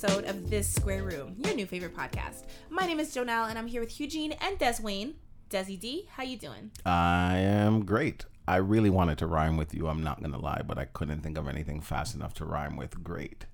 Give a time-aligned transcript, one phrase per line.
[0.00, 2.44] episode of This Square Room, your new favorite podcast.
[2.70, 5.14] My name is Jonelle, and I'm here with Eugene and Des Wayne.
[5.50, 6.70] Desi D, how you doing?
[6.86, 8.24] I am great.
[8.46, 9.88] I really wanted to rhyme with you.
[9.88, 13.02] I'm not gonna lie, but I couldn't think of anything fast enough to rhyme with
[13.02, 13.46] great.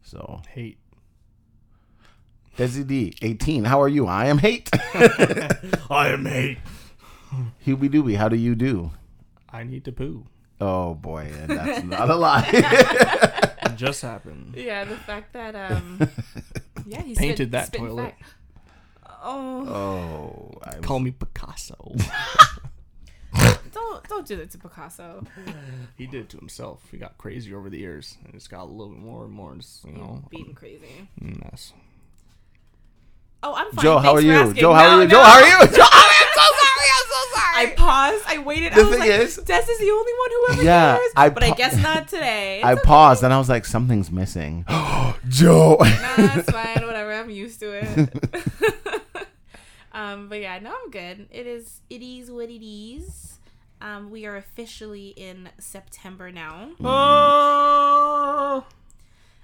[0.00, 0.78] So Hate.
[2.56, 3.64] Desi D, 18.
[3.64, 4.06] How are you?
[4.06, 4.70] I am hate.
[5.90, 6.60] I am hate.
[7.66, 8.92] Hubie Doobie, how do you do?
[9.50, 10.24] I need to poo.
[10.62, 13.56] Oh boy, and that's not a lie.
[13.72, 14.54] It just happened.
[14.56, 15.98] Yeah, the fact that um,
[16.86, 18.02] yeah, he Painted spit- that spit toilet.
[18.18, 18.22] fact-
[19.22, 21.94] Oh, oh, I was, Call me Picasso.
[23.72, 25.24] don't don't do that to Picasso.
[25.96, 26.86] he did it to himself.
[26.90, 29.54] He got crazy over the years, and it's got a little bit more and more.
[29.56, 31.08] Just, you know, Beating crazy.
[31.20, 31.72] mess.
[33.42, 33.82] Oh, I'm fine.
[33.82, 34.52] Joe, how are you?
[34.54, 35.08] Joe, how are you?
[35.08, 35.66] Joe, how are you?
[35.68, 36.29] Joe, oh, I'm so
[37.80, 38.24] paused.
[38.26, 38.72] I waited.
[38.72, 41.12] The I was thing like, is- Des is the only one who ever Yeah, cares.
[41.16, 42.62] I but I guess not today.
[42.64, 44.64] I It's paused and I was like, something's missing.
[45.28, 45.76] Joe.
[45.80, 45.90] okay.
[46.16, 46.86] Nah, it's fine.
[46.86, 47.12] Whatever.
[47.12, 48.10] I'm used to it.
[49.92, 51.26] um, but yeah, no, I'm good.
[51.30, 51.80] It is.
[51.90, 53.38] It is what it is.
[53.82, 56.68] Um, we are officially in September now.
[56.84, 58.64] Oh,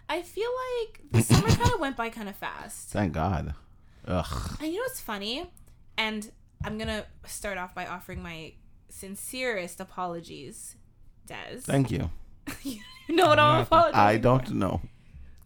[0.08, 2.90] I feel like the summer kind of went by kind of fast.
[2.90, 3.54] Thank God.
[4.06, 4.56] Ugh.
[4.60, 5.50] And you know what's funny?
[5.98, 6.30] And
[6.64, 8.52] I'm gonna start off by offering my
[8.88, 10.76] sincerest apologies,
[11.26, 11.58] Des.
[11.60, 12.10] Thank you.
[12.62, 14.00] you know what I'm apologizing.
[14.00, 14.80] I don't know.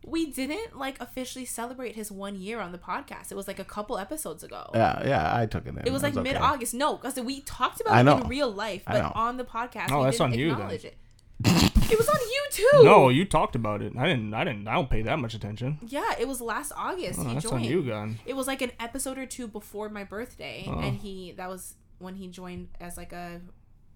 [0.07, 3.31] We didn't like officially celebrate his one year on the podcast.
[3.31, 4.71] It was like a couple episodes ago.
[4.75, 5.79] Yeah, yeah, I took it in.
[5.87, 6.73] it was like mid August.
[6.75, 8.19] No, because we talked about I it know.
[8.19, 9.13] in real life, I but know.
[9.15, 10.55] on the podcast, Oh, we that's didn't on you then.
[10.57, 10.97] acknowledge it.
[11.45, 12.85] It was on YouTube.
[12.85, 13.93] no, you talked about it.
[13.97, 14.33] I didn't.
[14.35, 14.69] I didn't.
[14.69, 15.79] I don't pay that much attention.
[15.87, 17.19] Yeah, it was last August.
[17.21, 17.65] Oh, he that's joined.
[17.65, 18.19] on you, gun.
[18.27, 20.79] It was like an episode or two before my birthday, Oh.
[20.79, 23.41] and he that was when he joined as like a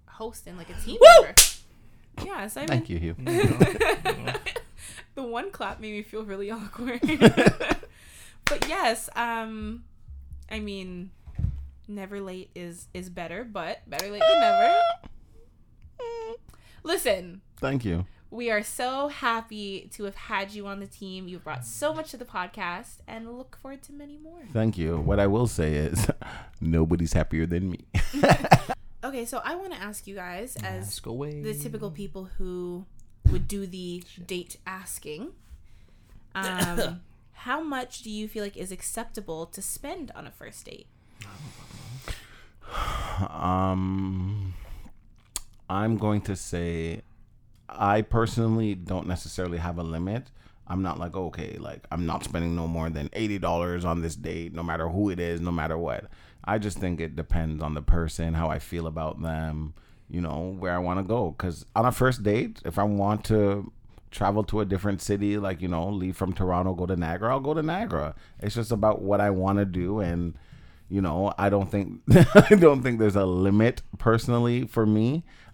[0.07, 1.23] host and like a team Woo!
[1.25, 1.35] member.
[2.25, 3.17] Yeah, so I mean, Thank you, Hugh.
[5.15, 7.01] the one clap made me feel really awkward.
[8.45, 9.85] but yes, um,
[10.51, 11.11] I mean,
[11.89, 14.75] never late is is better, but better late than never.
[16.85, 18.07] Listen, Thank you.
[18.31, 21.27] we are so happy to have had you on the team.
[21.29, 24.43] You've brought so much to the podcast, and look forward to many more.
[24.53, 24.99] Thank you.
[24.99, 26.07] What I will say is,
[26.61, 27.81] nobody's happier than me.
[29.05, 31.43] Okay, so I want to ask you guys, as Ask away.
[31.43, 32.87] the typical people who
[33.31, 35.33] would do the date asking,
[36.35, 37.03] um,
[37.33, 40.87] how much do you feel like is acceptable to spend on a first date?
[43.31, 44.55] Um,
[45.69, 47.03] I'm going to say,
[47.69, 50.31] I personally don't necessarily have a limit.
[50.67, 54.01] I'm not like oh, okay, like I'm not spending no more than eighty dollars on
[54.01, 56.07] this date, no matter who it is, no matter what.
[56.45, 59.75] I just think it depends on the person, how I feel about them,
[60.09, 61.31] you know, where I want to go.
[61.31, 63.73] Because on a first date, if I want to
[64.11, 67.41] travel to a different city, like you know, leave from Toronto, go to Niagara, I'll
[67.41, 68.15] go to Niagara.
[68.41, 70.35] It's just about what I want to do and
[70.95, 71.87] you know i don't think
[72.51, 75.07] i don't think there's a limit personally for me.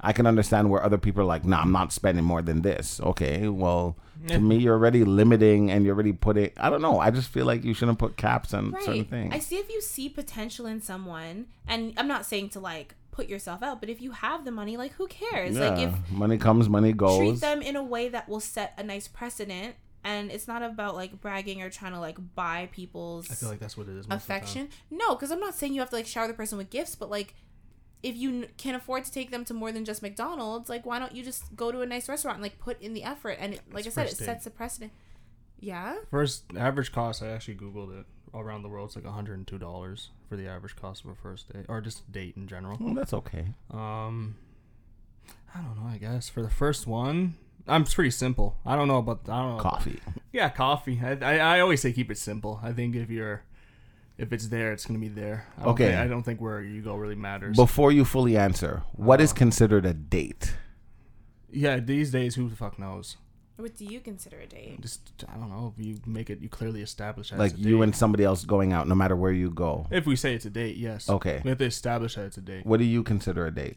[0.03, 3.01] I can understand where other people are like nah i'm not spending more than this.
[3.11, 3.97] Okay well
[4.29, 7.47] to me you're already limiting and you're already putting i don't know i just feel
[7.47, 9.33] like you shouldn't put caps on certain things.
[9.35, 13.29] I see if you see potential in someone, and I'm not saying to like put
[13.29, 15.57] yourself out, but if you have the money, like who cares?
[15.57, 17.19] yeah Like if money comes money goes.
[17.19, 19.75] treat them in a way that will set a nice precedent,
[20.05, 23.59] and it's not about like bragging or trying to like buy people's I feel like
[23.61, 24.09] that's what it is.
[24.09, 24.37] most of the time.
[24.39, 24.69] affection.
[24.91, 27.11] No, because I'm not saying you have to like shower the person with gifts, but
[27.11, 27.35] like
[28.03, 30.99] if you n- can afford to take them to more than just McDonald's, like why
[30.99, 33.37] don't you just go to a nice restaurant and like put in the effort?
[33.39, 34.25] And it, like It's I said, it date.
[34.25, 34.93] sets a precedent.
[35.59, 35.97] Yeah.
[36.11, 38.07] First average cost, I actually googled it.
[38.33, 41.81] Around the world, it's like $102 for the average cost of a first date, or
[41.81, 42.79] just date in general.
[42.81, 44.37] Well, that's okay Um,
[45.53, 45.89] I don't know.
[45.91, 47.35] I guess for the first one,
[47.69, 48.57] I'm pretty simple.
[48.67, 49.63] I don't know about I don't know.
[49.63, 50.01] coffee
[50.33, 51.01] Yeah, coffee.
[51.03, 52.61] I, I I always say keep it simple.
[52.63, 53.43] I think if you're
[54.19, 55.47] if it's there, it's gonna be there.
[55.59, 55.87] I Okay.
[55.89, 57.57] think- I don't think where you go really matters.
[57.57, 60.55] before you fully answer what is uh, considered a date
[61.53, 63.17] yeah, these days, who the fuck knows?
[63.57, 64.81] What do you consider a date?
[64.81, 65.75] Just I don't know.
[65.77, 67.83] If you make it, you clearly establish that like a you date.
[67.85, 70.51] and somebody else going out no matter where you go If we say it's a
[70.51, 71.09] date, yes.
[71.11, 71.41] Okay.
[71.45, 72.65] We have to establish that it's a date.
[72.65, 73.77] what do you consider a date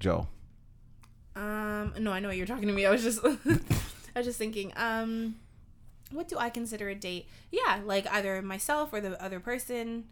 [0.00, 0.26] joe
[1.82, 2.86] Um, no, I know you're talking to me.
[2.86, 3.58] I was just, I
[4.16, 4.72] was just thinking.
[4.76, 5.36] Um,
[6.10, 7.26] what do I consider a date?
[7.50, 10.04] Yeah, like either myself or the other person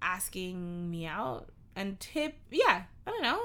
[0.00, 2.34] asking me out and tip.
[2.50, 3.40] Yeah, I don't know.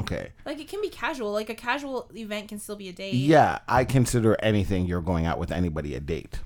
[0.00, 1.32] okay Like it can be casual.
[1.32, 3.14] Like a casual event can still be a date.
[3.14, 6.40] Yeah, I consider anything you're going out with anybody a date.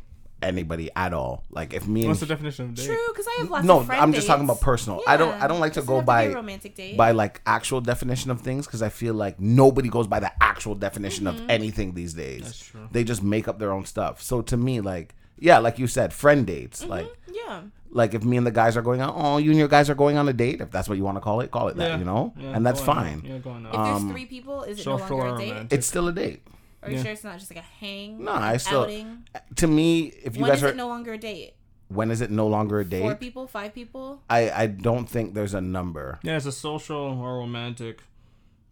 [0.44, 1.44] Anybody at all.
[1.50, 2.86] Like if me and What's the definition of date?
[2.86, 5.02] True, because I have lots no, of friend I'm just talking about personal.
[5.06, 6.96] I don't I don't like to Doesn't go have by be a romantic date.
[6.96, 10.74] by like actual definition of things because I feel like nobody goes by the actual
[10.74, 11.44] definition Mm-hmm.
[11.44, 12.42] of anything these days.
[12.42, 12.88] That's true.
[12.92, 14.20] They just make up their own stuff.
[14.22, 16.80] So to me, like yeah, like you said, friend dates.
[16.82, 16.90] Mm-hmm.
[16.90, 17.62] Like yeah.
[17.90, 19.94] like if me and the guys are going out, oh, you and your guys are
[19.96, 20.60] going on a date.
[20.60, 21.98] If that's what you want to call it, call it that.
[21.98, 23.04] You know, Yeah, and that's going out.
[23.04, 23.22] fine.
[23.24, 25.50] Yeah, going If there's Um, three people, is it social no longer or a date?
[25.50, 25.78] romantic.
[25.78, 26.42] It's still a date.
[26.84, 27.02] Are you Yeah.
[27.02, 28.22] sure it's not just like a hang?
[28.24, 29.24] No, I still- outing?
[29.56, 31.54] To me, if you When guys is are it no longer a date?
[31.88, 33.00] when is it no longer a date?
[33.02, 33.20] Four date?
[33.20, 34.22] people, five people?
[34.28, 36.18] I I don't think there's a number.
[36.22, 38.00] yeah, it's a social or romantic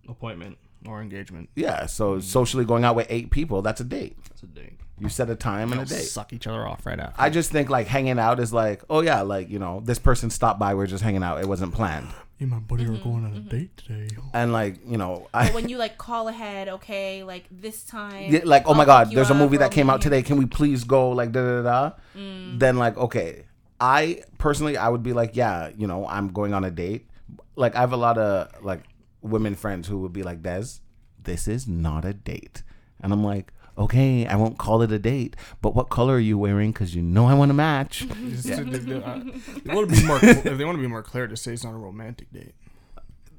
[0.08, 1.48] appointment or engagement.
[1.54, 4.16] Yeah, so socially going out with eight people, that's a date.
[4.28, 4.78] That's a date.
[4.98, 6.04] You set a time and a They'll date.
[6.04, 7.20] Suck each other off right after.
[7.20, 10.30] I just think like hanging out is like, oh yeah, like you know, this person
[10.30, 11.40] stopped by, we're just hanging out.
[11.40, 12.12] It wasn't planned, Me
[12.42, 14.08] and my buddy Mm-hmm, are going on a date today.
[14.34, 18.32] and like you know, I But when you like call ahead, okay, like this time.
[18.32, 20.22] Yeah, like oh my I'll god, pick you there's a movie that came out today.
[20.22, 21.10] Can we please go?
[21.10, 21.92] Like da da da.
[22.16, 22.58] Mm.
[22.58, 23.44] Then like okay,
[23.80, 27.08] I personally I would be like yeah, you know, I'm going on a date.
[27.56, 28.82] Like I have a lot of like
[29.22, 30.80] women friends who would be like Des,
[31.22, 32.62] this is not a date,
[33.00, 33.52] and I'm like.
[33.78, 36.72] Okay, I won't call it a date, but what color are you wearing?
[36.72, 38.06] Because you know I want to match.
[38.28, 39.20] Just- they, they- uh,
[39.64, 40.18] they want to be more.
[40.22, 42.54] If they want to be more clear, to say it's not a romantic date.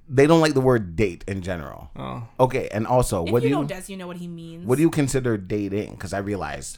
[0.09, 1.89] they don't like the word date in general.
[1.95, 4.27] Oh, Okay, and also, If what you do know you Des, you know what he
[4.27, 4.65] means.
[4.65, 5.91] what do you consider dating?
[5.91, 6.77] Because I realized,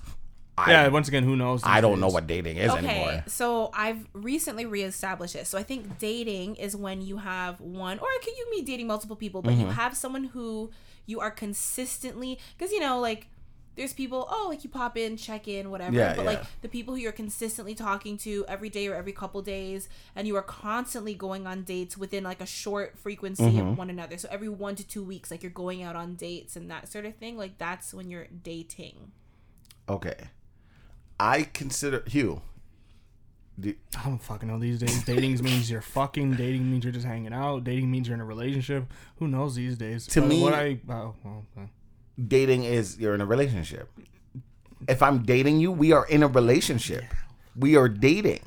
[0.57, 0.87] I, yeah.
[0.89, 1.61] Once again, who knows?
[1.63, 3.23] I don't know what dating is Okay, anymore.
[3.27, 5.47] so I've recently reestablished it.
[5.47, 8.87] So I think dating is when you have one, or it could you be dating
[8.87, 9.61] multiple people, but Mm-hmm.
[9.61, 10.71] you have someone who
[11.05, 13.27] you are consistently, because you know, like
[13.75, 15.95] there's people, oh, like you pop in, check in, whatever.
[15.95, 16.29] Yeah, but yeah.
[16.31, 20.27] like the people who you're consistently talking to every day or every couple days, and
[20.27, 23.67] you are constantly going on dates within like a short frequency Mm-hmm.
[23.67, 24.17] of one another.
[24.17, 27.05] So every one to two weeks, like you're going out on dates and that sort
[27.05, 27.37] of thing.
[27.37, 29.11] Like that's when you're dating.
[29.89, 30.15] Okay.
[31.19, 32.41] I consider Hugh.
[33.59, 35.03] do- I don't fucking know these days.
[35.05, 36.35] Dating means you're fucking.
[36.35, 37.63] Dating means you're just hanging out.
[37.63, 38.91] Dating means you're in a relationship.
[39.17, 40.07] Who knows these days?
[40.07, 41.69] To But me- what I oh, well, okay.
[42.23, 43.89] Dating is you're in a relationship.
[44.87, 47.03] If I'm dating you, we are in a relationship.
[47.55, 48.41] We are dating.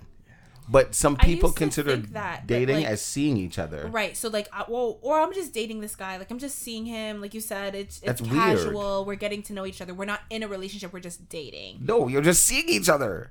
[0.70, 3.58] But some I people used to consider think that, but, dating like- as seeing each
[3.58, 3.86] other.
[3.86, 4.14] Right.
[4.14, 6.18] So like, I, well, or I'm just dating this guy.
[6.18, 7.22] Like I'm just seeing him.
[7.22, 8.34] Like you said, it's it's That's weird.
[8.58, 9.06] casual.
[9.06, 9.94] We're getting to know each other.
[9.94, 10.92] We're not in a relationship.
[10.92, 11.78] We're just dating.
[11.80, 13.30] No, you're just seeing each other.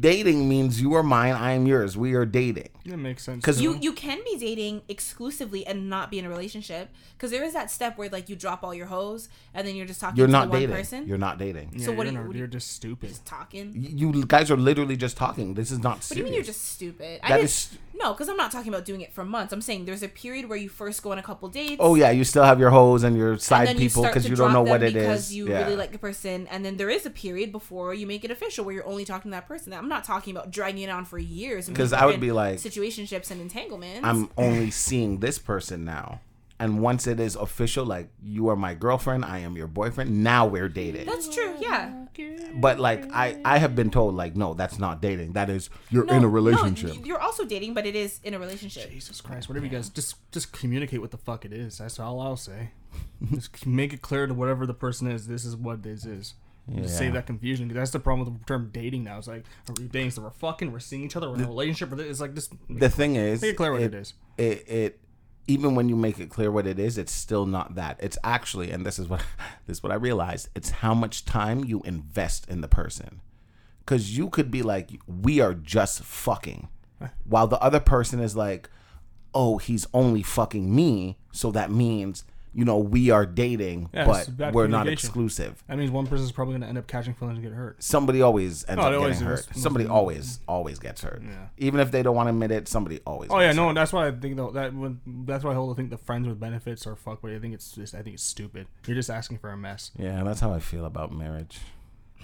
[0.00, 1.96] Dating means you are mine, I am yours.
[1.96, 2.68] We are dating.
[2.86, 3.38] That makes sense.
[3.38, 7.42] Because You you can be dating exclusively and not be in a relationship because there
[7.42, 10.16] is that step where like you drop all your hoes and then you're just talking
[10.18, 10.76] You're to not one dating.
[10.76, 11.06] person.
[11.08, 11.72] You're not dating.
[11.74, 13.08] Yeah, so what you're do you- not- You're just stupid.
[13.08, 13.72] just talking.
[13.74, 15.54] You guys are literally just talking.
[15.54, 17.18] This is not What do you mean you're just stupid?
[17.24, 19.52] I That didn't, is- no, because I'm not talking about doing it for months.
[19.52, 21.76] I'm saying there's a period where you first go on a couple dates.
[21.78, 24.36] Oh yeah, you still have your hoes and your side then people because to you
[24.36, 25.34] don't know what it because is.
[25.34, 25.62] you yeah.
[25.62, 28.64] really like the person, and then there is a period before you make it official
[28.64, 29.72] where you're only talking to that person.
[29.72, 31.68] I'm not talking about dragging it on for years.
[31.68, 34.00] Because I would be like- situationships and entanglements.
[34.06, 36.20] I'm only seeing this person now.
[36.62, 40.22] And once it is official, like you are my girlfriend, I am your boyfriend.
[40.22, 41.06] Now we're dating.
[41.06, 41.54] That's true.
[41.58, 42.04] Yeah.
[42.54, 45.32] But like I, I have been told like no, that's not dating.
[45.32, 47.04] That is you're No, in a no, relationship.
[47.04, 48.90] you're also dating, but it is in a relationship.
[48.90, 49.48] Jesus Christ!
[49.48, 51.78] Whatever you guys just just communicate what the fuck it is.
[51.78, 52.70] That's all I'll say.
[53.32, 55.26] just make it clear to whatever the person is.
[55.26, 56.34] This is what this is.
[56.76, 57.14] Just save Yeah.
[57.14, 57.68] that confusion.
[57.68, 59.18] 'cause that's the problem with the term dating now.
[59.18, 60.10] It's like are we dating?
[60.12, 60.70] So we're fucking.
[60.70, 61.28] We're seeing each other.
[61.28, 61.98] We're in a relationship.
[61.98, 64.14] It's like just the thing is, make it clear what it is.
[64.38, 65.00] It, it
[65.52, 67.98] even when you make it clear what it is, it's still not that.
[68.00, 69.20] It's actually, and this is what
[69.66, 70.48] this is what I realized.
[70.54, 73.20] It's how much time you invest in the person.
[73.80, 76.68] Because you could be like, we are just fucking,
[77.24, 78.70] while the other person is like,
[79.34, 84.04] oh, he's only fucking me, so that means you know we are dating, Yeah,
[84.38, 85.62] but we're not exclusive.
[85.68, 87.82] That means one person's probably gonna end up catching feelings and get hurt.
[87.82, 89.48] Somebody always ends Oh, up always getting hurt.
[89.54, 89.62] is.
[89.62, 91.22] Somebody Most- always, always gets hurt.
[91.24, 91.46] Yeah.
[91.58, 93.30] Even if they don't want to admit it, somebody always.
[93.30, 93.74] Oh yeah, no, hurt.
[93.74, 96.26] that's why I think though that when that's why I hold I think the friends
[96.28, 97.20] with benefits are fuck.
[97.22, 98.66] But I think it's just I think it's stupid.
[98.86, 99.90] You're just asking for a mess.
[99.98, 101.58] Yeah, that's how I feel about marriage.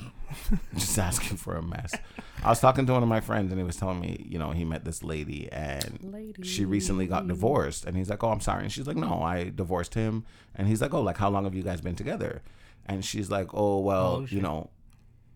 [0.75, 1.95] Just asking for a mess.
[2.43, 4.50] I was talking to one of my friends and he was telling me, you know,
[4.50, 7.85] he met this lady and she recently got divorced.
[7.85, 8.62] And he's like, Oh, I'm sorry.
[8.62, 10.25] And she's like, No, I divorced him.
[10.55, 12.43] And he's like, Oh, like how long have you guys been together?
[12.87, 14.71] And she's like, Oh, well, Oh, you know,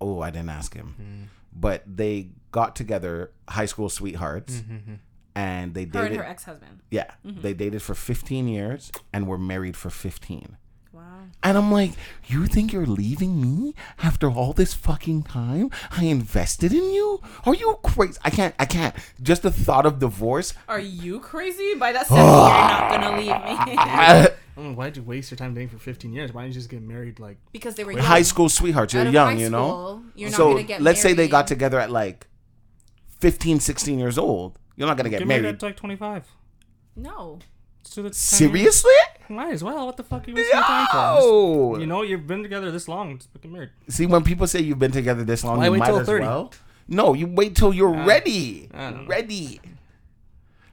[0.01, 0.95] oh, I didn't ask him.
[0.97, 1.23] Hmm.
[1.55, 4.95] But they got together, high school sweethearts, mm-hmm, mm-hmm.
[5.35, 6.17] and they Her and dated.
[6.19, 6.81] her ex husband.
[6.91, 7.41] yeah, mm-hmm.
[7.43, 10.57] they dated for 15 years and were married for 15.
[11.23, 11.29] Wow.
[11.43, 11.93] And I'm like,
[12.27, 15.71] you think you're leaving me after all this fucking time?
[15.91, 17.21] I invested in you?
[17.45, 18.19] Are you crazy?
[18.25, 18.95] I can't, I can't.
[19.23, 20.55] Just the thought of divorce.
[20.69, 21.75] Are you crazy?
[21.75, 23.77] By that step, you're not gonna leave me.
[23.79, 26.33] I don't know, why'd you waste your time dating for 15 years?
[26.33, 28.07] Why didn't you just get married like because they were We're young.
[28.07, 28.93] high school sweethearts.
[28.95, 29.69] You're young, you know.
[29.69, 32.27] school, You're not so gonna get let's say they got together at like
[33.21, 34.59] 15, 16 years old.
[34.77, 35.43] You're not gonna get, get married.
[35.43, 36.27] married at like 25?
[36.97, 37.39] No.
[37.81, 38.85] Let's do the 10 years.
[39.33, 39.47] Seriously?
[39.49, 39.87] Might as well.
[39.87, 41.75] What the fuck are you wasting your time for?
[41.75, 43.19] Just- You know, you've been together this long.
[43.19, 43.71] Just get married.
[43.89, 46.07] See, when people say you've been together this long, Why you wait might till as
[46.07, 46.25] 30?
[46.25, 46.53] well.
[46.89, 48.69] No, you wait till you're Uh, ready.
[48.75, 49.09] I don't know.
[49.09, 49.61] Ready.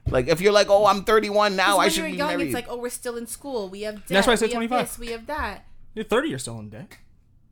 [0.09, 2.45] Like if you're like, oh, I'm 31 now, I when should you're be young, married.
[2.47, 3.69] it's like, oh, we're still in school.
[3.69, 4.07] We have debt.
[4.07, 4.87] That's why I said we have 25.
[4.87, 5.65] This, we have that.
[5.93, 6.29] You're 30.
[6.29, 6.97] You're still in debt.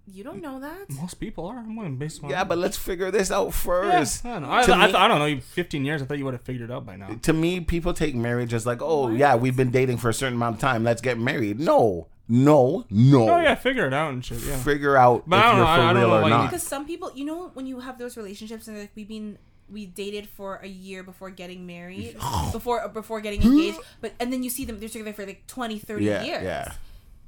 [0.09, 0.89] You don't know that.
[0.89, 1.57] Most people are.
[1.57, 2.29] I'm going based on.
[2.29, 4.25] yeah, but let's figure this out Yeah, first.
[4.25, 4.51] I don't know.
[4.51, 5.25] I, To I, me- I don't know.
[5.25, 6.01] You 15 years.
[6.01, 7.09] I thought you would have figured it out by now.
[7.23, 9.13] To me, people take marriage as like, oh What?
[9.17, 10.83] yeah, we've been dating for a certain amount of time.
[10.85, 11.59] Let's get married.
[11.59, 13.29] No, no, no.
[13.29, 14.39] Oh yeah, figure it out and shit.
[14.39, 14.55] Yeah.
[14.57, 16.21] Figure out But I if don't you're know, for I- I don't real know or
[16.21, 16.49] why not.
[16.49, 19.37] Because some people, you know, when you have those relationships and like, we've been,
[19.69, 22.15] we dated for a year before getting married,
[22.53, 25.79] before before getting engaged, but and then you see them they're together for like 20,
[25.79, 26.43] 30 Yeah, years.
[26.43, 26.71] yeah.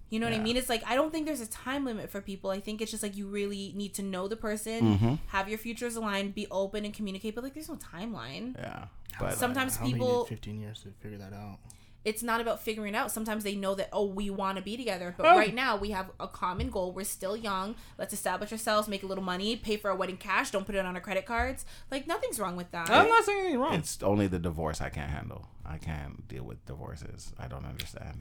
[0.10, 0.58] You know what I mean?
[0.58, 2.50] It's like I don't think there's a time limit for people.
[2.50, 5.14] I think it's just like you really need to know the person, Mm-hmm.
[5.28, 7.36] have your futures aligned, be open and communicate.
[7.36, 8.56] But like, there's no timeline.
[8.58, 8.86] Yeah,
[9.20, 11.60] but Sometimes I don't people- need 15 years to figure that out.
[12.06, 13.12] It's not about figuring it out.
[13.12, 15.36] Sometimes they know that oh, we want to be together, but Oh.
[15.38, 16.94] right now we have a common goal.
[16.94, 17.76] We're still young.
[17.98, 20.50] Let's establish ourselves, make a little money, pay for our wedding cash.
[20.50, 21.66] Don't put it on our credit cards.
[21.92, 22.90] Like nothing's wrong with that.
[22.90, 23.74] I'm not saying anything wrong.
[23.76, 25.50] it's only the divorce I can't handle.
[25.66, 27.34] I can't deal with divorces.
[27.38, 28.18] I don't understand.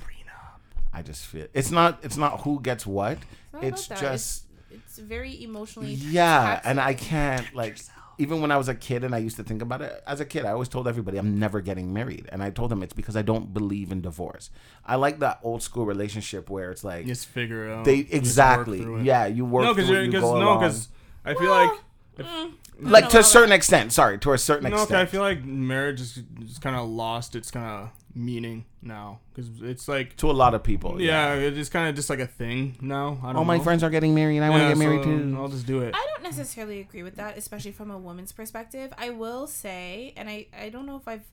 [0.92, 1.98] I just feel it's not.
[2.02, 3.18] It's not who gets what.
[3.52, 5.92] not It's just It's very emotionally.
[5.94, 7.78] yeah, and I can't like.
[8.20, 10.24] Even when I was a kid and I used to think about it, as a
[10.24, 13.14] kid, I always told everybody I'm never getting married, and I told them it's because
[13.16, 14.50] I don't believe in divorce.
[14.84, 17.84] I like that old school relationship where it's like Just figure it out.
[17.84, 19.04] they You just work exactly, it.
[19.04, 20.58] yeah, you work No, because through it, you go no, along.
[20.58, 20.88] because
[21.24, 21.84] I feel Well, like if,
[22.26, 23.92] mm, like to a about certain extent.
[23.92, 24.90] Sorry, to a certain extent.
[24.90, 28.64] no, okay, I feel like marriage is, is kind of lost its kind of meaning
[28.82, 32.18] now because it's like to a lot of people, yeah, it's kind of just like
[32.20, 33.18] a thing now.
[33.22, 34.36] I don't All my friends are getting married.
[34.36, 35.36] And I want to Yeah, get married so too.
[35.38, 35.94] I'll just do it.
[35.94, 38.92] I don't necessarily agree with that, especially from a woman's perspective.
[38.98, 41.26] I will say, and I, I don't know if I've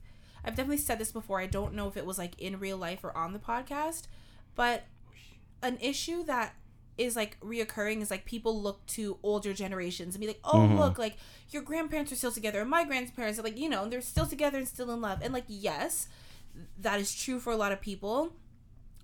[0.44, 1.40] I've definitely said this before.
[1.40, 4.04] I don't know if it was like in real life or on the podcast,
[4.54, 4.84] but
[5.62, 6.54] an issue that
[6.98, 10.98] is like reoccurring is like people look to older generations and be like, oh look,
[10.98, 11.16] like
[11.50, 14.58] your grandparents are still together, and my grandparents are like, you know, they're still together
[14.58, 16.08] and still in love, and like yes,
[16.78, 18.32] that is true for a lot of people.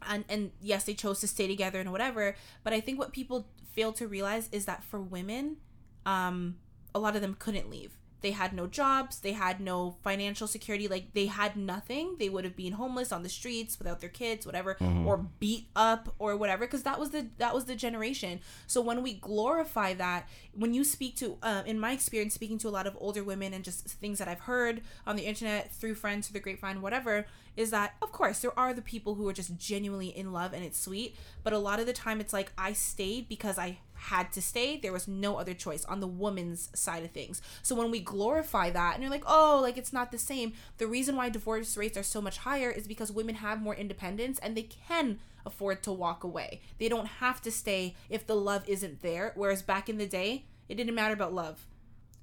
[0.09, 2.35] And and yes they chose to stay together and whatever
[2.65, 5.59] but i think what people fail to realize is that for women
[6.07, 6.57] um
[6.93, 10.89] a lot of them couldn't leave they had no jobs they had no financial security
[10.89, 12.17] like they had nothing.
[12.19, 14.77] They would have been homeless on the streets without their kids whatever
[15.07, 18.41] or beat up or whatever because that was the that was the generation.
[18.67, 22.69] So when we glorify that when you speak to uh, in my experience speaking to
[22.69, 25.95] a lot of older women and just things that i've heard on the internet through
[25.95, 27.27] friends through the grapevine whatever
[27.57, 30.65] is that of course there are the people who are just genuinely in love and
[30.65, 34.33] it's sweet but a lot of the time it's like i stayed because i had
[34.33, 37.41] to stay there was no other choice on the woman's side of things.
[37.63, 40.89] So when we glorify that and you're like oh like it's not the same the
[40.89, 44.57] reason why divorce rates are so much higher is because women have more independence and
[44.57, 46.61] they can afford to walk away.
[46.79, 49.33] They don't have to stay if the love isn't there.
[49.37, 51.67] Whereas back in the day it didn't matter about love.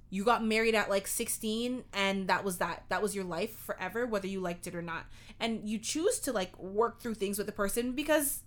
[0.10, 2.84] You got married at like 16 and that was that.
[2.90, 5.06] That was your life forever whether you liked it or not.
[5.40, 8.42] And you choose to like work through things with the person because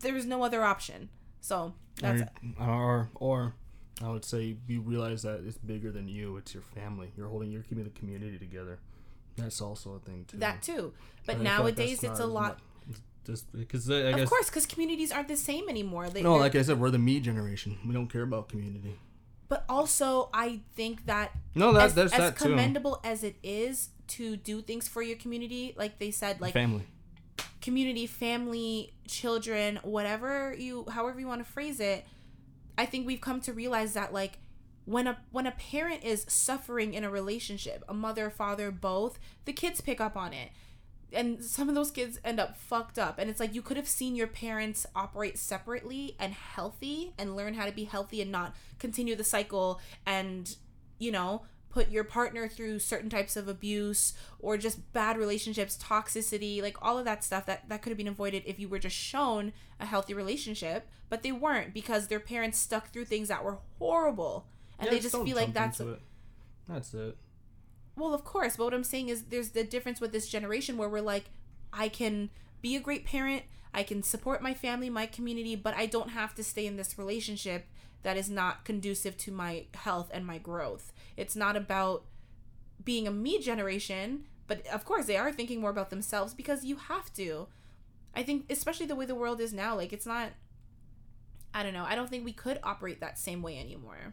[0.00, 1.08] there's no other option
[1.48, 2.22] so that's
[2.60, 3.54] or, or or
[4.02, 6.36] I would say you realize that it's bigger than you.
[6.38, 7.08] It's your family.
[7.16, 7.50] You're holding.
[7.50, 8.78] You're keeping the community together.
[9.36, 10.38] That's also a thing too.
[10.38, 10.92] that too
[11.26, 12.52] but I nowadays it's a lot
[12.88, 16.54] much- Just because I of course because communities aren't the same anymore they, no, like
[16.54, 17.76] I said, we're the me generation.
[17.86, 18.94] We don't care about community.
[19.48, 20.48] but also i
[20.78, 22.44] think that No, that as, there's as that too.
[22.48, 26.86] commendable as it is to do things for your community like they said like family.
[27.66, 32.06] Community, family, children, whatever you however you want to phrase it,
[32.78, 34.38] I think we've come to realize that like
[34.84, 39.52] when a when a parent is suffering in a relationship, a mother, father, both, the
[39.52, 40.50] kids pick up on it.
[41.12, 43.18] And some of those kids end up fucked up.
[43.18, 47.54] And it's like you could have seen your parents operate separately and healthy and learn
[47.54, 50.54] how to be healthy and not continue the cycle and,
[50.98, 51.42] you know,
[51.76, 56.96] put your partner through certain types of abuse or just bad relationships, toxicity, like all
[56.96, 59.84] of that stuff that that could have been avoided if you were just shown a
[59.84, 64.46] healthy relationship, but they weren't because their parents stuck through things that were horrible.
[64.78, 66.00] And Yeah, they just feel like that's it.
[66.66, 67.18] That's it.
[67.94, 70.88] well, of course, but what I'm saying is there's the difference with this generation where
[70.88, 71.24] we're like,
[71.74, 72.30] I can
[72.62, 73.42] be a great parent,
[73.74, 76.96] I can support my family, my community, but I don't have to stay in this
[76.96, 77.66] relationship
[78.02, 80.92] that is not conducive to my health and my growth.
[81.16, 82.04] It's not about
[82.84, 86.76] being a me generation, but of course they are thinking more about themselves because you
[86.76, 87.48] have to.
[88.14, 90.30] I think especially the way the world is now, like it's not
[91.54, 91.84] I don't know.
[91.88, 94.12] I don't think we could operate that same way anymore.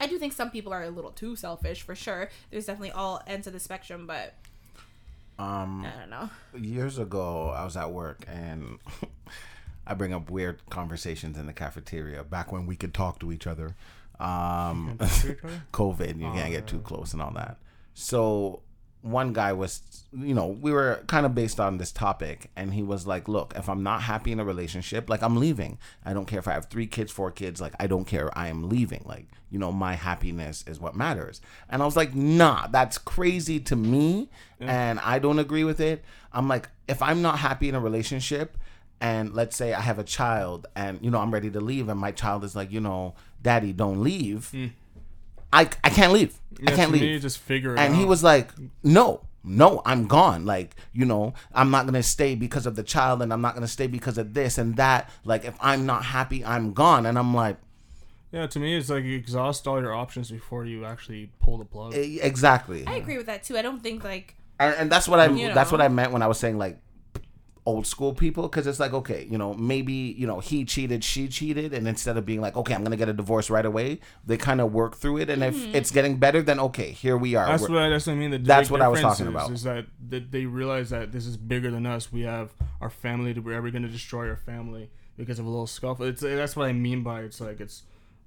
[0.00, 2.28] I do think some people are a little too selfish for sure.
[2.50, 4.34] There's definitely all ends of the spectrum, but
[5.38, 6.30] Um, I don't know.
[6.54, 8.78] years ago, I was at work and
[9.86, 13.46] I bring up weird conversations in the cafeteria back when we could talk to each
[13.46, 13.74] other.
[14.20, 14.96] Um,
[15.72, 17.58] COVID, you can't get too close and all that.
[17.94, 18.62] So
[19.02, 22.82] one guy was, you know, we were kind of based on this topic, and he
[22.82, 25.78] was like, "Look, if I'm not happy in a relationship, like I'm leaving.
[26.04, 27.60] I don't care if I have three kids, four kids.
[27.60, 28.36] Like I don't care.
[28.36, 29.04] I am leaving.
[29.06, 33.60] Like you know, my happiness is what matters." And I was like, "Nah, that's crazy
[33.60, 37.74] to me, and I don't agree with it." I'm like, if I'm not happy in
[37.74, 38.58] a relationship,
[39.00, 42.00] and let's say I have a child, and you know, I'm ready to leave, and
[42.00, 44.50] my child is like, you know, Daddy, don't leave.
[44.50, 44.66] Hmm.
[45.52, 46.38] I, I can't leave.
[46.66, 47.98] I can't leave me, just figure it and out.
[47.98, 48.50] he was like
[48.82, 53.22] no no i'm gone like you know i'm not gonna stay because of the child
[53.22, 56.44] and i'm not gonna stay because of this and that like if i'm not happy
[56.44, 57.56] i'm gone and i'm like
[58.30, 61.64] yeah, to me, it's like you exhaust all your options before you actually pull the
[61.64, 61.94] plug.
[61.94, 63.56] exactly I agree with that too.
[63.56, 66.20] I don't think like and, and that's what i You that's what i meant when
[66.20, 66.78] i was saying like
[67.70, 71.28] old school people because it's like okay you know maybe you know he cheated she
[71.28, 73.88] cheated and instead of being like okay i'm gonna get a divorce right away
[74.26, 75.68] they kind of work through it and Mm-hmm.
[75.70, 78.14] if it's getting better then okay here we are That's We're- what I, that's what
[78.14, 78.30] I mean.
[78.30, 79.50] The That's what I was talking is- about.
[79.52, 82.10] Is that, that they realize that this is bigger than us.
[82.12, 82.48] We have
[82.80, 83.34] our family.
[83.34, 86.06] To, we're ever going to destroy our family because of a little scuffle.
[86.06, 87.82] It's that's what I mean by it's like it's.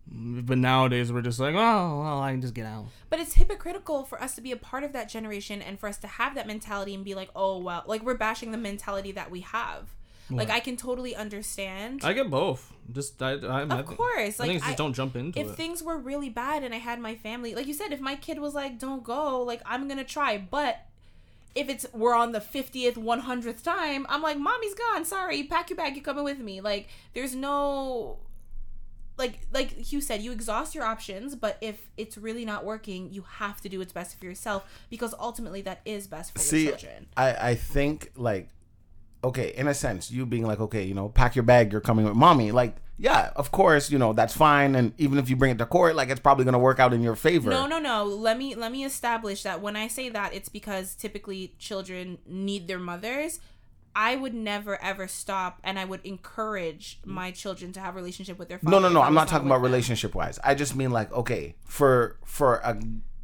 [0.08, 2.86] But nowadays we're just like, oh well, I can just get out.
[3.10, 5.98] But it's hypocritical for us to be a part of that generation and for us
[6.00, 9.32] to have that mentality and be like, oh, well, like we're bashing the mentality that
[9.32, 9.90] we have.
[10.30, 12.06] Like, I can totally understand.
[12.06, 12.72] I get both.
[12.90, 14.40] Just I, I, of course.
[14.40, 15.50] I Like, think just I- don't jump into if it.
[15.50, 18.16] If things were really bad and I had my family, like you said, if my
[18.16, 20.38] kid was like, don't go, like, I'm going to try.
[20.38, 20.86] But
[21.54, 25.04] if it's we're on the 50th, 100th time, I'm like, mommy's gone.
[25.04, 25.44] Sorry.
[25.44, 25.98] Pack your bag.
[25.98, 26.62] You're coming with me.
[26.62, 28.18] Like, there's no.
[29.22, 33.24] Like, like you said, you exhaust your options, but if it's really not working, you
[33.38, 36.72] have to do what's best for yourself because ultimately that is best for See, your
[36.72, 37.06] children.
[37.16, 38.50] I I think like
[39.24, 42.06] okay, in a sense, you being like, okay, you know, pack your bag, you're coming
[42.06, 42.52] with mommy.
[42.52, 44.76] Like, yeah, of course, you know, that's fine.
[44.76, 47.02] And even if you bring it to court, like, it's probably gonna work out in
[47.02, 47.50] your favor.
[47.50, 48.04] No, no, no.
[48.04, 52.68] Let me let me establish that when I say that, it's because typically children need
[52.68, 53.40] their mothers.
[53.96, 58.40] I would never ever stop, and I would encourage my children to have a relationship
[58.40, 58.80] with their father.
[58.80, 59.02] no, no, no.
[59.02, 60.40] I'm not talking about relationship wise.
[60.44, 62.80] I just mean like, okay, for for a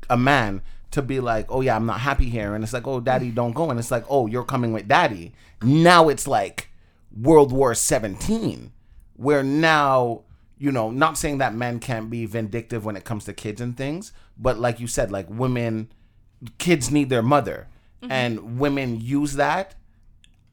[0.10, 2.99] a man to be like, oh yeah, I'm not happy here, and it's like, oh,
[2.99, 5.34] daddy, don't go, and it's like, oh, you're coming with daddy.
[5.62, 6.69] Now it's like
[7.15, 8.71] World War 17,
[9.15, 10.23] where now
[10.60, 13.77] you know, not saying that men can't be vindictive when it comes to kids and
[13.77, 15.88] things, but like you said, like women,
[16.58, 17.67] kids need their mother,
[18.01, 18.12] Mm-hmm.
[18.12, 19.73] and women use that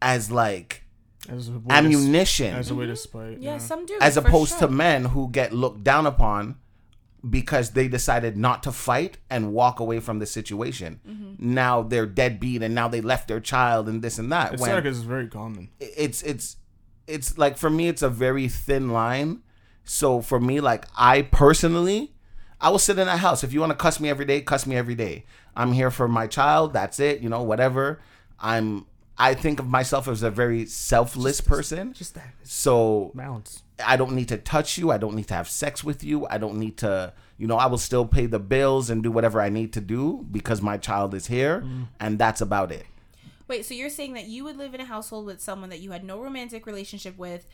[0.04, 0.84] as like
[1.28, 3.38] As a way to- ammunition as a way to spite.
[3.40, 3.58] Yeah, yeah.
[3.58, 3.98] some do.
[4.00, 4.68] as opposed sure.
[4.68, 6.56] to men who get looked down upon
[7.28, 11.00] because they decided not to fight and walk away from the situation.
[11.08, 11.54] Mm-hmm.
[11.54, 14.52] Now they're deadbeat and now they left their child and this and that.
[14.52, 15.70] It's when sad because it's very common.
[15.80, 16.56] it's it's
[17.06, 19.40] it's like for me it's a very thin line.
[19.84, 22.14] So for me, like I personally,
[22.60, 23.44] I will sit in that house.
[23.44, 25.24] If you want to cuss me every day, cuss me every day.
[25.56, 26.72] I'm here for my child.
[26.72, 27.20] That's it.
[27.20, 28.00] You know, whatever.
[28.38, 28.86] I'm.
[29.16, 31.92] I think of myself as a very selfless person.
[31.92, 33.62] Just that So balance.
[33.84, 34.90] I don't need to touch you.
[34.90, 36.26] I don't need to have sex with you.
[36.28, 39.40] I don't need to, you know, I will still pay the bills and do whatever
[39.40, 41.86] I need to do because my child is here mm.
[42.00, 42.86] and that's about it.
[43.46, 45.90] Wait, so you're saying that you would live in a household with someone that you
[45.90, 47.46] had no romantic relationship with,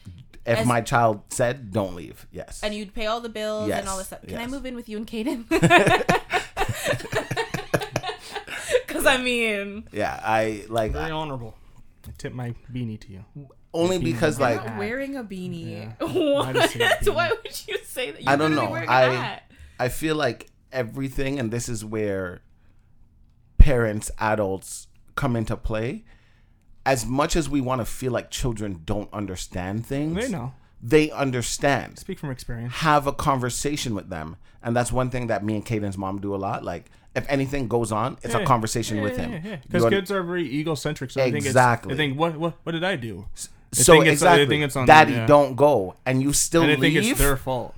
[0.46, 2.26] If As- my child said, don't leave.
[2.30, 2.60] Yes.
[2.62, 4.20] and you'd pay all the bills Yes, and all this stuff?
[4.26, 5.46] Can I move in with you and Caden?
[9.00, 11.56] Because I mean, yeah, I like Very I- honorable.
[12.06, 13.24] I tip my beanie to you.
[13.74, 15.70] only because you're like not wearing a beanie.
[16.00, 16.06] Yeah.
[16.06, 16.54] What?
[16.56, 17.14] Might beanie.
[17.14, 18.22] Why would you say that?
[18.22, 18.70] You're I don't know.
[18.70, 19.42] wearing a I hat.
[19.78, 22.40] I feel like everything and this is where
[23.58, 26.04] parents, adults come into play.
[26.86, 30.54] As much as we want to feel like children don't understand things, They know.
[30.82, 31.98] They understand.
[31.98, 32.72] Speak from experience.
[32.74, 34.36] have a conversation with them.
[34.62, 36.64] And that's one thing that me and Caden's mom do a lot.
[36.64, 38.44] Like, if anything goes on, it's a Yeah.
[38.44, 39.58] conversation with him.
[39.68, 41.10] Because kids are very egocentric.
[41.10, 41.92] So Exactly.
[41.92, 43.26] it's, they think, what, what, what did I do?
[43.72, 45.26] They so think it's- exactly, think it's on Daddy, them, yeah.
[45.26, 46.92] don't go, and you still And leave.
[46.94, 47.74] think it's their fault.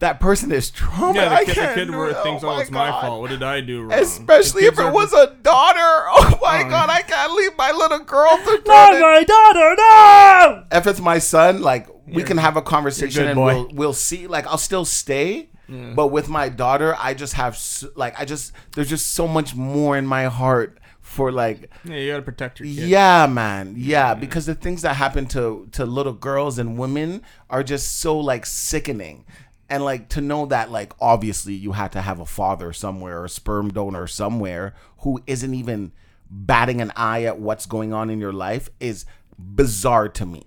[0.00, 1.14] That person is traumatized.
[1.14, 2.16] Yeah, the kid, the can't kid where it.
[2.22, 3.20] thinks, oh, my it's my fault.
[3.20, 3.92] What did I do wrong?
[3.92, 5.78] Especially if it are- was a daughter.
[6.12, 6.68] Oh my Oh.
[6.70, 10.64] god, I can't leave my little girl to Not my daughter, no!
[10.78, 13.54] If it's my son, like we You're- can have a conversation and boy.
[13.54, 14.26] we'll we'll see.
[14.26, 15.92] Like I'll still stay, Yeah.
[15.94, 17.56] but with my daughter, I just have
[17.94, 22.10] like I just there's just so much more in my heart for like Yeah, you
[22.10, 22.88] gotta protect your kid.
[22.88, 23.74] yeah, man.
[23.76, 28.18] Yeah, because the things that happen to to little girls and women are just so
[28.18, 29.24] like sickening.
[29.70, 33.24] And like to know that like obviously you had to have a father somewhere or
[33.26, 35.92] a sperm donor somewhere who isn't even
[36.28, 39.06] batting an eye at what's going on in your life is
[39.38, 40.42] bizarre to me.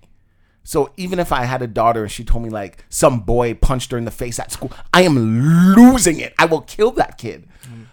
[0.66, 3.92] So even if I had a daughter and she told me like some boy punched
[3.92, 5.16] her in the face at school, I am
[5.76, 6.34] losing it.
[6.38, 7.48] I will kill that kid.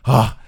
[0.04, 0.38] Ah,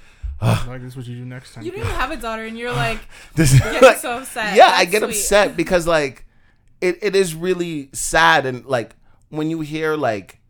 [0.41, 1.65] Like this is what you do next time.
[1.65, 2.99] You don't even have a daughter, and you're like
[3.37, 4.57] this getting so upset.
[4.57, 5.11] yeah, I get sweet.
[5.11, 6.27] upset because like
[6.81, 8.95] it, it is really sad and like
[9.31, 10.41] when you hear like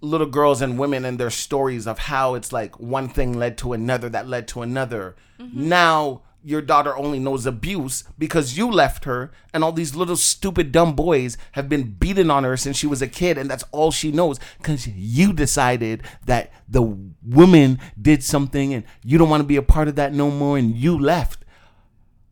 [0.00, 3.72] little girls and women and their stories of how it's like one thing led to
[3.72, 5.16] another that led to another.
[5.38, 5.68] Mm-hmm.
[5.68, 10.72] Now your daughter only knows abuse because you left her and all these little stupid
[10.72, 13.90] dumb boys have been beating on her since she was a kid and that's all
[13.90, 16.82] she knows cuz you decided that the
[17.22, 20.56] woman did something and you don't want to be a part of that no more
[20.56, 21.44] and you left.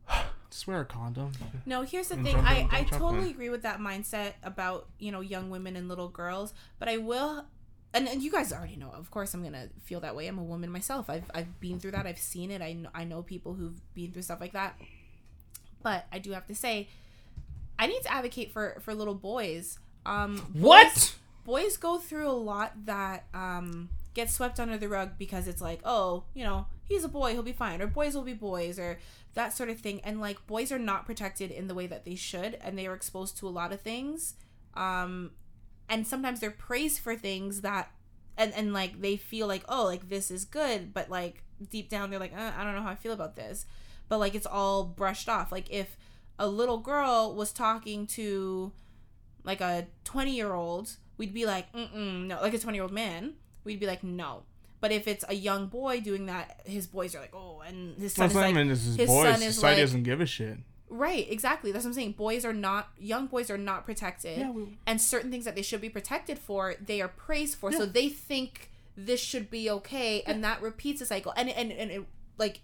[0.51, 1.33] Just wear a condom.
[1.67, 2.37] No, here's the And thing.
[2.37, 6.55] I, I totally agree with that mindset about, you know, young women and little girls.
[6.79, 7.45] But I will,
[7.95, 10.27] and, and you guys already know, of course, I'm going to feel that way.
[10.27, 11.09] I'm a woman myself.
[11.09, 12.07] I've, I've been through that.
[12.07, 12.61] I've seen it.
[12.63, 14.79] I know, I know people who've been through stuff like that.
[15.83, 16.89] But I do have to say,
[17.79, 19.79] I need to advocate for, for little boys.
[20.05, 21.15] Um, What?
[21.45, 25.81] boys go through a lot that um gets swept under the rug because it's like
[25.83, 28.99] oh you know he's a boy he'll be fine or boys will be boys or
[29.33, 32.15] that sort of thing and like boys are not protected in the way that they
[32.15, 34.35] should and they are exposed to a lot of things
[34.75, 35.31] um
[35.89, 37.91] and sometimes they're praised for things that
[38.37, 42.11] and and like they feel like oh like this is good but like deep down
[42.11, 43.67] they're like uh, i don't know how i feel about this
[44.09, 45.97] but like it's all brushed off like if
[46.39, 48.71] a little girl was talking to
[49.45, 52.93] like a 20 year old we'd be like mm no like a 20 year old
[52.93, 54.43] man we'd be like no
[54.81, 58.15] but if it's a young boy doing that his boys are like oh and his
[58.15, 58.69] son That's is like I mean.
[58.69, 59.35] This is his boys.
[59.35, 60.59] son is Society like- doesn't give a shit.
[60.91, 61.73] Right exactly.
[61.73, 62.13] That's what i'm saying.
[62.13, 64.39] Boys are not young boys are not protected.
[64.39, 67.73] Yeah, we- and certain things that they should be protected for they are praised for.
[67.73, 71.33] So they think this should be okay and that repeats the cycle.
[71.37, 72.05] And and, and it,
[72.39, 72.61] like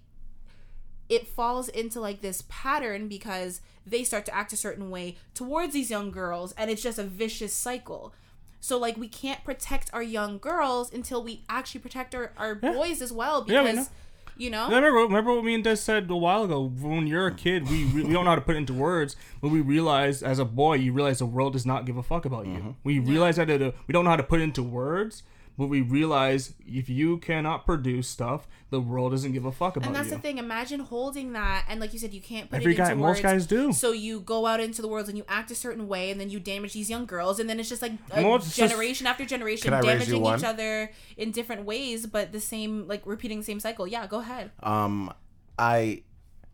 [1.09, 5.75] it falls into like this pattern because they start to act a certain way towards
[5.75, 8.15] these young girls and it's just a vicious cycle.
[8.61, 12.73] So like we can't protect our young girls until we actually protect our, our Yeah.
[12.73, 13.91] boys as well Yeah, because.
[14.37, 16.63] You know Remember, remember what me and Des said a while ago.
[16.69, 19.49] When you're a kid, we we don't know how to put it into words, but
[19.49, 22.47] we realize as a boy, you realize the world does not give a fuck about
[22.47, 22.77] you.
[22.85, 25.23] We realize that it, uh, we don't know how to put it into words,
[25.57, 29.85] but we realize if you cannot produce stuff, the world doesn't give a fuck about
[29.85, 29.89] it.
[29.89, 30.17] and that's you.
[30.17, 32.73] the thing imagine holding that and like you said you can't put it into words.
[32.73, 33.73] Every it guy, into most guys do.
[33.73, 36.29] so you go out into the world and you act a certain way and then
[36.29, 39.07] you damage these young girls and then it's just like a Most- it's just- generation
[39.07, 40.39] after generation Can I damaging one?
[40.39, 44.19] each other in different ways but the same like repeating the same cycle yeah go
[44.19, 45.13] ahead um
[45.59, 46.03] i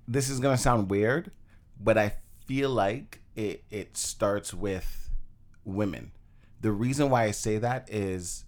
[0.07, 1.31] this is gonna sound weird
[1.81, 2.13] but i
[2.47, 5.09] feel like it it starts with
[5.65, 6.11] women
[6.61, 8.45] the reason why i say that is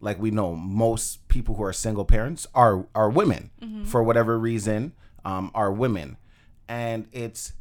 [0.00, 3.50] like we know most people who are single parents are are women
[3.84, 4.92] for whatever reason
[5.24, 6.16] um are women
[6.68, 7.52] and it's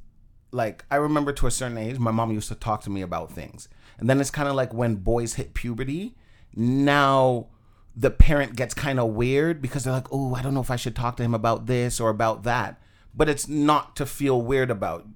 [0.51, 3.31] like I remember to a certain age, my mom used to talk to me about
[3.31, 3.67] things.
[3.99, 6.15] And then it's kind of like when boys hit puberty,
[6.55, 7.47] now
[7.95, 10.75] the parent gets kind of weird because they're like, "Oh, I don't know if I
[10.75, 12.79] should talk to him about this or about that."
[13.13, 15.07] But it's not to feel weird about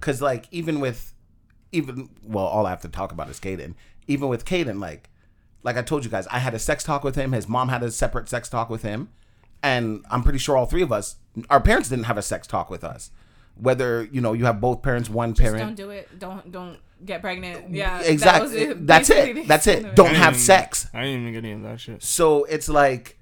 [0.00, 1.14] cuz like even with
[1.72, 3.74] even well, all I have to talk about is Caden.
[4.06, 5.08] Even with Caden like
[5.62, 7.32] like I told you guys, I had a sex talk with him.
[7.32, 9.08] His mom had a separate sex talk with him.
[9.62, 11.16] And I'm pretty sure all three of us,
[11.50, 13.10] our parents didn't have a sex talk with us.
[13.56, 15.58] Whether, you know, you have both parents, one parent.
[15.58, 18.62] don't do it don't don't get pregnant mm, yeah that was exactly.
[18.62, 19.48] it, That's it.
[19.48, 19.82] That's it.
[19.94, 20.88] Don't I didn't have even- sex.
[20.94, 22.02] I didn't even get any of that shit.
[22.02, 23.18] So it's like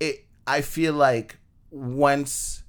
[0.00, 1.38] it I feel like
[1.70, 2.62] once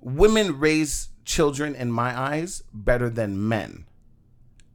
[0.00, 3.86] women raise children in my eyes better than men.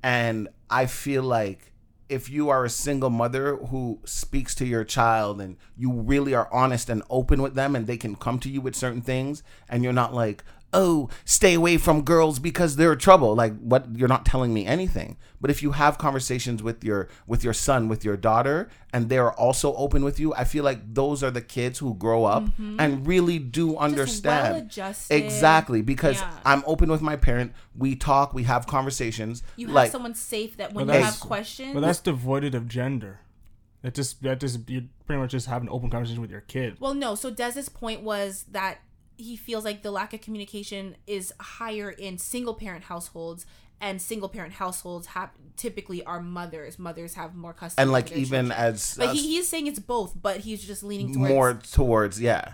[0.03, 1.70] And I feel like
[2.11, 6.49] if you are a single mother who speaks to your child and you really are
[6.51, 9.81] honest and open with them and they can come to you with certain things and
[9.81, 10.43] you're not like,
[10.73, 15.17] "Oh, stay away from girls because they're trouble." Like what you're not telling me anything.
[15.41, 19.31] But if you have conversations with your with your son, with your daughter and they're
[19.31, 22.79] also open with you, I feel like those are the kids who grow up mm-hmm.
[22.79, 24.53] and really do understand.
[24.53, 25.15] well-adjusted.
[25.15, 26.31] Exactly, because Yeah.
[26.45, 27.53] I'm open with my parent.
[27.75, 29.43] We talk, we have conversations.
[29.55, 32.67] you have like someone safe that when But you have questions But that's devoided of
[32.67, 33.21] gender.
[33.81, 36.77] That just that just you pretty much just have an open conversation with your kid.
[36.79, 37.15] Well, no.
[37.15, 38.79] So Des's point was that
[39.21, 43.45] he feels like the lack of communication is higher in single parent households,
[43.79, 46.77] and single parent households have typically are mothers.
[46.77, 47.81] Mothers have more custody.
[47.81, 48.51] and like even children.
[48.51, 52.53] as But he, he's saying it's both, but he's just leaning towards more towards yeah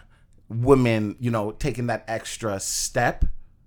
[0.50, 3.26] women, you know, taking that extra step.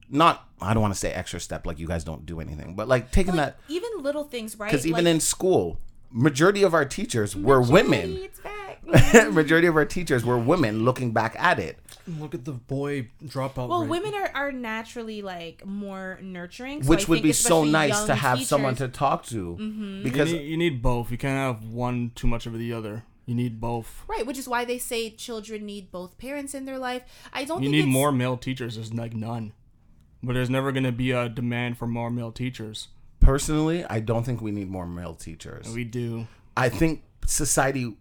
[0.09, 2.89] Not, I don't want to say extra step like you guys don't do anything, but
[2.89, 4.71] like taking like, that even little things, right?
[4.71, 5.79] because even Like, in school,
[6.11, 8.29] majority of our teachers were women.
[9.31, 11.79] Majority of our teachers were women looking back at it.
[12.18, 13.68] Look at the boy dropout.
[13.68, 13.90] Well, rate.
[13.90, 18.01] women are, are naturally like more nurturing, so which I would think be so nice
[18.03, 20.03] to young have someone to talk to Mm-hmm.
[20.03, 21.11] because you need, you need both.
[21.11, 23.05] You can't have one too much over the other.
[23.27, 24.03] You need both.
[24.09, 27.03] right, which is why they say children need both parents in their life.
[27.33, 28.75] I don't think You think need it's, more male teachers.
[28.75, 29.53] There's like none,
[30.23, 32.88] but there's never gonna be a demand for more male teachers.
[33.20, 36.27] personally i don't think we need more male teachers We do.
[36.57, 37.94] i think society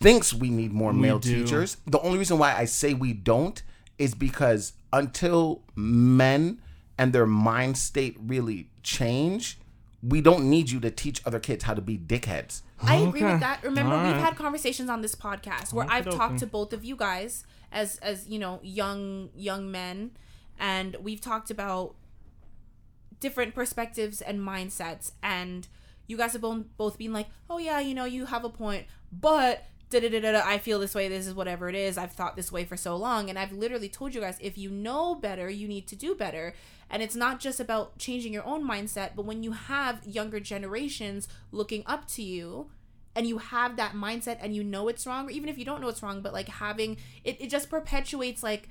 [0.00, 1.42] thinks we need more We male do.
[1.42, 3.62] teachers the only reason why i say we don't
[3.98, 6.60] is because until men
[6.98, 9.58] and their mind state really change
[10.02, 13.20] we don't need you to teach other kids how to be dickheads I oh, agree
[13.22, 13.32] Okay.
[13.32, 13.62] with that.
[13.62, 14.22] Remember, we've Alright.
[14.22, 16.16] had conversations on this podcast where I've Okey-dokey.
[16.16, 20.12] talked to both of you guys as as you know young young men,
[20.58, 21.94] and we've talked about
[23.20, 25.68] different perspectives and mindsets, and
[26.06, 28.86] you guys have both both been like, oh yeah, you know, you have a point,
[29.12, 29.64] but.
[29.90, 31.08] Da, da, da, da, I feel this way.
[31.08, 31.98] This is whatever it is.
[31.98, 33.28] I've thought this way for so long.
[33.28, 36.54] And I've literally told you guys if you know better, you need to do better.
[36.88, 41.26] And it's not just about changing your own mindset, but when you have younger generations
[41.50, 42.70] looking up to you,
[43.16, 45.80] and you have that mindset and you know it's wrong or even if you don't
[45.80, 48.68] know it's wrong but like having it, it just perpetuates like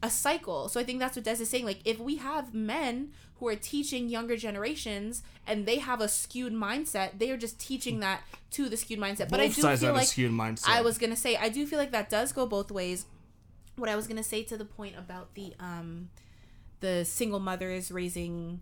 [0.00, 3.10] a cycle so i think that's what des is saying like if we have men
[3.38, 8.00] who are teaching younger generations and they have a skewed mindset they are just teaching
[8.00, 9.28] that to the skewed mindset.
[9.28, 10.68] But i do feel like skewed mindset.
[10.68, 13.06] i was gonna say i do feel like that does go both ways.
[13.76, 16.10] What i was gonna say to the point about the um
[16.80, 18.60] the single mothers raising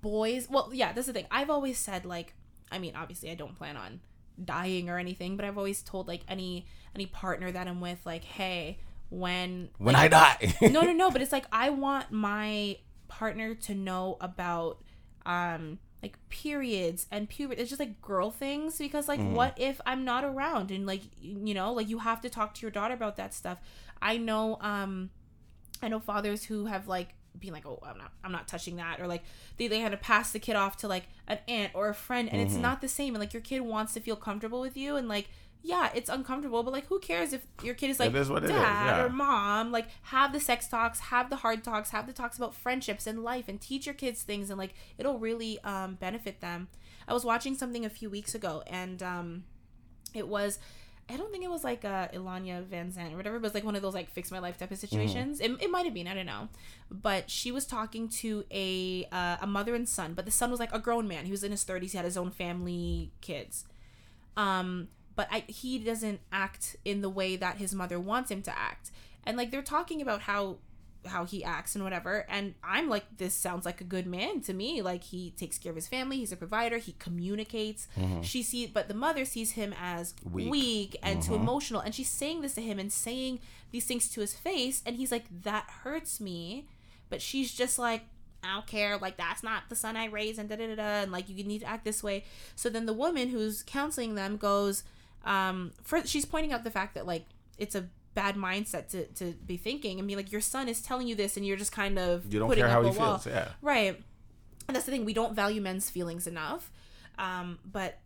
[0.00, 1.26] boys well yeah that's the thing.
[1.30, 2.34] I've always said like
[2.70, 4.00] i mean obviously i don't plan on
[4.44, 8.24] dying or anything but i've always told like any any partner that i'm with like
[8.24, 10.54] hey when when like, i die.
[10.70, 12.76] No no no but it's like i want my
[13.08, 14.82] partner to know about
[15.24, 17.60] um like periods and puberty.
[17.60, 20.70] It's just like girl things because like what if i'm not around?
[20.70, 23.58] And like you know like you have to talk to your daughter about that stuff.
[24.00, 25.10] I know um
[25.82, 28.98] i know fathers who have like been like oh i'm not i'm not touching that
[28.98, 29.22] or like
[29.58, 32.30] they, they had to pass the kid off to like an aunt or a friend
[32.32, 33.14] and it's not the same.
[33.14, 35.28] And like your kid wants to feel comfortable with you and like
[35.62, 38.50] yeah it's uncomfortable but like who cares if your kid is like is what it
[38.50, 39.04] is, dad yeah.
[39.04, 42.54] or mom like have the sex talks have the hard talks have the talks about
[42.54, 46.68] friendships and life and teach your kids things and like it'll really um, benefit them
[47.08, 49.44] i was watching something a few weeks ago and um,
[50.14, 50.58] it was
[51.08, 53.64] I don't think it was like uh, Iyanla Vanzant or whatever, but it was like
[53.64, 55.40] one of those like fix my life type of situations.
[55.40, 56.48] It, it might have been, I don't know.
[56.90, 60.58] But she was talking to a uh, a mother and son, but the son was
[60.58, 61.24] like a grown man.
[61.24, 63.66] He was in his 30s, he had his own family, kids.
[64.36, 68.56] Um, but I, he doesn't act in the way that his mother wants him to
[68.56, 68.90] act.
[69.24, 70.58] And like they're talking about how
[71.06, 74.52] how he acts and whatever and i'm like this sounds like a good man to
[74.52, 78.22] me like he takes care of his family he's a provider he communicates mm-hmm.
[78.22, 80.96] she sees but the mother sees him as weak, Weak.
[81.04, 81.42] and too mm-hmm.
[81.42, 83.38] emotional and she's saying this to him and saying
[83.70, 86.66] these things to his face and he's like that hurts me
[87.08, 88.02] but she's just like
[88.44, 91.02] I don't care, like that's not the son I raised, and da da da da,
[91.02, 92.22] and like you need to act this way.
[92.54, 94.84] So then the woman who's counseling them goes,
[95.26, 97.26] um, for she's pointing out the fact that like
[97.58, 97.84] it's a
[98.14, 101.36] bad mindset to, to be thinking and be like your son is telling you this
[101.36, 103.18] and you're just kind of you don't putting care up how a he wall.
[103.18, 104.02] feels yeah Right.
[104.68, 105.04] And that's the thing.
[105.04, 106.72] We don't value men's feelings enough.
[107.18, 107.98] Um, but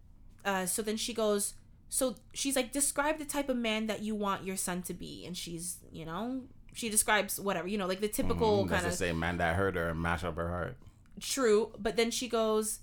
[0.44, 1.54] uh, so then she goes,
[1.88, 5.24] so she's like, describe the type of man that you want your son to be.
[5.24, 6.42] And she's, you know,
[6.74, 9.74] she describes whatever, you know, like the typical Mm, kind of same man that hurt
[9.76, 10.76] her and mash up her heart
[11.20, 11.72] true.
[11.78, 12.80] But then she goes,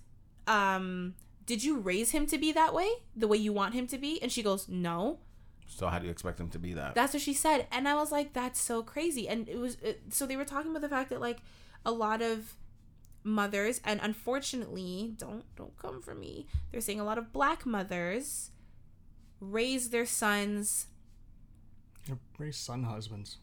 [0.47, 1.13] um,
[1.47, 2.89] did you raise him to be that way?
[3.15, 4.21] The way you want him to be?
[4.21, 5.17] And she goes, no.
[5.65, 7.95] so how do you expect him to be that That's what she said, and I
[7.95, 10.89] was like, "That's so crazy." And it was it, so they were talking about the
[10.89, 11.39] fact that like
[11.85, 12.53] a lot of
[13.23, 16.47] mothers, and unfortunately, don't don't come for me.
[16.71, 18.51] They're saying a lot of black mothers
[19.39, 20.87] raise their sons.
[22.05, 23.37] They're very son husbands.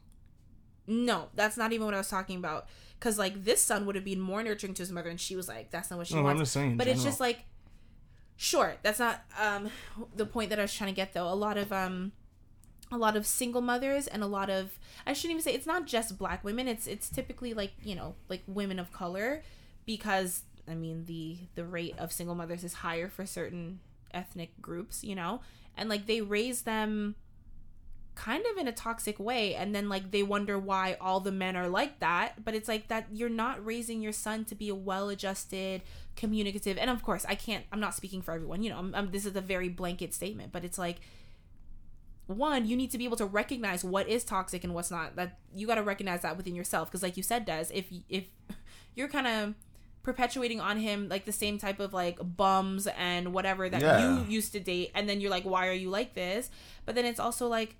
[0.86, 2.66] No, that's not even what I was talking about.
[2.98, 5.48] Because like this son would have been more nurturing to his mother, and she was
[5.48, 6.72] like, "That's not what she No, I'm wants." just saying.
[6.72, 7.40] in but it's just like
[8.36, 9.70] sure that's not um
[10.16, 11.32] the point that i was trying to get though.
[11.32, 12.12] A lot of um
[12.92, 15.86] a lot of single mothers and a lot of i shouldn't even say it's not
[15.86, 16.68] just black women.
[16.68, 19.42] It's it's typically like you know like women of color
[19.86, 23.80] because i mean the the rate of single mothers is higher for certain
[24.12, 25.40] ethnic groups you know?
[25.76, 27.16] And like they raise them
[28.14, 31.56] kind of in a toxic way and then like they wonder why all the men
[31.56, 34.74] are like that but it's like that you're not raising your son to be a
[34.74, 35.82] well-adjusted
[36.14, 39.10] communicative and of course i can't i'm not speaking for everyone you know I'm, I'm,
[39.10, 41.00] this is a very blanket statement but it's like
[42.26, 45.14] one, you need to be able to recognize what is toxic and what's not.
[45.16, 48.24] That you got to recognize that within yourself because, like you said, does if if
[48.94, 49.54] you're kind of
[50.02, 54.20] perpetuating on him like the same type of like bums and whatever that Yeah.
[54.20, 56.50] you used to date, and then you're like, why are you like this?
[56.86, 57.76] But then it's also like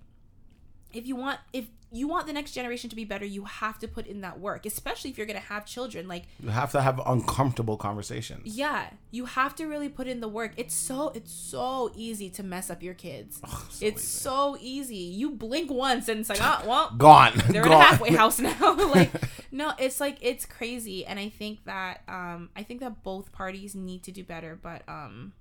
[0.95, 3.87] if you want if you want the next generation to be better, you have to
[3.87, 6.09] put in that work, especially if you're gonna have children.
[6.09, 8.43] Like You have to have uncomfortable conversations.
[8.57, 10.53] yeah, you have to really put in the work.
[10.57, 13.41] It's so it's so easy to mess up your kids.
[13.71, 14.07] so it's easy.
[14.07, 14.97] so easy.
[14.97, 17.33] You blink once and it's like, oh well, Gone.
[17.49, 18.75] they're in a halfway house now.
[18.93, 19.13] like
[19.53, 21.07] no, it's like it's crazy.
[21.07, 24.83] And I think that um I think that both parties need to do better, but
[24.89, 25.33] um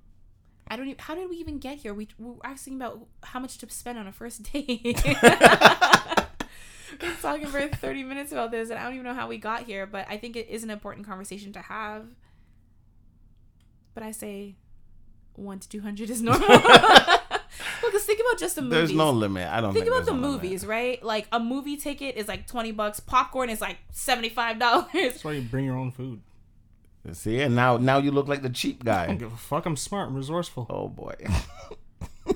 [0.68, 1.94] I don't even how did we even get here?
[1.94, 5.02] We, we were asking about how much to spend on a first date.
[7.02, 9.64] We're talking for 30 minutes about this and I don't even know how we got
[9.64, 12.06] here, but I think it is an important conversation to have.
[13.94, 14.56] But I say
[15.36, 16.48] one to 200 is normal.
[17.82, 18.78] Because think about just the movies.
[18.78, 19.48] There's no limit.
[19.48, 20.44] I don't Think think about the there's no limit.
[20.44, 21.04] movies, right?
[21.04, 24.58] Like a movie ticket is like 20 bucks, popcorn is like $75.
[24.92, 26.22] That's why you bring your own food.
[27.12, 29.16] See, and now now you look like the cheap I don't guy.
[29.16, 29.66] give a fuck.
[29.66, 30.10] I'm smart.
[30.10, 30.68] I'm resourceful.
[30.70, 31.16] Oh boy.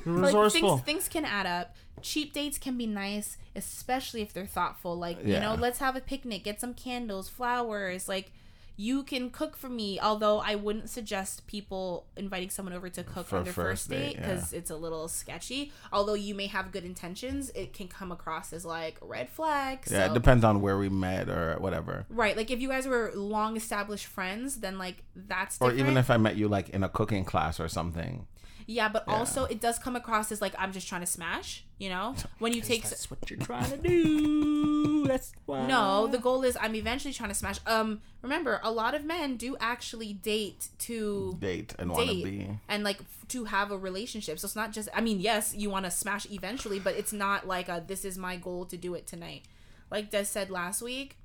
[0.06, 0.77] You're like resourceful.
[0.80, 1.75] things, things can add up.
[2.01, 4.95] Cheap dates can be nice, especially if they're thoughtful.
[4.95, 8.08] Like, you know, let's have a picnic, get some candles, flowers.
[8.08, 8.32] Like,
[8.80, 10.00] you can cook for me.
[10.00, 13.90] Although I wouldn't suggest people inviting someone over to cook For on their first first
[13.90, 15.72] date because it's a little sketchy.
[15.92, 19.92] Although you may have good intentions, it can come across as like red flags.
[19.92, 22.06] Yeah, so- it depends on where we met or whatever.
[22.08, 26.12] Right, like if you guys were long established friends, then like that's Or even if
[26.12, 28.28] I met you like in a cooking class or something.
[28.67, 31.63] Yeah, but also it does come across as like I'm just trying to smash.
[31.80, 35.06] You know, when you take That's what you're trying to do.
[35.08, 35.65] That's why.
[35.65, 37.60] no, the goal is I'm eventually trying to smash.
[37.65, 42.49] Um, remember, a lot of men do actually date to Date and want to be.
[42.67, 44.38] and like f- to have a relationship.
[44.39, 44.89] So it's not just.
[44.93, 48.17] I mean, yes, you want to smash eventually, but it's not like a, this is
[48.17, 49.43] my goal to do it tonight.
[49.89, 51.15] Like Des said last week,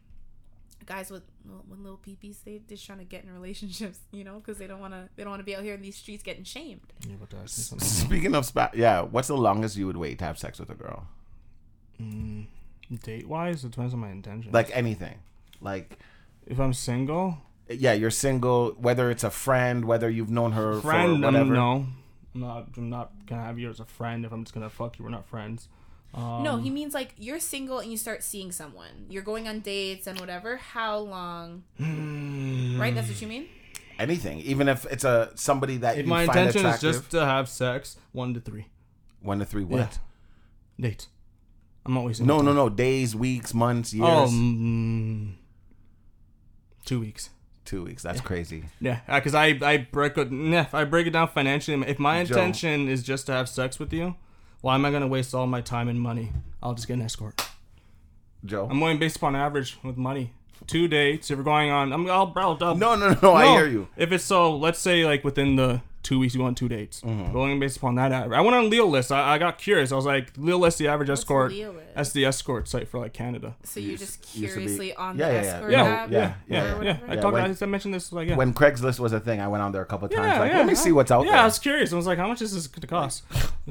[0.87, 1.23] guys with
[1.69, 4.81] with little peepees, they just trying to get in relationships, you know, because they don't
[4.81, 5.09] want to.
[5.17, 6.93] They don't want to be out here in these streets getting shamed.
[7.07, 7.89] You're about to ask me something.
[7.89, 10.75] Speaking of spa, yeah, what's the longest you would wait to have sex with a
[10.75, 11.07] girl?
[12.01, 12.47] Mm,
[13.03, 14.53] date wise, it depends on my intention.
[14.53, 15.19] Like anything,
[15.61, 15.99] like
[16.47, 21.23] if I'm single, yeah, you're single, whether it's a friend, whether you've known her friend,
[21.23, 21.87] for um, no,
[22.35, 22.69] I'm not.
[22.77, 24.25] I'm not gonna have you as a friend.
[24.25, 25.69] If I'm just gonna fuck you, we're not friends.
[26.15, 29.07] Um, no, he means like you're single and you start seeing someone.
[29.09, 30.57] You're going on dates and whatever.
[30.59, 31.65] How long?
[31.81, 32.95] mm, Right?
[32.95, 33.47] That's what you mean.
[33.99, 37.25] Anything, even if it's a somebody that If you my find intention is just to
[37.25, 38.67] have sex, one to three
[39.21, 39.99] one to three, what?
[40.77, 40.89] Yeah.
[40.89, 41.09] dates.
[41.87, 42.27] I'm not wasting.
[42.27, 42.69] No, no, no.
[42.69, 44.09] Days, weeks, months, years.
[44.09, 45.33] Oh, mm,
[46.85, 47.31] two weeks.
[47.65, 48.03] Two weeks.
[48.03, 48.65] That's crazy.
[48.81, 50.31] Yeah, because I I break it.
[50.33, 51.81] Nah, I break it down financially.
[51.89, 52.35] If my Joe.
[52.35, 54.17] intention is just to have sex with you,
[54.63, 56.33] why am I gonna waste all my time and money?
[56.63, 57.47] I'll just get an escort.
[58.45, 58.67] Joe.
[58.71, 60.33] I'm going based upon average with money.
[60.67, 61.31] Two dates.
[61.31, 63.89] If we're going on, I'm I'll, I'll, I'll no, no, no, I hear you.
[63.97, 67.01] If it's so, let's say like within the two weeks, you go on two dates.
[67.01, 67.33] Mm-hmm.
[67.33, 68.37] Going based upon that average.
[68.37, 69.11] I went on LeoList.
[69.15, 69.93] I, I got curious.
[69.93, 71.53] I was like, LeoList the average escort.
[71.53, 71.95] LeoList?
[71.95, 73.55] That's the escort site for like Canada.
[73.65, 75.49] So you're just used to be- curiously on Yeah, the yeah, yeah.
[75.55, 76.75] escort Yeah, app yeah, or yeah, yeah.
[76.79, 77.01] whatever?
[77.07, 77.33] I Yeah, talked.
[77.35, 78.37] when- I mentioned this like yeah.
[78.37, 80.23] When Craigslist was a thing, I went on there a couple times.
[80.27, 80.59] yeah, like, yeah.
[80.59, 81.41] let me see what's out yeah, there.
[81.41, 81.93] I was curious.
[81.93, 83.23] I was like, how much is this going to cost?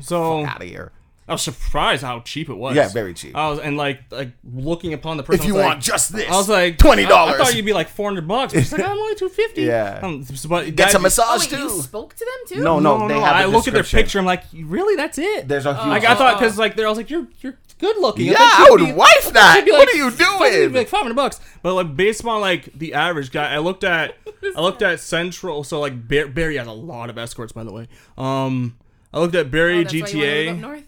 [0.02, 0.92] So out of here.
[1.32, 2.76] I was surprised how cheap it was.
[2.76, 3.36] Yeah, very cheap.
[3.36, 5.42] I was and like like looking upon the person.
[5.42, 7.38] if you want like, just this, I was like twenty I, I dollars.
[7.38, 8.54] thought you'd be like four hundred bucks.
[8.54, 9.62] But it's like I'm only two fifty.
[9.72, 10.00] Yeah.
[10.04, 11.82] Um, but Get guys- some Oh, massage wait, you too.
[11.82, 12.64] spoke to them too?
[12.64, 13.14] No, No, no, no.
[13.14, 13.36] they have.
[13.36, 14.20] I a look at their picture.
[14.20, 14.96] I'm like, really?
[14.96, 15.48] That's it.
[15.48, 15.88] There's a huge.
[15.88, 16.40] Like I Oh, thought oh.
[16.40, 18.26] because like they're I was like you're you're good looking.
[18.28, 19.56] yeah, thought I you'd be- wife that.
[19.58, 20.74] I'd be What are you fuck, it'd be doing?
[20.74, 24.16] Like five hundred bucks, but like based on like the average guy, I looked at,
[24.56, 25.64] I looked at Central.
[25.64, 27.88] So like Bar- Barrie has a lot of escorts, by the way.
[28.18, 28.78] Um,
[29.14, 30.86] I looked at Barrie Oh, that's why you wanna live GTA.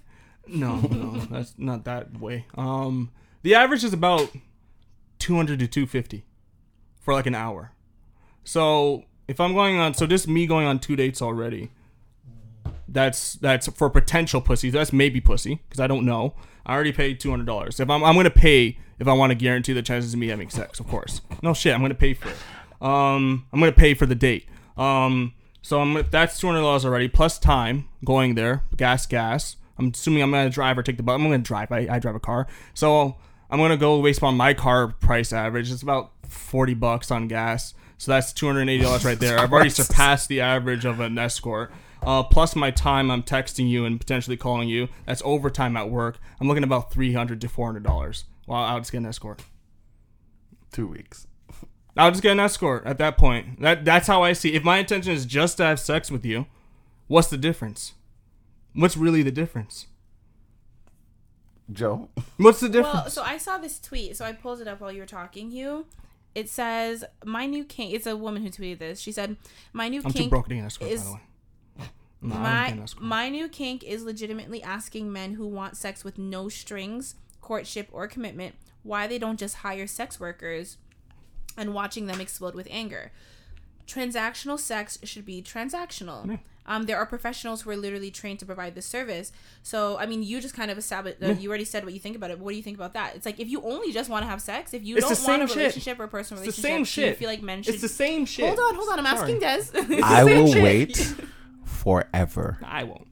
[0.47, 2.45] No, no, that's not that way.
[2.55, 3.11] Um,
[3.43, 4.29] the average is about
[5.19, 6.25] two hundred to two fifty
[6.99, 7.71] for like an hour.
[8.43, 11.71] So if I'm going on, so just me going on two dates already.
[12.87, 14.69] That's that's for potential pussy.
[14.69, 16.35] That's maybe pussy because I don't know.
[16.65, 17.79] I already paid two hundred dollars.
[17.79, 20.49] If I'm I'm gonna pay if I want to guarantee the chances of me having
[20.49, 21.21] sex, of course.
[21.41, 22.35] No shit, I'm gonna pay for it.
[22.81, 24.47] Um, I'm gonna pay for the date.
[24.77, 29.55] Um, so I'm that's two hundred dollars already plus time going there, gas, gas.
[29.77, 31.15] I'm assuming I'm gonna drive or take the bus.
[31.15, 31.71] I'm gonna drive.
[31.71, 33.15] I, I drive a car, so
[33.49, 35.71] I'm gonna go based on my car price average.
[35.71, 39.39] It's about forty bucks on gas, so that's two hundred and eighty dollars right there.
[39.39, 41.71] I've already surpassed the average of an escort.
[42.01, 44.89] Uh, plus my time I'm texting you and potentially calling you.
[45.05, 46.19] That's overtime at work.
[46.39, 48.25] I'm looking at about three hundred to four hundred dollars.
[48.45, 49.41] While I'll just get an escort.
[50.73, 51.27] Two weeks.
[51.95, 53.61] I'll just get an escort at that point.
[53.61, 54.53] That that's how I see.
[54.53, 56.47] If my intention is just to have sex with you,
[57.07, 57.93] what's the difference?
[58.73, 59.87] What's really the difference?
[61.71, 62.09] Joe.
[62.37, 62.93] What's the difference?
[62.93, 64.17] Well, so I saw this tweet.
[64.17, 65.85] So I pulled it up while you were talking, Hugh.
[66.35, 68.99] It says, "My new kink." It's a woman who tweeted this.
[68.99, 69.37] She said,
[69.71, 71.21] "My new I'm too kink broke to get escort, by the way.
[72.21, 73.03] No, my get an escort.
[73.03, 78.07] my new kink is legitimately asking men who want sex with no strings, courtship, or
[78.07, 80.77] commitment why they don't just hire sex workers,
[81.55, 83.11] and watching them explode with anger.
[83.85, 88.73] Transactional sex should be transactional." Um, there are professionals who are literally trained to provide
[88.75, 89.31] this service.
[89.63, 91.17] So, I mean, you just kind of established.
[91.21, 92.37] Uh, You already said what you think about it.
[92.37, 93.15] But what do you think about that?
[93.15, 95.41] It's like if you only just want to have sex, if you It's don't want
[95.43, 95.57] a same shit.
[95.57, 97.73] relationship or a personal It's the relationship, same do you feel like men should.
[97.73, 98.45] It's the same shit.
[98.45, 99.05] Hold on, hold on.
[99.05, 99.33] I'm Sorry.
[99.33, 100.03] asking Des.
[100.03, 100.63] I will shit.
[100.63, 101.15] wait
[101.65, 102.57] forever.
[102.63, 103.07] I won't.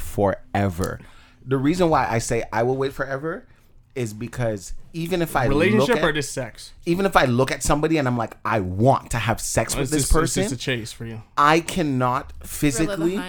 [0.00, 1.00] Forever.
[1.44, 3.46] The reason why I say I will wait forever
[3.94, 6.72] is because even if I look Relationship at, or just sex?
[6.86, 9.80] even if I look at somebody and I'm like, I want to have sex oh,
[9.80, 11.22] with this just, it's person, just a chase for you.
[11.36, 13.22] I cannot Thrill of the physically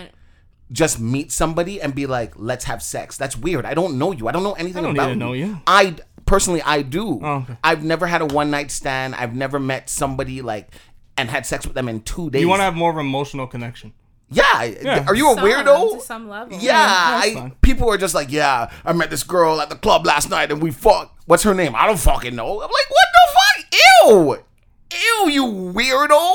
[0.72, 3.18] just meet somebody and be like, let's have sex.
[3.18, 3.66] That's weird.
[3.66, 4.28] I don't know you.
[4.28, 5.62] I don't know anything I don't need about to know you.
[5.68, 5.96] I
[6.26, 7.20] personally, I do.
[7.22, 7.58] Oh, okay.
[7.64, 9.16] I've never had a one night stand.
[9.16, 10.74] I've never met somebody like
[11.18, 12.42] and had sex with them in two days.
[12.42, 13.94] You want to have more of an emotional connection.
[14.30, 14.64] Yeah.
[14.64, 15.06] Yeah.
[15.08, 15.92] Are you a Some, weirdo?
[15.94, 16.58] to some level.
[16.60, 20.06] Yeah, that's I, people are just like, yeah, I met this girl at the club
[20.06, 21.14] last night and we fucked.
[21.26, 21.74] What's her name?
[21.76, 22.46] I don't fucking know.
[22.62, 23.66] I'm like, what the fuck?
[24.06, 24.44] Ew,
[24.94, 26.34] ew, you weirdo.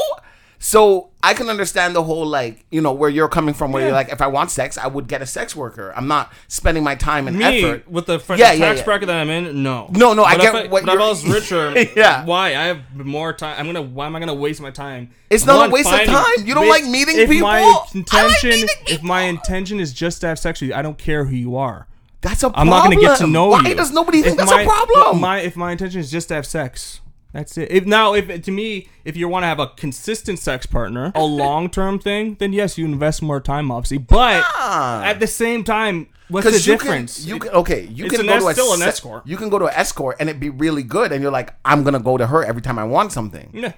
[0.65, 3.73] So I can understand the whole like, you know, where you're coming from.
[3.73, 5.93] Where you're like, if I want sex, I would get a sex worker.
[5.97, 7.89] I'm not spending my time and Me effort.
[7.91, 8.85] with the fr- Yeah, the yeah, tax yeah.
[8.85, 9.89] bracket that I'm in, no.
[9.91, 12.25] No, no, I But get if what but if I was richer, Yeah.
[12.25, 12.51] Why?
[12.51, 13.57] I have more time.
[13.59, 13.83] I'm gonna.
[13.83, 15.11] Why am I gonna waste my time?
[15.31, 16.25] It's not a waste of time.
[16.45, 17.49] You don't like meeting if people?
[17.49, 20.77] My I like intention, meeting if my intention is just to have sex with you,
[20.77, 21.89] I don't care who you are.
[22.21, 23.65] That's a I'm not gonna get to know Why you.
[23.65, 25.21] Why does nobody think If that's my, a problem?
[25.21, 27.01] My if my intention is just to have sex,
[27.33, 27.71] that's it.
[27.71, 31.23] If now, if to me, if you want to have a consistent sex partner, a
[31.25, 33.99] long term thing, then yes, you invest more time, obviously.
[33.99, 35.03] But Ah.
[35.05, 37.21] at the same time, what's the you difference?
[37.21, 39.27] can, you can okay, you It's can go es- to a still an escort.
[39.27, 41.83] You can go to an escort and it be really good, and you're like, I'm
[41.85, 43.51] gonna go to her every time I want something.
[43.55, 43.73] Yeah.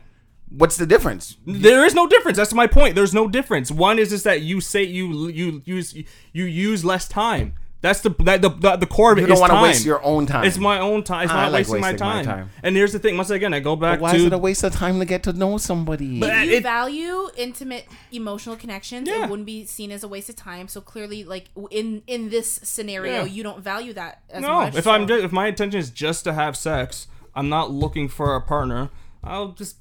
[0.51, 1.37] What's the difference?
[1.47, 2.37] There is no difference.
[2.37, 2.95] That's my point.
[2.95, 3.73] There's no difference.
[3.73, 7.55] One is just that you say you you use you use less time.
[7.85, 9.20] That's the that, the, the the core of it.
[9.20, 10.45] You don't want to waste your own time.
[10.47, 11.24] It's my own time.
[11.24, 12.24] It's ah, I not like wasting, my, wasting my time.
[12.24, 12.51] time.
[12.62, 13.18] And here's the thing.
[13.18, 15.22] Once again, I go back Why to is it a waste of time to get
[15.24, 16.18] to know somebody?
[16.18, 19.24] But- If you It- value intimate emotional connections, Yeah.
[19.24, 20.66] it wouldn't be seen as a waste of time.
[20.66, 23.24] So clearly, like in in this scenario, Yeah.
[23.24, 24.55] you don't value that as no.
[24.61, 24.76] much.
[24.76, 28.09] If so- I'm just, if my intention is just to have sex, I'm not looking
[28.09, 28.89] for a partner.
[29.22, 29.76] I'll just.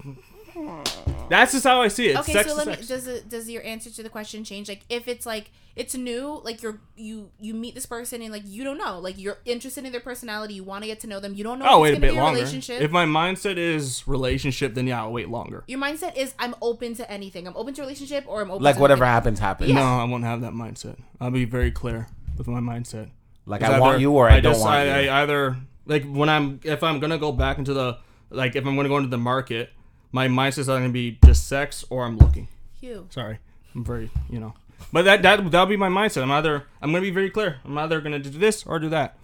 [1.30, 2.18] That's just how I see it.
[2.20, 4.70] okay, sex so let me does it does your answer to the question change?
[4.70, 8.44] Like if it's like it's new, like you're you you meet this person and like
[8.46, 11.20] you don't know, like you're interested in their personality, you want to get to know
[11.20, 11.66] them, you don't know.
[11.66, 12.40] I'll oh, wait a gonna bit longer.
[12.40, 12.82] relationship.
[12.82, 15.64] If my mindset is relationship, then yeah, I'll wait longer.
[15.68, 17.48] your mindset is I'm open to anything.
[17.48, 19.14] I'm open to relationship or I'm open like to whatever nothing.
[19.14, 19.72] happens, happens.
[19.74, 20.98] No, I won't have that mindset.
[21.20, 23.10] I'll be very clear with my mindset.
[23.46, 25.10] Like It's I want either- you or I, don't just, want I, you.
[25.10, 27.98] I either like when I'm if I'm gonna go back into the
[28.30, 29.72] like if I'm gonna go into the market,
[30.14, 32.48] my mindset's either gonna be just sex or I'm looking.
[32.80, 33.08] Hugh.
[33.10, 33.40] Sorry,
[33.76, 34.54] I'm very you know,
[34.94, 36.22] but that that that'll be my mindset.
[36.24, 37.58] I'm either I'm gonna be very clear.
[37.66, 39.18] I'm either gonna do this or do that.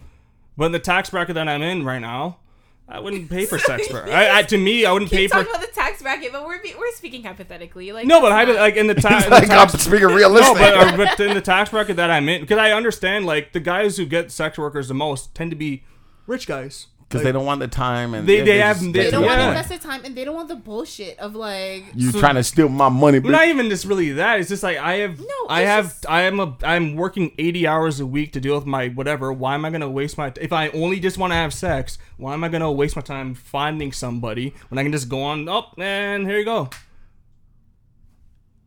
[0.58, 2.36] But in the tax bracket that I'm in right now,
[2.88, 3.88] I wouldn't pay for sex.
[3.88, 4.02] Bro.
[4.10, 5.36] I, I to me, I wouldn't pay Keep for.
[5.38, 7.92] talking about the tax bracket, but we're be- we're speaking hypothetically.
[7.92, 9.80] Like No, but I not- like in the, ta- in the like I'm tax.
[9.84, 10.60] speaking realistically.
[10.60, 13.52] No, but, uh, but in the tax bracket that I'm in, because I understand, like
[13.52, 15.84] the guys who get sex workers the most tend to be
[16.26, 16.88] rich guys.
[17.10, 19.24] Because they don't want the time and They- yeah, they just have they, they don't
[19.26, 21.84] want to invest the time, and they don't want the bullshit of like.
[21.96, 23.32] You trying to steal my money, But bitch?
[23.32, 24.38] not even just really that.
[24.38, 27.66] It's just like I have, No, I have, just- I am a, I'm working eighty
[27.66, 29.32] hours a week to deal with my whatever.
[29.32, 30.32] Why am I gonna waste my?
[30.40, 33.34] If I only just want to have sex, why am I gonna waste my time
[33.34, 35.48] finding somebody when I can just go on?
[35.48, 36.70] Oh, man, here you go.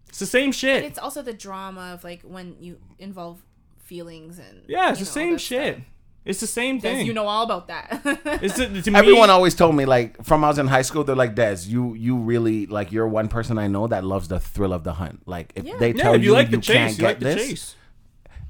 [0.09, 0.83] It's the same shit.
[0.83, 3.41] It's also the drama of like when you involve
[3.77, 5.75] feelings and yeah, it's you the know, all same shit.
[5.75, 5.85] stuff.
[6.25, 7.05] It's the same Des, thing.
[7.07, 8.01] you know all about that.
[8.41, 11.03] it's the, to me, Everyone always told me like from I was in high school,
[11.03, 14.39] they're like, Des, you you really like you're one person I know that loves the
[14.39, 15.27] thrill of the hunt.
[15.27, 15.77] Like if Yeah.
[15.77, 17.47] they Yeah, tell if you, you like the chase, can't you get like the this,
[17.49, 17.75] chase.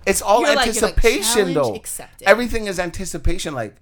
[0.05, 1.75] it's all You're like- you're like, anticipation challenge though.
[1.75, 2.27] accepted.
[2.27, 3.55] Everything is anticipation.
[3.55, 3.75] Like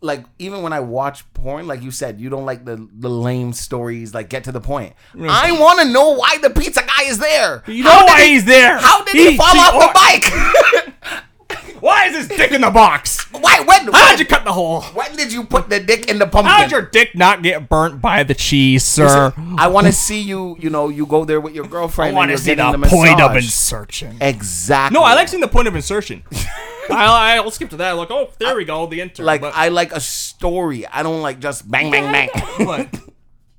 [0.00, 3.52] like even when I watch porn, like you said, you don't like the the lame
[3.52, 4.12] stories.
[4.12, 4.92] Like get to the point.
[5.18, 7.62] I want to know why the pizza guy is there.
[7.68, 8.76] You know How did why he- he's there.
[8.78, 10.83] How did he, fall off the bike?
[11.84, 13.24] Why is his dick in the box?
[13.30, 13.60] why?
[13.60, 13.80] When?
[13.84, 14.80] How'd when, you cut the hole?
[14.94, 16.50] when did you put the dick in the pumpkin?
[16.50, 19.34] How'd your dick not get burnt by the cheese, sir?
[19.58, 20.56] I want to see you.
[20.58, 22.08] You know, you go there with your girlfriend.
[22.08, 22.16] I girlfriend.
[22.16, 24.16] want and to see getting the point of insertion.
[24.22, 24.98] Exactly.
[24.98, 26.22] No, I like seeing the point of insertion.
[26.90, 27.92] I, I'll skip to that.
[27.92, 29.22] Like, oh, there we go, the enter.
[29.22, 30.86] like but, I like a story.
[30.86, 32.30] I don't like just bang bang bang.
[32.64, 32.88] but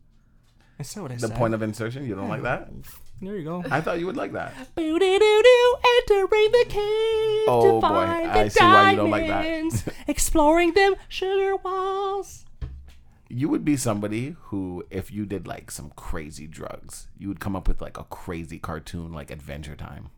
[0.79, 1.29] I said what I the said.
[1.29, 2.07] The point of insertion.
[2.07, 2.69] You don't like that?
[3.21, 3.63] There you go.
[3.71, 4.53] I thought you would like that.
[4.75, 9.27] Boo-doo-doo-doo, entering the cave Oh, to boy, find I the see why you don't like
[9.27, 9.93] that.
[10.07, 12.45] exploring them sugar walls.
[13.29, 17.55] You would be somebody who, if you did like some crazy drugs, you would come
[17.55, 20.09] up with like a crazy cartoon like Adventure Time.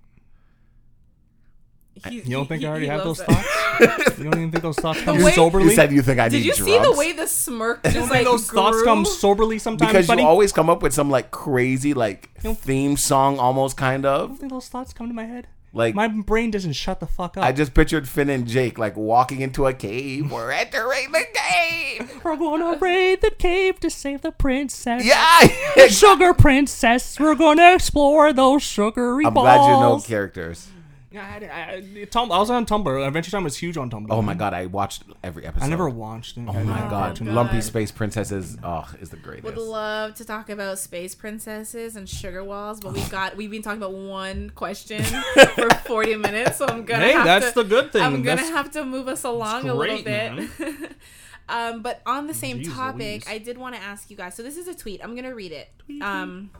[2.09, 3.27] He- You don't think he- I already have those that.
[3.27, 4.17] thoughts?
[4.17, 5.65] you don't even think those thoughts come way- soberly?
[5.65, 6.71] You said you think I Did you drugs.
[6.71, 9.91] see the way the smirk you just don't like think those thoughts come soberly sometimes,
[9.91, 10.21] because buddy?
[10.21, 14.29] you always come up with some like crazy like theme song almost kind I of
[14.29, 15.47] don't think those thoughts come to my head.
[15.73, 17.43] like My brain doesn't shut the fuck up.
[17.43, 20.31] I just pictured Finn and Jake like walking into a cave.
[20.31, 22.21] We're entering the cave.
[22.23, 25.03] We're gonna raid the cave to save the princess.
[25.05, 25.47] Yeah.
[25.75, 27.19] The sugar princess.
[27.19, 29.45] We're gonna explore those sugary I'm balls.
[29.45, 30.67] glad you know characters.
[31.09, 33.07] Yeah, I, I, Tum- I was on Tumblr.
[33.07, 34.07] Adventure Time was huge on Tumblr.
[34.09, 35.65] Oh my god, I watched every episode.
[35.65, 36.41] I never watched it.
[36.47, 37.21] Oh my god, God.
[37.27, 38.57] Lumpy Space Princesses.
[38.61, 39.45] Oh, is the greatest.
[39.45, 43.61] Would love to talk about space princesses and sugar walls, but we've got we've been
[43.61, 45.01] talking about one question
[45.55, 48.01] for 40 minutes, so I'm gonna Hey, have that's to, the good thing.
[48.01, 50.49] I'm gonna That's- have to move us along a little bit.
[51.49, 53.27] um, but on the same Jeez topic, Louise.
[53.29, 54.35] I did want to ask you guys.
[54.35, 54.99] So this is a tweet.
[55.01, 55.69] I'm gonna read it.
[56.01, 56.51] Um,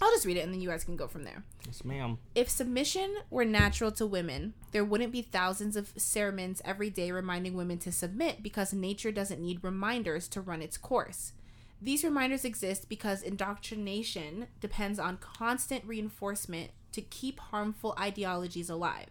[0.00, 1.42] I'll just read it and then you guys can go from there.
[1.66, 2.18] Yes, ma'am.
[2.34, 7.54] If submission were natural to women, there wouldn't be thousands of sermons every day reminding
[7.54, 11.32] women to submit because nature doesn't need reminders to run its course.
[11.80, 19.08] These reminders exist because indoctrination depends on constant reinforcement to keep harmful ideologies alive.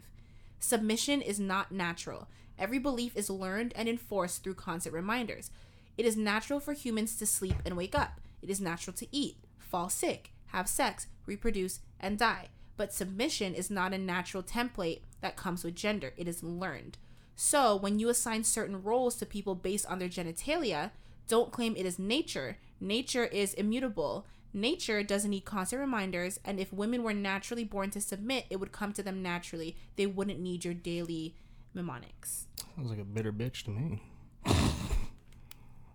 [0.59, 2.27] Submission is not natural.
[2.57, 5.51] Every belief is learned and enforced through constant reminders.
[5.97, 8.19] It is natural for humans to sleep and wake up.
[8.41, 12.49] It is natural to eat, fall sick, have sex, reproduce, and die.
[12.75, 16.97] But submission is not a natural template that comes with gender, it is learned.
[17.35, 20.91] So, when you assign certain roles to people based on their genitalia,
[21.27, 22.57] don't claim it is nature.
[22.79, 24.25] Nature is immutable.
[24.53, 28.71] Nature doesn't need constant reminders, and if women were naturally born to submit, it would
[28.71, 29.75] come to them naturally.
[29.97, 31.35] They wouldn't need your daily
[31.73, 32.47] mnemonics.
[32.75, 34.01] Sounds like a bitter bitch to me.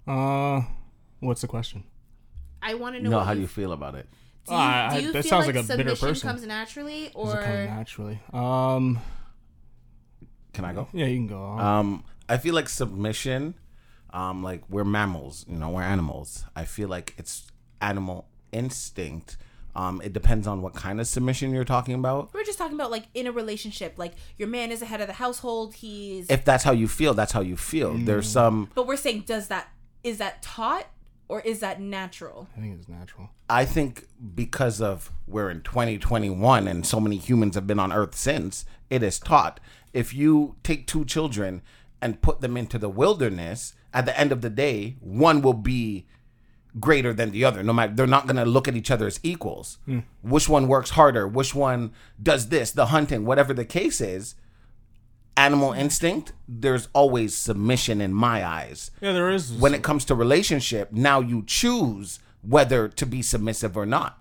[0.06, 0.62] uh,
[1.20, 1.84] what's the question?
[2.62, 4.08] I want to know No, how you, do you feel about it?
[4.46, 6.28] Do you, Ah, do I- you that feel sounds like, like a bitter submission person.
[6.28, 8.20] comes naturally, Does it come or naturally?
[8.32, 8.98] Um,
[10.52, 10.88] Can I go?
[10.92, 11.42] yeah, you can go.
[11.44, 13.54] Um, I feel like submission,
[14.10, 16.44] um, like we're mammals, you know, we're animals.
[16.54, 17.46] I feel like it's
[17.80, 19.36] animal instinct.
[19.74, 22.34] Um, it depends on what kind of submission you're talking about.
[22.34, 25.06] we're just talking about like in a relationship, like your man is the head of
[25.06, 26.28] the household, he's.
[26.30, 27.94] If that's how you feel, that's how you feel.
[27.94, 28.68] There's some.
[28.74, 29.68] but we're saying, does that
[30.04, 30.86] is that taught
[31.32, 32.46] or is that natural?
[32.54, 33.30] I think it's natural.
[33.48, 38.14] I think because of we're in 2021 and so many humans have been on Earth
[38.14, 39.58] since, it is taught.
[39.94, 41.62] If you take two children
[42.02, 46.06] and put them into the wilderness, at the end of the day, one will be
[46.78, 47.62] greater than the other.
[47.62, 49.78] No matter they're not gonna look at each other as equals.
[49.86, 50.00] Hmm.
[50.20, 51.26] Which one works harder?
[51.26, 52.72] Which one does this?
[52.72, 54.34] The hunting, whatever the case is.
[55.36, 56.32] Animal instinct.
[56.46, 58.90] There's always submission in my eyes.
[59.00, 59.52] Yeah, there is.
[59.52, 64.18] when it comes to relationship now you choose whether to be submissive or not.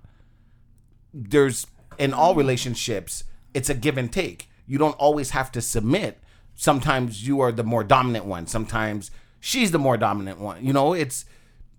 [1.13, 4.49] There's in all relationships it's a give and take.
[4.65, 6.19] You don't always have to submit.
[6.55, 8.47] Sometimes you are the more dominant one.
[8.47, 10.65] Sometimes she's the more dominant one.
[10.65, 11.25] You know it's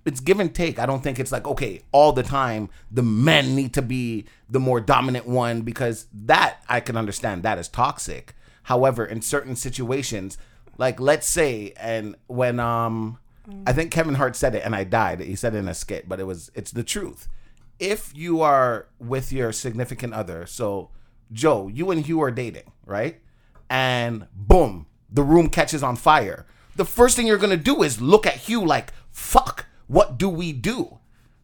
[0.05, 0.79] it's give and take.
[0.79, 4.61] I don't think it's like okay all the time the men need to be the
[4.61, 10.39] more dominant one because that i can understand that is toxic however in certain situations
[10.79, 13.19] like let's say and when um
[13.67, 15.21] i think kevin hart said it and i died.
[15.21, 17.29] He said it in a skit but it was it's the truth.
[17.79, 20.91] If you are with your significant other so
[21.33, 23.21] joe you and hugh are dating right?
[23.69, 26.47] And boom the room catches on fire.
[26.75, 30.53] The first thing you're gonna do is look at hugh like fuck what do we
[30.53, 30.99] do?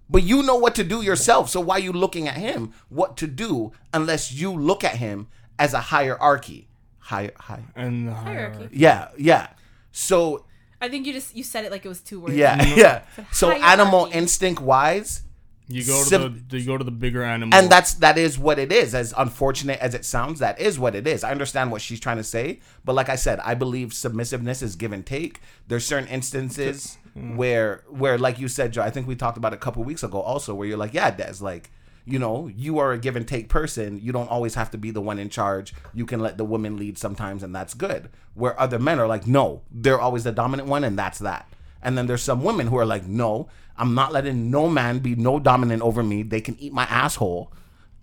[0.09, 2.73] But you know what to do yourself so why are you looking at him?
[2.89, 6.68] What to do unless you look at him as a hierarchy
[7.11, 8.57] high high and the Hierarchy.
[8.57, 8.77] hierarchy.
[8.85, 9.47] yeah yeah
[9.93, 10.45] so
[10.81, 12.37] I think you just you said it like it was two words.
[12.37, 12.79] yeah mm-hmm.
[12.79, 13.03] yeah
[13.33, 13.65] so hierarchy.
[13.73, 15.23] animal instinct wise
[15.71, 17.59] You go to Sim- the you go to the bigger animal.
[17.59, 20.95] and that's that is what it is as unfortunate as it sounds that is what
[20.95, 23.89] it is i understand what she's trying to say but like i said i believe
[23.93, 27.37] submissiveness is give and take there's certain instances mm.
[27.37, 30.03] where where like you said joe i think we talked about it a couple weeks
[30.03, 31.71] ago also where you're like yeah des like
[32.09, 34.91] you know you are a give and take person you don't always have to be
[34.91, 38.59] the one in charge you can let the woman lead sometimes and that's good where
[38.61, 41.49] other men are like no they're always the dominant one and that's that
[41.83, 45.15] and then there's some women who are like no i'm not letting no man be
[45.15, 47.53] no dominant over me they can eat my asshole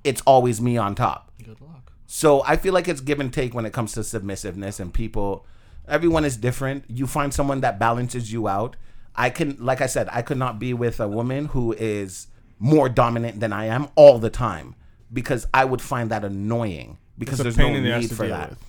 [0.03, 1.91] it's always me on top good luck.
[2.05, 5.45] so I feel like it's give and take when it comes to submissiveness and people.
[5.87, 6.85] Everyone is different.
[6.87, 8.75] You find someone that balances you out.
[9.15, 12.27] I can, like I said, I could not be with a woman who is
[12.59, 14.75] more dominant than I am all the time
[15.11, 18.27] because I would find that annoying because there's no pain in the ass need for
[18.27, 18.51] that.
[18.51, 18.59] with.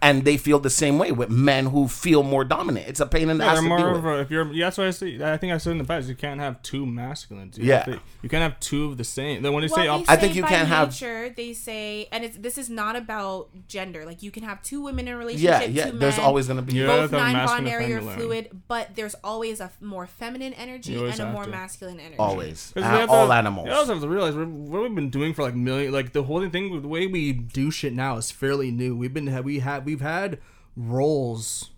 [0.00, 2.88] And they feel the same way with men who feel more dominant.
[2.88, 4.12] It's a pain in the Yeah, ass to more deal of with.
[4.14, 6.08] a, if you're yeah, that's why I say I think I said in the past
[6.08, 7.56] you can't have two masculines.
[7.58, 7.82] You Yeah.
[7.84, 9.42] to- you can't have two of the same.
[9.42, 11.52] Then when they Well, say they op- I think you by can't have- nature, They
[11.52, 14.04] say, and it's this is not about gender.
[14.04, 15.70] Like you can have two women in a Yeah, relationship.
[15.72, 15.90] yeah.
[15.90, 16.86] two There's men, always gonna be Yeah.
[16.86, 21.50] both non-binary or fluid, but there's always a more feminine energy and a more to.
[21.50, 22.18] masculine energy.
[22.18, 23.68] Always, Uh, we all to- animals.
[23.68, 26.24] You also have to realize we're- what we've been doing for like million, like the
[26.24, 26.82] whole thing.
[26.82, 28.96] The way we do shit now is fairly new.
[28.96, 30.38] We've been we had we've had
[30.76, 31.70] roles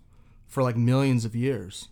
[0.46, 1.88] for like millions of years.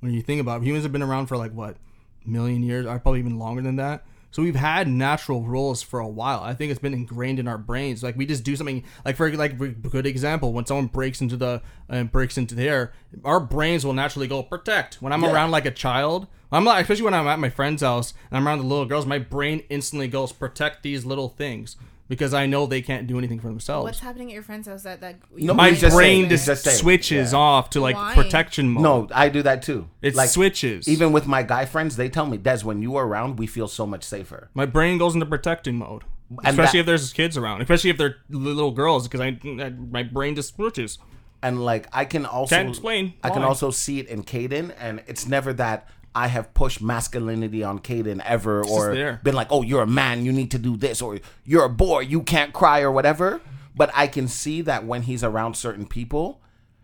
[0.00, 1.76] When you think about it, humans have been around for like what
[2.24, 4.04] million years, or probably even longer than that.
[4.30, 6.40] So we've had natural roles for a while.
[6.42, 8.02] I think it's been ingrained in our brains.
[8.02, 8.84] Like we just do something.
[9.04, 12.68] Like for like a good example, when someone breaks into the and breaks into the
[12.68, 12.92] air,
[13.24, 15.00] our brains will naturally go protect.
[15.00, 15.32] When I'm Yeah.
[15.32, 18.46] around like a child, I'm like especially when I'm at my friend's house and I'm
[18.46, 21.76] around the little girls, my brain instantly goes protect these little things
[22.08, 23.84] because I know they can't do anything for themselves.
[23.84, 27.32] What's happening at your friend's house that that No, my just brain just, just switches
[27.32, 27.38] yeah.
[27.38, 28.14] off to like Why?
[28.14, 28.82] protection mode.
[28.82, 29.88] no, I do that too.
[30.02, 30.88] it like switches.
[30.88, 33.68] even with my guy friends, they tell me, Des, when you are around, we feel
[33.68, 34.50] so much safer.
[34.54, 37.98] My brain goes into protecting mode, And especially that- if there's kids around, especially if
[37.98, 40.98] they're little girls, because I, I my brain just switches.
[41.40, 45.04] And like I can also Can't explain I can also see it in Caden, and
[45.06, 45.86] it's never that
[46.24, 48.80] I have pushed masculinity on Caden ever, or
[49.22, 52.00] been like, "Oh, you're a man, you need to do this," or "You're a boy,
[52.14, 53.40] you can't cry," or whatever.
[53.80, 56.40] But I can see that when he's around certain people,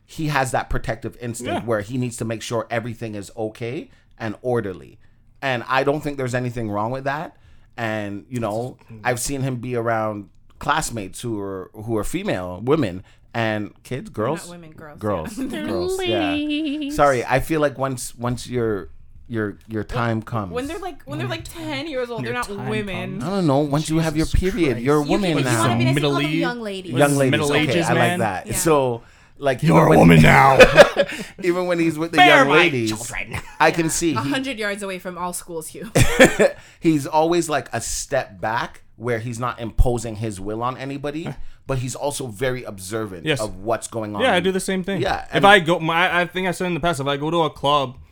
[0.06, 1.64] he has that protective instinct Yeah.
[1.68, 4.98] where he needs to make sure everything is okay and orderly.
[5.42, 7.36] And I don't think there's anything wrong with that.
[7.76, 10.28] And you know, I've seen him be around
[10.60, 13.02] classmates who are who are female women
[13.34, 14.98] and kids, girls, Not women, girls.
[15.00, 15.66] girls, yeah.
[15.66, 15.92] girls.
[16.04, 16.90] Yeah.
[16.90, 18.90] Sorry, I feel like once once your
[19.28, 20.52] your your time comes.
[20.52, 23.22] When they're like when they're like ten years old, they're not time women.
[23.22, 23.58] I don't know.
[23.60, 24.84] Once you have your Jesus period, Christ.
[24.84, 25.58] you're a You woman can, you now.
[25.60, 26.92] want to be nice, Middle call them age- young ladies.
[26.92, 27.30] Young is ladies.
[27.30, 28.46] Middle okay, ages, I like that.
[28.48, 28.54] Yeah.
[28.54, 29.02] So,
[29.38, 30.58] like, You're even a when- woman now.
[31.42, 33.40] Even when he's with the Bear young my ladies, children.
[33.58, 35.90] I can see A he, hundred yards away from all schools, Hugh.
[36.80, 41.34] he's always like a step back where he's not imposing his will on anybody,
[41.66, 43.40] but he's also very observant Yes.
[43.40, 44.22] of what's going on.
[44.22, 45.00] Yeah, I do the same thing.
[45.02, 47.16] Yeah, If and- I go, my, I think I said in the past, if I
[47.16, 48.03] go to a club, with,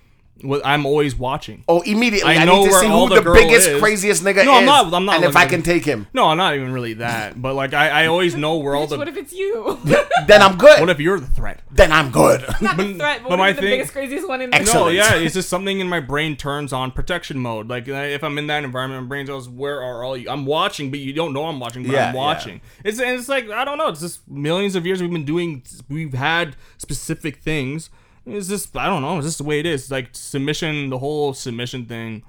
[0.64, 1.64] I'm always watching.
[1.68, 2.34] Oh, immediately!
[2.36, 3.80] I, I know need to where see all who the the, biggest, is.
[3.80, 4.58] craziest nigga No, is.
[4.58, 6.72] I'm not- I'm not and if I can at- take him, No, I'm not even
[6.72, 7.40] really that.
[7.40, 8.98] But like, I, I always know where all the.
[8.98, 9.78] what if it's you?
[10.26, 10.80] then I'm good.
[10.80, 11.60] What if you're the threat?
[11.70, 12.42] then I'm good.
[12.60, 14.86] Not the threat, but, but my the thing- biggest, craziest one in the Excellent.
[14.86, 17.68] No, yeah, it's just something in my brain turns on protection mode.
[17.68, 20.90] Like if I'm in that environment, my brain goes, "Where are all you?" I'm watching,
[20.90, 22.20] but you don't know I'm watching, but Yeah, I'm yeah.
[22.20, 22.60] watching.
[22.84, 23.88] It's and it's like I don't know.
[23.88, 25.62] It's just millions of years we've been doing.
[25.88, 27.90] We've had specific things.
[28.26, 29.18] It's just I don't know.
[29.18, 29.90] It's just the way it is.
[29.90, 32.22] Like submission, the whole submission thing.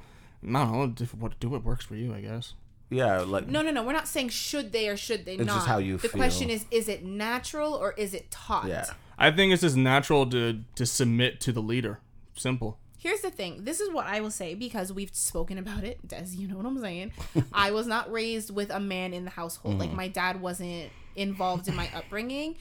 [0.43, 0.93] I don't know.
[0.99, 2.53] if- What do what works for you, I guess.
[2.89, 3.83] yeah, like No, no, no.
[3.83, 5.55] We're not saying should they or should they It's not.
[5.55, 6.19] just how you the feel.
[6.19, 8.67] question is, is it natural or is it taught?
[8.67, 8.85] yeah.
[9.17, 11.99] I think it's just natural to to submit to the leader.
[12.35, 12.79] Simple.
[12.97, 13.65] Here's the thing.
[13.65, 16.07] This is what I will say because we've spoken about it.
[16.07, 17.11] Des, you know what I'm saying.
[17.53, 19.77] I was not raised with a man in the household.
[19.77, 19.97] Like mm-hmm.
[19.97, 22.55] my dad wasn't involved in my upbringing.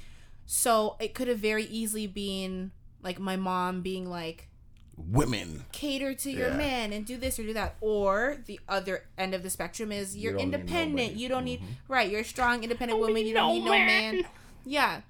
[0.44, 2.72] So it could have very easily been
[3.02, 4.48] like my mom being like,
[4.96, 5.64] Women.
[5.72, 6.56] cater to your Yeah.
[6.56, 7.76] man and do this or do that.
[7.80, 10.92] Or the other end of the spectrum is you're don't independent.
[10.96, 11.20] nobody.
[11.20, 12.10] You don't need right.
[12.10, 13.26] You're a strong, independent woman.
[13.26, 14.24] You don't need no man.
[14.64, 15.00] Yeah.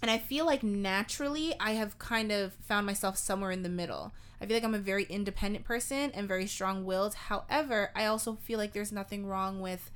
[0.00, 4.12] And I feel like naturally I have kind of found myself somewhere in the middle.
[4.40, 7.14] I feel like I'm a very independent person and very strong willed.
[7.14, 9.90] However, I also feel like there's nothing wrong with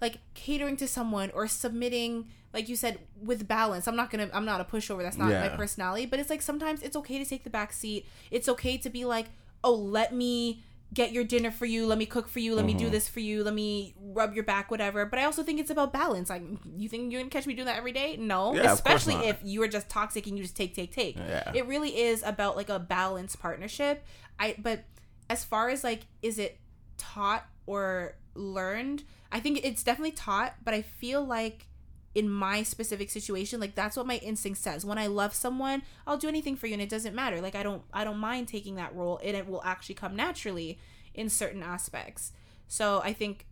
[0.00, 3.86] like catering to someone or submitting like you said with balance.
[3.86, 5.02] I'm not gonna i'm not a pushover.
[5.02, 6.06] That's not my personality.
[6.06, 8.06] But it's like sometimes it's okay to take the back seat.
[8.30, 9.26] It's okay to be like
[9.64, 10.62] oh let me
[10.94, 11.84] get your dinner for you.
[11.86, 12.54] Let me cook for you.
[12.54, 12.84] Let me Mm-hmm.
[12.84, 13.44] do this for you.
[13.44, 15.04] Let me rub your back whatever.
[15.04, 16.30] But i also think it's about balance.
[16.30, 16.42] Like
[16.76, 18.16] you think you're gonna catch me doing that every day?
[18.16, 18.54] No.
[18.54, 21.16] Yeah, especially if you are just toxic and you just take take take.
[21.18, 21.52] Yeah.
[21.54, 24.02] it really is about like a balanced partnership.
[24.40, 24.84] I but
[25.28, 26.58] as far as like is it
[26.96, 31.68] taught or learned i think it's definitely taught but i feel like
[32.14, 34.84] in my specific situation like that's what my instinct says.
[34.84, 37.40] When i love someone i'll do anything for you and it doesn't matter.
[37.40, 39.20] Like i don't i don't mind taking that role.
[39.22, 40.78] And it will actually come naturally
[41.14, 42.32] in certain aspects.
[42.66, 43.46] So i think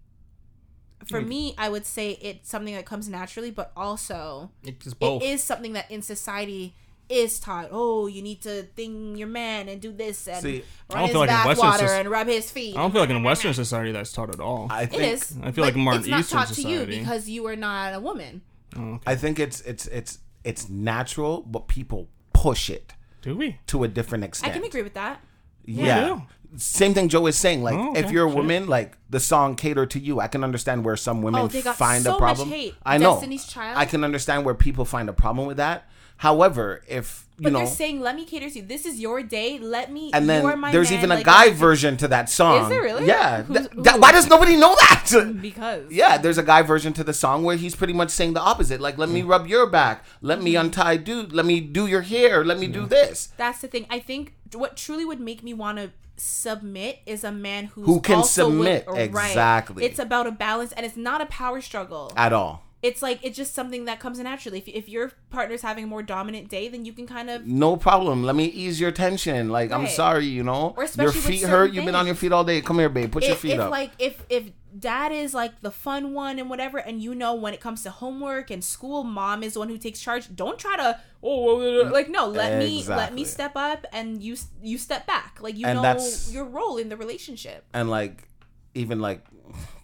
[1.06, 1.28] for hmm.
[1.28, 5.22] me i would say it's something that comes naturally but also It's both.
[5.22, 6.74] it is something that in society
[7.08, 7.68] is taught.
[7.70, 11.02] Oh, you need to thing your man and do this and See, I run don't
[11.02, 12.76] his feel like in bath Western and rub his feet.
[12.76, 14.66] I don't feel like in Western society that's taught at all.
[14.70, 15.36] I think is.
[15.42, 17.56] I feel like but more in it's not Eastern taught to you because you are
[17.56, 18.42] not a woman.
[18.76, 19.02] Oh, okay.
[19.06, 22.92] I think it's it's it's it's natural, but people push it
[23.22, 23.58] Do we?
[23.68, 24.50] to a different extent?
[24.52, 25.20] I can agree with that.
[25.64, 25.84] Yeah.
[26.06, 26.20] Yeah.
[26.56, 27.62] Same thing Joe is saying.
[27.62, 28.36] Like, Oh, if you're a Shit.
[28.36, 31.60] woman, like the song "Cater to You," I can understand where some women Oh, they
[31.60, 32.48] got find so a much problem.
[32.50, 32.74] hate.
[32.84, 33.14] I know.
[33.14, 33.76] Destiny's Child.
[33.76, 35.88] I can understand where people find a problem with that.
[36.18, 38.64] However, if you But know, they're saying, "Let me cater to you.
[38.66, 39.58] This is your day.
[39.58, 41.96] Let me." and you are then my there's man," even a like, guy let version
[41.98, 42.62] to that song.
[42.62, 43.06] Is there really?
[43.06, 43.42] Yeah.
[43.42, 45.34] Who's- Th- why does nobody know that?
[45.42, 48.40] Because Yeah, there's a guy version to the song where he's pretty much saying the
[48.40, 48.80] opposite.
[48.80, 49.28] Like, let me Mm.
[49.28, 50.04] rub your back.
[50.22, 51.32] Let me untie dude.
[51.32, 52.44] Let me do your hair.
[52.44, 53.28] Let me do this.
[53.36, 53.86] that's the thing.
[53.90, 58.00] I think what truly would make me want to submit is a man who's Who
[58.00, 59.00] can also wi- submit, right.
[59.02, 59.84] exactly.
[59.84, 62.10] It's about a balance, and it's not a power struggle.
[62.16, 62.64] At all.
[62.86, 64.58] It's like it's just something that comes naturally.
[64.58, 67.76] If, if your partner's having a more dominant day, then you can kind of No
[67.76, 68.22] problem.
[68.22, 69.48] Let me ease your tension.
[69.50, 70.72] Like, I'm sorry, you know.
[70.76, 71.72] Or Your especially with feet hurt.
[71.72, 72.60] You've been on your feet all day.
[72.60, 73.10] Come here, babe.
[73.10, 73.70] Put your feet if up.
[73.70, 77.54] like if if dad is like the fun one and whatever and you know when
[77.54, 80.76] it comes to homework and school mom is the one who takes charge don't try
[80.76, 84.76] to oh uh, uh, like no let me let me step up and you you
[84.76, 88.28] step back like you And know your role in the relationship and like,
[88.74, 89.24] even like,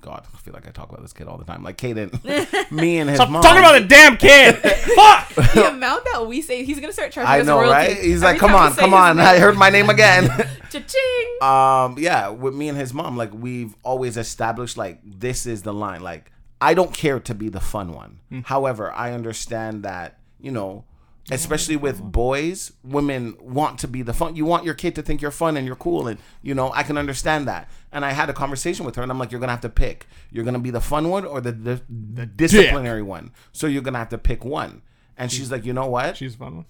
[0.01, 1.63] God, I feel like I talk about this kid all the time.
[1.63, 3.43] Like, Caden, me and his Stop mom.
[3.43, 4.57] talking about the damn kid.
[4.97, 5.29] Fuck.
[5.55, 8.03] the amount that we say he's gonna start charging I us know, royalties right?
[8.05, 9.21] He's every like, come on, come on.
[9.21, 10.29] I heard my name again.
[10.71, 11.37] Cha-ching.
[11.43, 15.73] um yeah with me and his mom like we've always established like this is the
[15.75, 16.33] line like
[16.63, 20.85] i don't care to be the fun one however i understand that you know
[21.27, 21.35] Mm-hmm.
[21.35, 22.11] especially with mm-hmm.
[22.11, 25.57] boys women want to be the fun you want your kid to think you're fun
[25.57, 27.71] and you're cool and you know i can understand that.
[27.93, 30.09] And i had a conversation with her and i'm like you're gonna have to pick.
[30.33, 33.31] You're gonna be the fun one or the, the, the disciplinary one.
[33.53, 34.83] So you're gonna have to pick one.
[35.17, 36.17] And she's like you know what?
[36.17, 36.57] She's fun.
[36.57, 36.67] one.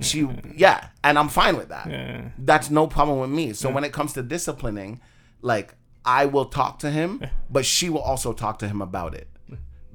[0.00, 0.88] she yeah.
[1.04, 1.90] And i'm fine with that.
[1.90, 2.30] Yeah.
[2.38, 3.52] that's no problem with me.
[3.52, 5.02] So when it comes to disciplining
[5.42, 5.74] like
[6.06, 9.28] i will talk to him but she will also talk to him about it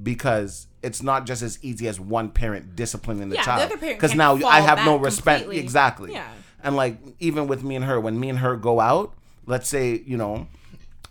[0.01, 3.71] because it's not just as easy as one parent disciplining the Yeah, child.
[3.79, 5.63] because now i have no respect completely.
[5.63, 6.11] exactly.
[6.13, 6.27] Yeah.
[6.63, 9.13] and like even with me and her when me and her go out
[9.45, 10.47] let's say you know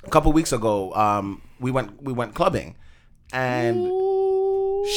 [0.05, 2.75] a couple weeks ago um we went we went clubbing.
[3.33, 3.87] And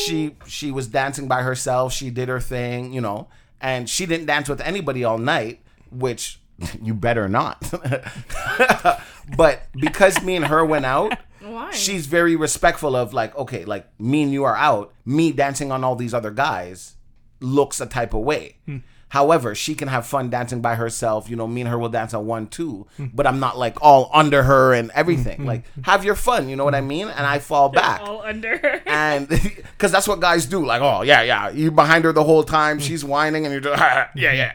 [0.06, 1.94] she she was dancing by herself.
[1.94, 3.28] She did her thing you know.
[3.62, 6.40] And she didn't dance with anybody all night which
[6.82, 7.62] you better not.
[9.38, 11.72] But because me and her went out Why?
[11.72, 14.94] she's very respectful of like okay like me and you are out.
[15.06, 16.96] Me dancing on all these other guys
[17.42, 18.58] looks a type of way.
[18.66, 18.78] Hmm.
[19.10, 21.30] However she can have fun dancing by herself.
[21.30, 23.08] You know me and her will dance on one two hmm.
[23.14, 25.42] but i'm not like all under her and everything.
[25.42, 25.46] Hmm.
[25.48, 27.10] Like have your fun you know what i mean?
[27.10, 28.02] And i fall back.
[28.02, 30.66] all under and because that's what guys do.
[30.66, 31.50] Like oh yeah yeah.
[31.50, 32.80] You behind her the whole time.
[32.80, 33.80] She's whining and you're just
[34.16, 34.54] yeah yeah.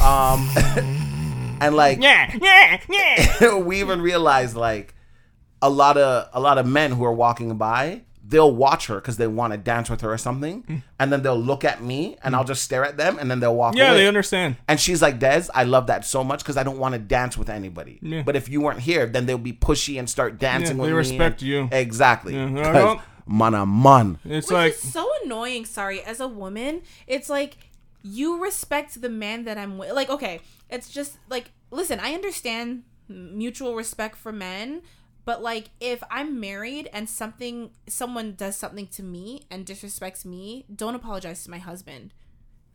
[0.00, 0.48] Um
[1.60, 2.34] and like Yeah.
[2.40, 2.80] Yeah.
[2.88, 3.56] Yeah.
[3.58, 4.94] we even realized like
[5.62, 9.16] a lot of a lot of men who are walking by they'll watch her because
[9.16, 10.82] they want to dance with her or something mm.
[11.00, 12.48] and then they'll look at me and i'll mm.
[12.48, 13.88] just stare at them and then they'll walk Yeah.
[13.90, 14.56] away They understand.
[14.68, 17.36] and she's like des i love that so much because i don't want to dance
[17.36, 18.22] with anybody Yeah.
[18.22, 20.92] but if you weren't here then they'll be pushy and start dancing Yeah, with me.
[20.92, 21.68] they me respect and- you.
[21.72, 22.62] exactly Yeah.
[22.62, 25.64] 'Cause Well- man a man It's Which like is so annoying.
[25.64, 27.56] Sorry, as a woman, it's like
[28.02, 29.92] you respect the man that I'm with.
[29.92, 34.82] Like, okay, it's just like, listen, I understand mutual respect for men,
[35.30, 40.64] but like, if I'm married and something, someone does something to me and disrespects me,
[40.74, 42.12] don't apologize to my husband.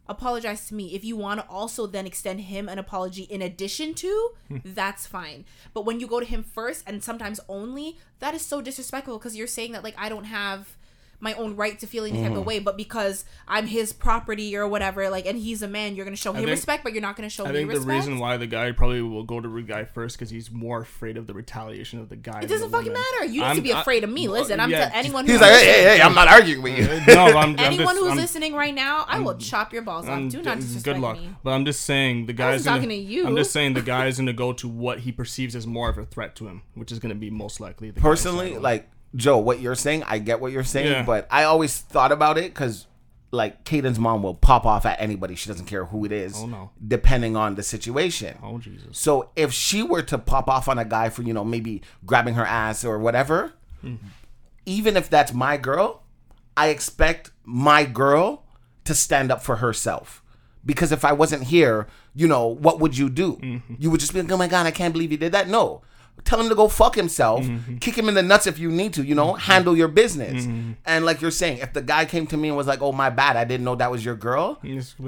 [0.07, 0.95] Apologize to me.
[0.95, 4.57] If you want to also then extend him an apology in addition to, hmm.
[4.63, 5.43] that's fine.
[5.73, 9.35] But when you go to him first and sometimes only, that is so disrespectful because
[9.35, 10.77] you're saying that like I don't have
[11.19, 12.37] my own right to feel any type Mm-hmm.
[12.39, 16.05] of way, but because I'm his property or whatever, like, and he's a man, you're
[16.05, 18.19] gonna show him think- respect, but you're not gonna show I me think the reason
[18.19, 21.27] why the guy probably will go to the guy first because he's more afraid of
[21.27, 22.41] the retaliation of the guy.
[22.41, 23.25] it doesn't fucking matter.
[23.25, 24.27] You need I'm- to be I- afraid of me.
[24.27, 24.89] Listen, I'm yeah.
[24.89, 25.25] to anyone.
[25.25, 26.85] he's who's like hey hey hey i'm not arguing with you
[27.15, 30.07] no, I'm, I'm Anyone just, who's I'm, listening right now, I will chop your balls
[30.07, 30.29] off.
[30.31, 31.17] Do not d- disrespect good luck.
[31.17, 31.29] me.
[31.43, 33.25] But I'm just saying the guy's talking gonna, to you.
[33.27, 36.05] I'm just saying the guy's gonna go to what he perceives as more of a
[36.05, 39.75] threat to him, which is gonna be most likely the personally like joe what you're
[39.75, 41.03] saying i get what you're saying Yeah.
[41.03, 42.87] but i always thought about it because
[43.31, 45.35] like Caden's mom will pop off at anybody.
[45.35, 46.69] She doesn't care who it is Oh, no.
[46.87, 48.37] depending on the situation.
[48.41, 51.43] Oh Jesus, so if she were to pop off on a guy for you know
[51.43, 53.51] maybe grabbing her ass or whatever
[54.65, 56.03] even if that's my girl
[56.57, 58.43] i expect my girl
[58.85, 60.21] to stand up for herself.
[60.65, 63.33] Because if i wasn't here you know what would you do?
[63.37, 63.73] Mm-hmm.
[63.79, 65.49] You would just be like oh my god i can't believe he did that.
[65.49, 65.81] No
[66.25, 67.77] tell him to go fuck himself mm-hmm.
[67.77, 69.51] kick him in the nuts if you need to you know mm-hmm.
[69.51, 70.71] handle your business mm-hmm.
[70.85, 73.09] and like you're saying if the guy came to me and was like oh my
[73.09, 74.59] bad i didn't know that was your girl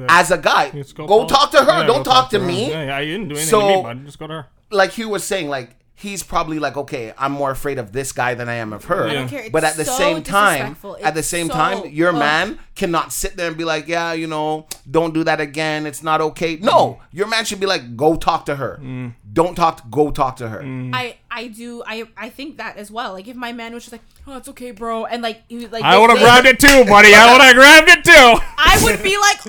[0.08, 2.46] as a guy go, call- talk to her Yeah, don't go talk to her.
[2.46, 4.06] me Yeah, yeah, I didn't do anything So- to me, bud.
[4.06, 4.48] Just go to her.
[4.72, 8.36] like Hugh was saying, like he's probably like, okay, I'm more afraid of this guy
[8.36, 9.08] than I am of her.
[9.08, 9.42] I don't care.
[9.42, 12.20] It's But at the so same time, at the same so- time, your ugh.
[12.20, 15.88] man cannot sit there and be like, yeah, you know, don't do that again.
[15.88, 16.58] It's not okay.
[16.58, 17.00] No, mm.
[17.12, 18.80] your man should be like, go talk to her.
[18.82, 19.14] Mm.
[19.34, 19.82] Don't talk.
[19.82, 20.62] To, Go talk to her.
[20.62, 20.92] Mm.
[20.94, 23.14] I I do I I think that as well.
[23.14, 25.72] Like if my man was just like, oh, it's okay, bro, and like he was
[25.72, 27.14] like, I would have grabbed it too, buddy.
[27.14, 28.40] I would have grabbed it too.
[28.58, 29.38] I would be like,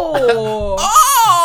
[0.00, 0.76] oh,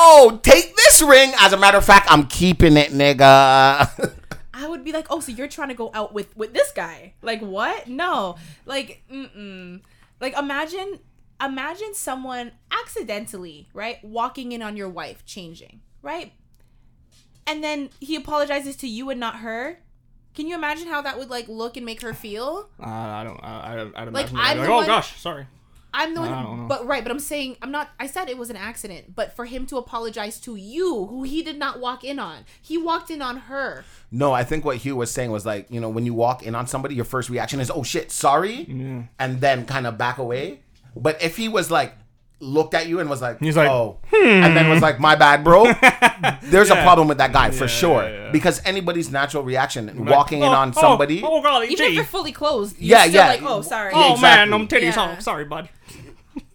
[0.01, 1.31] Oh, take this ring.
[1.39, 4.13] As a matter of fact, I'm keeping it, nigga.
[4.59, 7.13] I would be like, oh, so you're trying to go out with with this guy?
[7.21, 7.87] Like what?
[7.87, 8.35] No,
[8.65, 9.81] like, mm-mm.
[10.21, 10.99] like imagine
[11.41, 16.33] imagine someone accidentally right walking in on your wife changing right,
[17.47, 19.79] and then he apologizes to you and not her.
[20.35, 22.69] Can you imagine how that would like look and make her feel?
[22.79, 23.39] Uh, I don't.
[23.43, 25.47] I, I, I'd Like, imagine I'm like, oh one- gosh, sorry.
[25.93, 26.67] I'm the I one, don't know.
[26.67, 27.89] but right, but I'm saying I'm not.
[27.99, 31.41] I said it was an accident, but for him to apologize to you, who he
[31.41, 33.83] did not walk in on, he walked in on her.
[34.11, 36.53] no, I think what Hugh was saying was like, you know, when you walk in
[36.55, 40.59] on somebody, your first reaction is, oh shit, sorry, and then kind of back away.
[40.95, 41.95] But if he was like,
[42.39, 45.43] looked at you and was like, He's like, oh, and then was like, my bad,
[45.43, 45.65] bro.
[46.43, 48.31] There's a problem with that guy for Yeah, sure yeah, yeah.
[48.31, 51.21] because anybody's natural reaction Like, walking in oh, on oh, somebody.
[51.23, 51.95] Oh, golly, Even if gee.
[51.95, 53.27] they're fully closed, you're Yeah, still yeah.
[53.27, 53.91] like, oh, sorry.
[53.93, 54.21] Oh Exactly.
[54.21, 54.95] man, I'm titties.
[54.95, 55.15] Yeah.
[55.17, 55.69] Oh, sorry, bud.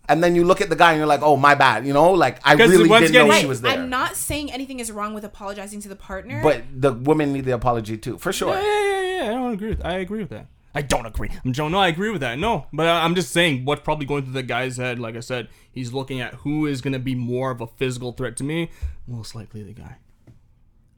[0.09, 1.87] and then you look at the guy and you're like, oh, my bad.
[1.87, 3.73] You know, like I really didn't know again, she was there.
[3.73, 6.43] I'm not saying anything is wrong with apologizing to the partner.
[6.43, 8.55] but the women need the apology too, for sure.
[8.55, 9.31] Yeah, yeah, yeah, yeah.
[9.31, 9.69] I don't agree.
[9.71, 10.47] With, I agree with that.
[10.75, 11.31] I don't agree.
[11.45, 11.69] I'm Joe.
[11.69, 12.39] No, I agree with that.
[12.39, 14.99] No, but I- I'm just saying what's probably going through the guy's head.
[14.99, 18.13] Like I said, he's looking at who is going to be more of a physical
[18.13, 18.71] threat to me.
[19.07, 19.97] Most likely the guy.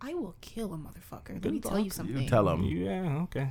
[0.00, 1.42] I will kill a motherfucker.
[1.44, 2.16] Let me tell you something.
[2.16, 2.62] You tell him.
[2.64, 3.22] Yeah.
[3.24, 3.48] Okay.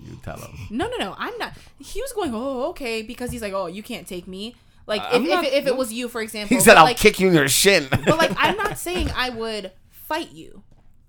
[0.00, 0.58] You tell him.
[0.70, 1.14] No, no, no.
[1.16, 1.54] I'm not.
[1.78, 4.56] He was going, oh, okay, because he's like, oh, you can't take me.
[4.86, 6.56] Like, I'm if, not- if, if it was you, for example.
[6.56, 9.30] He said, "I'll like, kick you in your shin." But like, I'm not saying I
[9.30, 10.64] would fight you.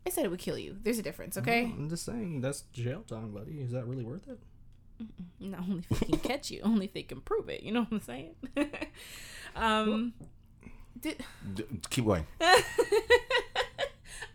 [0.06, 0.78] I said it would kill you.
[0.84, 1.64] There's a difference, okay?
[1.64, 3.54] I'm just saying that's jail time, buddy.
[3.62, 4.38] Is that really worth it?
[5.40, 7.64] Not only if they can catch you, only if they can prove it.
[7.64, 8.36] You know what I'm saying?
[9.56, 10.14] um,
[11.00, 11.24] did,
[11.54, 12.26] D- Keep going.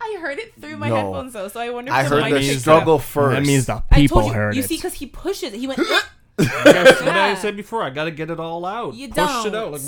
[0.01, 0.95] I heard it through my No.
[0.95, 1.91] headphones though, so I wonder.
[1.91, 2.61] If I the heard mic the picked it up.
[2.61, 3.35] struggle first.
[3.35, 4.37] That means the I people told you.
[4.37, 4.63] heard you it.
[4.63, 5.59] You see, because he pushes it.
[5.59, 5.79] He went.
[6.37, 7.83] That's what I said before.
[7.83, 8.93] I gotta get it all out.
[8.93, 9.55] You Push it don't.
[9.55, 9.71] out.
[9.73, 9.81] Like,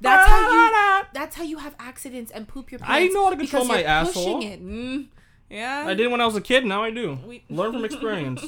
[0.00, 1.04] That's how you.
[1.14, 2.92] That's how you have accidents and poop your pants.
[2.92, 4.36] I know how to control my asshole.
[4.36, 4.62] Pushing it.
[4.62, 5.06] Mm,
[5.48, 5.84] yeah.
[5.86, 6.66] I did when I was a kid.
[6.66, 7.18] Now I do.
[7.26, 8.44] We- Learn from experience.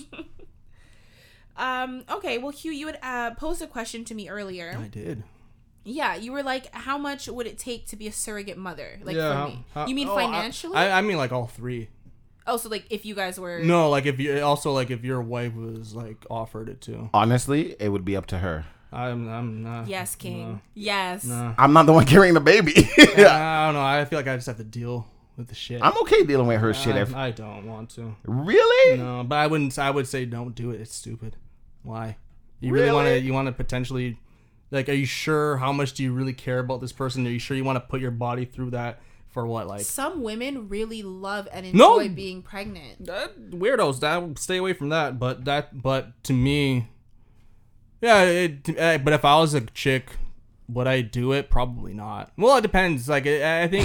[1.56, 2.04] Um.
[2.10, 2.38] Okay.
[2.38, 4.76] Well, Hugh, you had uh, posed a question to me earlier.
[4.78, 5.22] I did.
[5.84, 9.16] Yeah, you were like, "How much would it take to be a surrogate mother?" Like
[9.16, 9.64] Yeah, for me.
[9.74, 10.76] how- you mean oh, financially?
[10.76, 11.88] I, I mean like all three.
[12.46, 13.58] oh, so like if you guys were.
[13.60, 17.10] No, like if you also like if your wife was like offered it too.
[17.12, 18.64] Honestly, it would be up to her.
[18.92, 19.86] I'm I'm not.
[19.88, 20.60] Yes, King.
[20.72, 21.24] Yes.
[21.24, 21.54] No.
[21.58, 22.72] I'm not the one carrying the baby.
[22.98, 23.82] I don't know.
[23.82, 25.82] I feel like I just have to deal with the shit.
[25.82, 26.94] I'm okay dealing with her shit.
[26.94, 28.14] I, If I don't want to.
[28.24, 29.78] really, No, but I wouldn't.
[29.78, 30.80] I would say don't do it.
[30.80, 31.36] It's stupid.
[31.84, 32.16] Why?
[32.60, 33.20] You really, want to?
[33.20, 34.18] You want to potentially,
[34.70, 35.58] like, are you sure?
[35.58, 37.26] How much do you really care about this person?
[37.26, 39.66] Are you sure you want to put your body through that for what?
[39.68, 42.00] Like, Some women really love and No.
[42.00, 43.04] enjoy being pregnant.
[43.06, 44.00] that, weirdos.
[44.00, 45.18] That stay away from that.
[45.18, 45.82] But that.
[45.82, 46.88] But to me,
[48.00, 48.22] yeah.
[48.22, 50.16] It, uh, but if I was a chick.
[50.68, 51.50] Would I do it?
[51.50, 52.32] Probably not.
[52.38, 53.08] Well, it depends.
[53.08, 53.84] Like, I I think,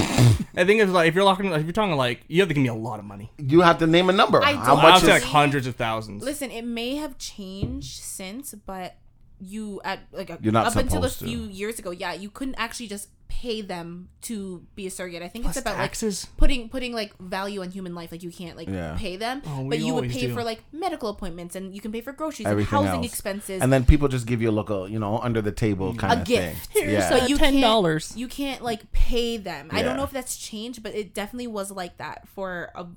[0.56, 2.64] I think it's like if you're looking, if you're talking like, you have to give
[2.64, 3.32] me a lot of money.
[3.38, 4.42] you have to name a number.
[4.42, 5.22] I How don't- I'll much say is?
[5.22, 6.24] like hundreds of thousands.
[6.24, 8.96] Listen, it may have changed since, but
[9.42, 11.26] you at like a, You're not up until a supposed to.
[11.26, 15.22] few years ago, yeah, you couldn't actually just pay them to be a surrogate.
[15.22, 16.26] I think Plus it's about taxes.
[16.26, 18.12] like putting putting like value on human life.
[18.12, 18.98] Like you can't like Yeah.
[18.98, 20.34] pay them, Oh, we but you would always pay do.
[20.34, 23.14] for like medical appointments and you can pay for groceries Everything and housing else.
[23.14, 23.62] expenses.
[23.62, 26.14] And then people just give you a look, uh, you know, under the table kind
[26.14, 26.74] a of gift.
[26.74, 26.90] thing.
[26.90, 27.08] Yeah.
[27.08, 28.18] So you $10.
[28.18, 29.70] you can't like pay them.
[29.72, 32.88] I don't know if that's changed, but it definitely was like that for a,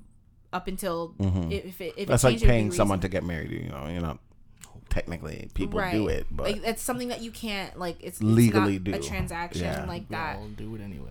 [0.51, 3.07] up until if it if That's it like changed, it would be paying someone to
[3.07, 3.51] get married.
[3.51, 4.19] You know, you're not
[4.93, 8.77] technically people do it, but like it's something that you can't like it's, it's Legally
[8.79, 9.85] do a transaction Yeah.
[9.85, 10.37] like that.
[10.37, 11.09] I'll do it anyway.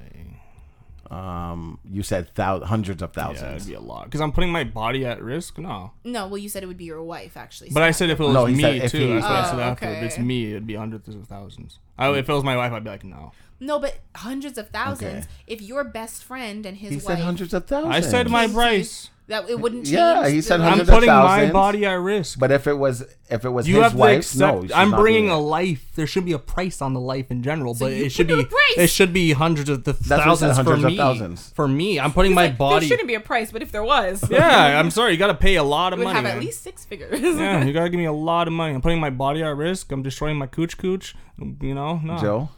[1.10, 3.42] um, you said thou- hundreds of thousands.
[3.42, 4.04] Yeah, it'd be a lot.
[4.06, 5.58] Because I'm putting my body at risk.
[5.58, 7.68] No, No, well, you said it would be your wife actually.
[7.70, 8.98] so but I said if it was No, me said if too.
[8.98, 9.88] he- That's what I said Oh, after.
[9.90, 11.78] If it's me, it'd be hundreds of thousands.
[11.98, 13.32] I, if it was my wife, I'd be like, no.
[13.60, 15.24] no, but hundreds of thousands.
[15.26, 15.34] Okay.
[15.46, 17.94] If your best friend and his He wife, said hundreds of thousands.
[17.94, 19.10] I said my price.
[19.28, 19.94] That it wouldn't change.
[19.94, 22.38] Yeah, he said the- I'm hundreds of putting my body at risk.
[22.38, 24.62] But if it was if it was you his have to wife, accept.
[24.68, 25.92] no, I'm bringing a life.
[25.94, 28.44] There should be a price on the life in general, but you it should be
[28.44, 28.74] price.
[28.76, 30.96] it should be hundreds of the what he said, thousands for of me.
[30.96, 31.50] thousands.
[31.54, 32.80] For me, I'm putting He's my like, body.
[32.80, 35.12] There shouldn't be a price, but if there was, Yeah, I'm sorry.
[35.12, 36.16] You got to pay a lot of would money.
[36.16, 37.20] have at least six figures.
[37.20, 38.74] Yeah, you gotta give me a lot of money.
[38.74, 39.92] I'm putting my body at risk.
[39.92, 41.14] I'm destroying my cooch cooch.
[41.60, 42.18] You know, no.
[42.18, 42.48] Joe.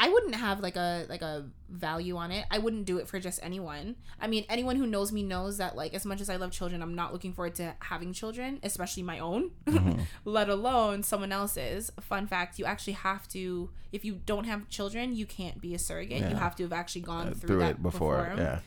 [0.00, 2.44] I wouldn't have like a like a value on it.
[2.52, 3.96] I wouldn't do it for just anyone.
[4.20, 6.82] I mean, anyone who knows me knows that like as much as I love children,
[6.82, 9.50] I'm not looking forward to having children, especially my own,
[10.24, 11.90] let alone someone else's.
[12.00, 15.78] Fun fact, you actually have to if you don't have children, you can't be a
[15.78, 16.30] surrogate.
[16.30, 18.32] You have to have actually gone Uh, through, through that it before.
[18.36, 18.60] Yeah.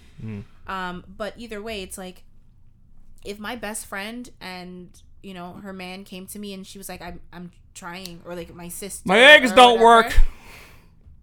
[0.67, 2.23] um, but either way, it's like
[3.23, 4.89] if my best friend and
[5.23, 8.35] you know her man came to me and she was like, "I'm I'm trying," or
[8.35, 10.09] like my sister, My eggs don't whatever.
[10.09, 10.17] work.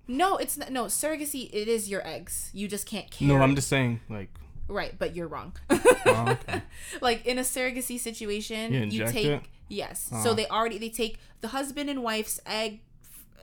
[0.09, 0.73] No, it's not.
[0.73, 1.51] No surrogacy.
[1.53, 2.51] It is your eggs.
[2.55, 3.29] You just can't carry.
[3.31, 4.31] No, I'm just saying, like,
[4.67, 5.53] right, but you're wrong.
[5.71, 6.63] oh, okay.
[7.03, 9.43] like in a surrogacy situation, You you, take it?
[9.69, 10.09] yes.
[10.13, 10.23] Oh.
[10.25, 12.81] So they already they take the husband and wife's egg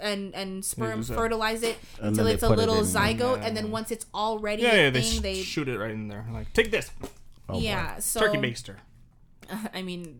[0.01, 3.41] and and sperm, use fertilize it And until it's a put it little in- zygote,
[3.45, 5.91] and then once it's already yeah, a yeah, they, thing, sh- they shoot it right
[5.91, 6.25] in there.
[6.33, 6.89] Like, take this,
[7.47, 7.59] Oh, boy.
[7.59, 7.99] yeah.
[7.99, 8.75] So turkey baster.
[9.73, 10.19] I mean,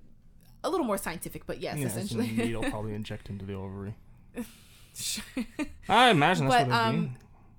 [0.63, 2.27] a little more scientific, but yes, Yeah, it's a essentially.
[2.45, 3.95] needle probably inject into the ovary.
[5.89, 7.11] I imagine that's But, what um, be.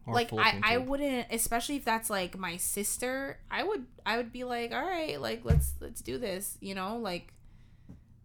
[0.07, 3.39] Or like I, I wouldn't, especially if that's like my sister.
[3.51, 6.97] I would, I would be like, all right, like let's let's do this, you know,
[6.97, 7.32] like.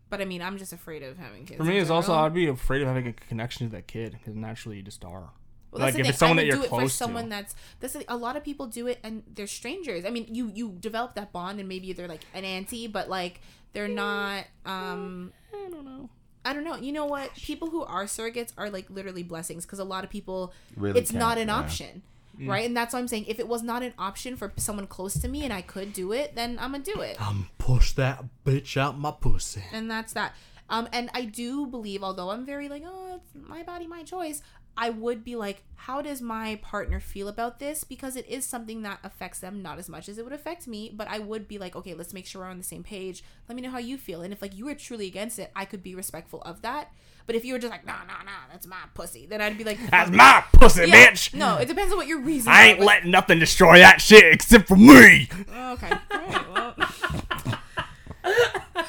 [0.09, 1.57] But I mean, I'm just afraid of having kids.
[1.57, 2.13] For me, it's also.
[2.13, 5.31] I'd be afraid of having a connection to that kid because naturally you just are.
[5.71, 6.05] Well, like, if thing.
[6.05, 6.97] it's someone that you're do it for close to.
[6.97, 10.05] someone that's that's a lot of people do it and they're strangers.
[10.05, 13.39] I mean, you you develop that bond and maybe they're like an auntie, but like
[13.73, 14.45] they're not.
[14.65, 16.09] um I don't know.
[16.43, 16.75] I don't know.
[16.75, 17.33] You know what?
[17.35, 21.13] People who are surrogates are like literally blessings because a lot of people, Really it's
[21.13, 21.55] not an yeah.
[21.55, 22.01] option,
[22.45, 22.65] right?
[22.65, 23.25] And that's what I'm saying.
[23.27, 26.11] If it was not an option for someone close to me and I could do
[26.13, 27.17] it, then I'm gonna do it.
[27.21, 29.63] I'm push that bitch out my pussy.
[29.71, 30.33] and that's that.
[30.69, 34.41] Um, and I do believe, although I'm very like, oh, it's my body, my choice.
[34.77, 37.83] I would be like, how does my partner feel about this?
[37.83, 40.91] Because it is something that affects them not as much as it would affect me.
[40.93, 43.23] But I would be like, okay, let's make sure we're on the same page.
[43.49, 44.21] Let me know how you feel.
[44.21, 46.91] And if like you were truly against it, I could be respectful of that.
[47.27, 49.63] But if you were just like, nah, nah, nah, that's my pussy, then I'd be
[49.63, 51.11] like, That's my pussy, yeah.
[51.11, 51.33] bitch.
[51.33, 52.51] No, it depends on what your reason.
[52.51, 52.57] Is.
[52.57, 55.29] I ain't letting nothing destroy that shit except for me.
[55.31, 55.91] Okay.
[56.11, 56.51] All right.
[56.51, 56.75] Well.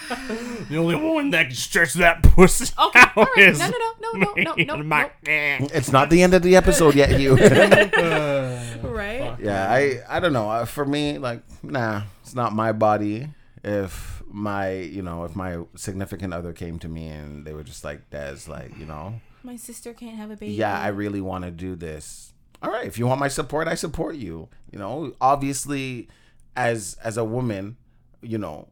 [0.69, 2.99] The only one that can stretch that pussy Okay.
[3.01, 3.49] out All right.
[3.51, 5.69] is No, no, no, no, no, no, no, my- no.
[5.75, 7.37] It's not the end of the episode yet, you.
[8.83, 9.37] Right.
[9.41, 10.51] yeah, I I don't know.
[10.51, 13.29] Uh, For me, like, nah, it's not my body.
[13.65, 17.85] If my, you know, if my significant other came to me and they were just
[17.85, 20.53] like, Des, like, you know, My sister can't have a baby.
[20.53, 22.33] yeah, I really want to do this.
[22.63, 24.49] All right, if you want my support, I support you.
[24.71, 26.09] You know, obviously,
[26.57, 27.77] as as a woman,
[28.23, 28.69] you know,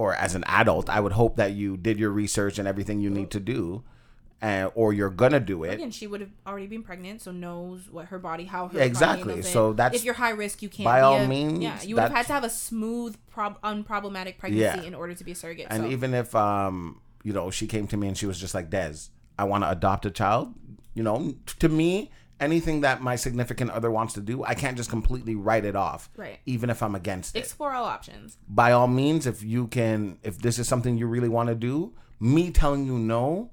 [0.00, 3.10] or as an adult, I would hope that you did your research and everything you
[3.10, 3.82] need to do,
[4.40, 5.74] and or you're gonna do it.
[5.74, 9.40] Again, she would have already been pregnant, so knows what her body, how her exactly.
[9.40, 9.44] It.
[9.44, 10.86] So that's- if you're high risk, you can't.
[10.86, 14.38] by all a- means, yeah, you would have had to have a smooth, prob- unproblematic
[14.38, 14.88] pregnancy Yeah.
[14.90, 15.66] in order to be a surrogate.
[15.68, 15.90] And so.
[15.90, 18.94] even if um, you know, she came to me and she was just like, Des,
[19.38, 20.54] I want to adopt a child.
[20.94, 24.90] You know, to me, anything that my significant other wants to do, I can't just
[24.90, 26.10] completely write it off.
[26.16, 26.38] Right.
[26.46, 27.40] Even if I'm against it.
[27.40, 28.38] explore all options.
[28.48, 31.94] By all means, if you can, if this is something you really want to do,
[32.18, 33.50] me telling you no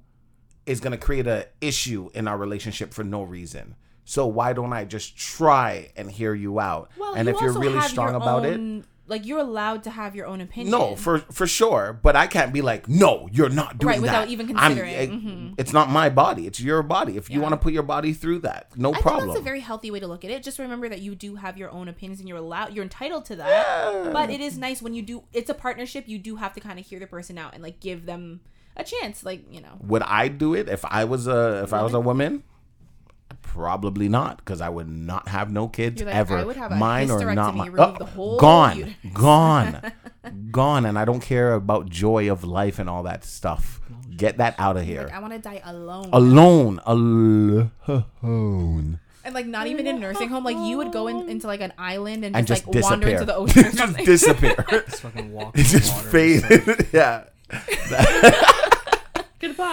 [0.66, 3.76] is gonna create a issue in our relationship for no reason.
[4.04, 6.92] So why don't I just try and hear you out?
[6.98, 10.16] Well, and you if you're really strong your about it, like you're allowed to have
[10.16, 10.72] your own opinion.
[10.72, 11.98] no, for for sure.
[12.02, 13.86] But I can't be like, no, you're not doing that.
[13.94, 14.30] Right, without that.
[14.30, 14.94] even considering.
[14.94, 15.54] it- Mhm.
[15.58, 16.46] It's not my body.
[16.48, 17.18] It's your body.
[17.18, 17.44] If you Yeah.
[17.44, 19.28] want to put your body through that, no I problem.
[19.30, 20.44] that's a very healthy way to look at it.
[20.44, 23.36] Just remember that you do have your own opinions and you're allowed, you're entitled to
[23.38, 24.14] that.
[24.14, 25.24] But it is nice when you do.
[25.34, 26.04] It's a partnership.
[26.08, 28.42] You do have to kind of hear the person out and like give them
[28.76, 29.24] a chance.
[29.24, 32.00] Like you know, would I do it if I was a if I was a
[32.00, 32.44] woman?
[33.42, 36.38] Probably not, because I would not have no kids like, ever.
[36.38, 37.72] I would have a Mine or not hysterectomy, mine.
[37.72, 38.96] remove the whole gone, uterus.
[39.14, 39.92] gone,
[40.52, 43.82] gone, and I don't care about joy of life and all that stuff.
[44.16, 45.04] Get that out of here.
[45.04, 46.10] like, I want to die alone.
[46.14, 47.72] Alone, alone,
[49.28, 50.44] and like not even in a nursing home.
[50.44, 53.08] Like you would go in, into like an island and, and just, just like wander
[53.10, 54.06] into the ocean or just something.
[54.06, 54.66] disappear.
[54.70, 55.58] Just fucking walk.
[55.58, 56.10] in just water.
[56.10, 56.88] fade.
[56.94, 57.24] yeah.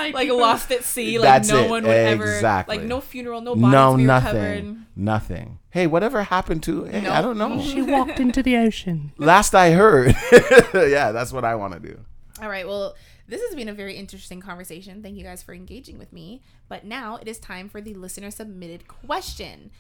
[0.07, 0.19] Goodbye.
[0.21, 1.19] like lost at sea.
[1.19, 2.41] Like That's no it, one would ever.
[2.69, 4.35] Like no funeral, no bodies No, to be nothing.
[4.35, 4.77] recovered.
[4.97, 5.59] Nothing.
[5.71, 6.85] Hey, whatever happened to?
[6.85, 7.61] Hey, I don't know.
[7.61, 9.13] She walked into the ocean.
[9.19, 10.15] Last I heard.
[10.75, 11.99] yeah, that's what I want to do.
[12.41, 12.67] All right.
[12.67, 12.95] Well,
[13.27, 15.03] this has been a very interesting conversation.
[15.03, 16.43] Thank you guys for engaging with me.
[16.69, 19.71] But now it is time for the listener submitted question.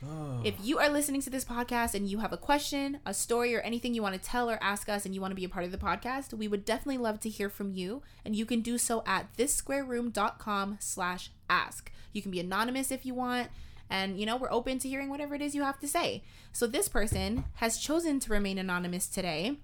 [0.44, 3.60] If you are listening to this podcast and you have a question, a story, or
[3.60, 5.64] anything you want to tell or ask us and you want to be a part
[5.64, 8.02] of the podcast, we would definitely love to hear from you.
[8.24, 11.90] And you can do so at thissquareroom.com slash ask.
[12.12, 13.48] You can be anonymous if you want.
[13.90, 16.22] And, you know, we're open to hearing whatever it is you have to say.
[16.52, 19.58] So this person has chosen to remain anonymous today.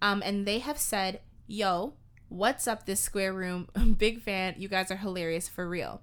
[0.00, 1.94] Um, and they have said, yo,
[2.28, 3.68] what's up, this square room?
[3.98, 4.54] Big fan.
[4.58, 6.02] You guys are hilarious for real.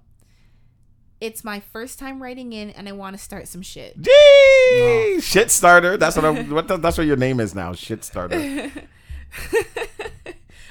[1.20, 3.98] It's my first time writing in, and I want to start some shit.
[4.00, 5.96] Gee, shit starter.
[5.96, 7.72] That's what I'm, what the, that's what your name is now.
[7.72, 8.38] Shit starter.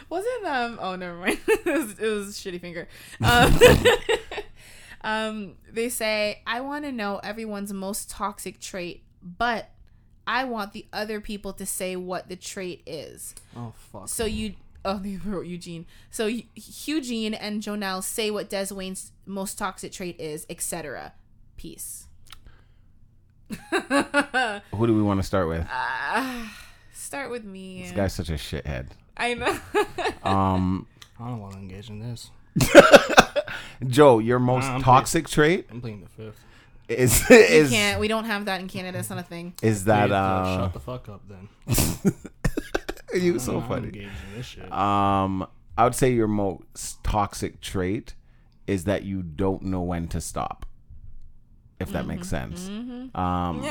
[0.08, 0.78] Wasn't um?
[0.80, 1.39] Oh, never mind.
[1.47, 2.88] it, was, it was shitty finger.
[3.24, 3.60] Um,
[5.01, 9.72] um, they say I want to know everyone's most toxic trait, but
[10.28, 13.34] I want the other people to say what the trait is.
[13.56, 14.10] Oh fuck.
[14.10, 14.53] So you,
[14.86, 15.86] oh, they wrote Eugene.
[16.11, 21.13] So Eu- Eugene and Jonelle say what Des Wayne's most toxic trait is, etc.
[21.57, 22.07] Peace.
[23.71, 25.67] Who do we want to start with?
[25.69, 26.55] Ah,
[26.93, 27.83] start with me.
[27.83, 28.88] This guy's such a shithead.
[29.17, 29.59] I know.
[30.23, 30.88] Um,
[31.19, 32.31] I don't want to engage in this.
[33.88, 36.39] Joe, your most Nah, I'm toxic trait I'm playing the fifth.
[36.89, 37.99] is we is can't.
[37.99, 38.97] We don't have that in Canada.
[38.97, 39.53] It's not a thing.
[39.61, 40.57] is that uh?
[40.63, 41.47] shut the fuck up then.
[43.22, 43.88] you so I'm funny.
[43.88, 44.72] engaged in this shit.
[44.72, 45.47] Um,
[45.78, 48.16] I would say your most toxic trait
[48.68, 50.66] is that you don't know when to stop.
[51.80, 52.70] If that makes sense.
[53.13, 53.70] Um,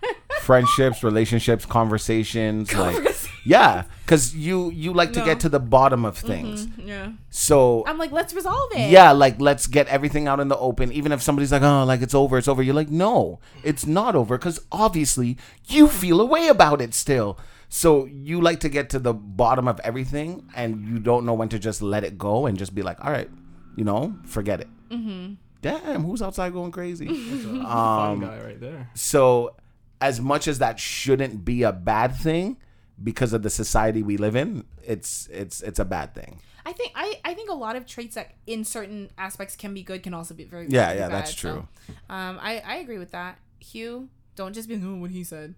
[0.40, 3.16] friendships, relationships, conversations, like
[3.46, 6.68] yeah, because you you like to get to the bottom of things.
[6.78, 7.12] yeah.
[7.30, 8.90] So I'm like, let's resolve it.
[8.90, 10.92] yeah, like let's get everything out in the open.
[10.92, 12.62] Even if somebody's like, oh, like it's over, it's over.
[12.62, 15.36] You're like, no, it's not over because obviously
[15.66, 17.38] you feel a way about it still.
[17.76, 21.50] So you like to get to the bottom of everything, and you don't know when
[21.50, 23.28] to just let it go and just be like, all right,
[23.76, 24.68] you know, forget it.
[24.88, 25.34] Mm-hmm.
[25.60, 27.06] Damn, who's outside going crazy?
[27.66, 28.88] Um, guy right there.
[28.94, 29.56] so,
[30.00, 32.56] as much as that shouldn't be a bad thing,
[33.02, 36.40] because of the society we live in, it's it's it's a bad thing.
[36.64, 39.82] I think I, I think a lot of traits that in certain aspects can be
[39.82, 41.68] good can also be very Yeah, yeah, bad, that's so, true.
[42.08, 43.36] um, I I agree with that.
[43.60, 45.54] Hugh, don't just be like, oh, what he said.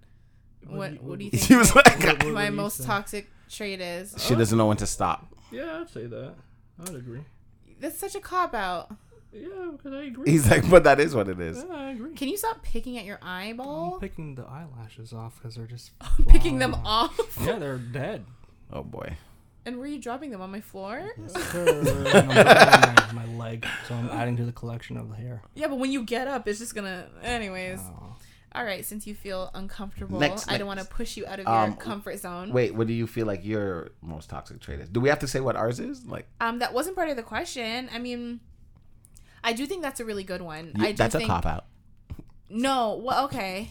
[0.67, 2.51] What do you- what do you He think was my- like, What- what my would
[2.53, 2.85] he most say?
[2.85, 4.15] toxic trait is?
[4.19, 5.27] She Oh, doesn't know when to stop.
[5.51, 6.35] Yeah, I'd say that.
[6.83, 7.21] I'd agree.
[7.81, 8.91] that's such a cop out.
[9.33, 10.31] Yeah, because I agree.
[10.31, 11.63] He's like, but that is what it is.
[11.69, 12.15] yeah, I agree.
[12.15, 13.99] Can you stop picking at your I'm eyeball?
[14.01, 15.93] picking the eyelashes off because they're just
[16.29, 17.39] Picking them flying off?
[17.45, 18.25] Yeah, they're dead.
[18.73, 19.17] Oh boy.
[19.67, 21.11] And were you dropping them on my floor?
[21.19, 25.17] I'm putting them on my, my leg, so I'm adding to the collection of the
[25.17, 25.43] hair.
[25.55, 27.09] Yeah, but when you get up, it's just gonna.
[27.23, 28.17] Anyways, Oh.
[28.55, 28.85] All right.
[28.85, 31.77] Since you feel uncomfortable, Next, I don't want to push you out of Um, your
[31.79, 32.53] comfort zone.
[32.53, 34.89] Wait, what do you feel like your most toxic trait is?
[34.89, 36.05] Do we have to say what ours is?
[36.07, 37.89] Like, Um, that wasn't part of the question.
[37.93, 38.41] I mean,
[39.45, 40.73] I do think that's a really good one.
[40.77, 41.67] you- I do that's a think, cop out.
[42.51, 43.71] No, well, okay.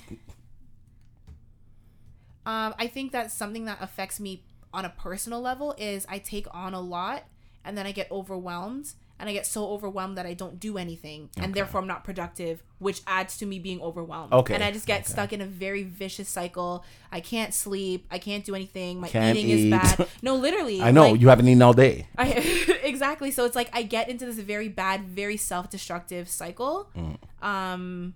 [2.45, 6.45] Um, I think that's something that affects me on a personal level is I take
[6.53, 7.25] on a lot
[7.65, 11.29] and then I get overwhelmed and I get so overwhelmed that I don't do anything
[11.37, 14.31] and therefore I'm not productive, which adds to me being overwhelmed.
[14.33, 15.09] Okay, And I just get okay.
[15.11, 16.85] stuck in a very vicious cycle.
[17.11, 18.05] I can't sleep.
[18.11, 18.99] I can't do anything.
[19.01, 19.65] My Can't eating eat.
[19.65, 20.07] is bad.
[20.21, 20.81] No, literally.
[20.81, 22.07] I know like- you haven't eaten all day.
[22.17, 22.27] I
[22.83, 23.31] exactly.
[23.31, 26.89] So it's like I get into this very bad, very self-destructive cycle.
[26.95, 27.17] Mm.
[27.47, 28.13] Um,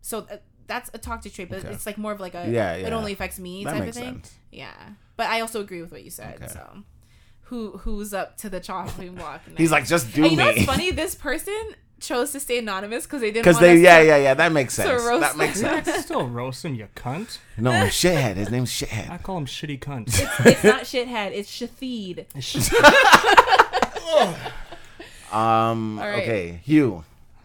[0.00, 0.36] so uh,
[0.66, 1.68] that's a toxic trait, but Okay.
[1.74, 2.86] it's like more of like a Yeah, yeah.
[2.86, 4.04] it only affects me That type of thing.
[4.22, 4.34] sense.
[4.50, 4.72] Yeah,
[5.16, 6.50] but I also agree with what you said.
[6.50, 6.84] So,
[7.48, 9.42] who who's up to the chopping block?
[9.56, 9.72] He's next?
[9.72, 10.52] like, just do And you know me.
[10.54, 10.90] what's funny?
[10.90, 11.54] This person
[12.00, 13.42] chose to stay anonymous because they didn't.
[13.42, 14.34] Because want they, us yeah, to- yeah, yeah.
[14.34, 15.02] That makes sense.
[15.02, 15.84] roast That makes them.
[15.84, 16.04] sense.
[16.04, 17.38] Still roast him, you cunt.
[17.56, 18.36] No, shithead.
[18.36, 19.10] His name's shithead.
[19.10, 20.06] I call him shitty cunt.
[20.46, 21.32] It's not shithead.
[21.32, 22.26] It's shatheed.
[25.30, 25.98] Um.
[25.98, 26.22] All right.
[26.22, 27.04] Okay, Hugh.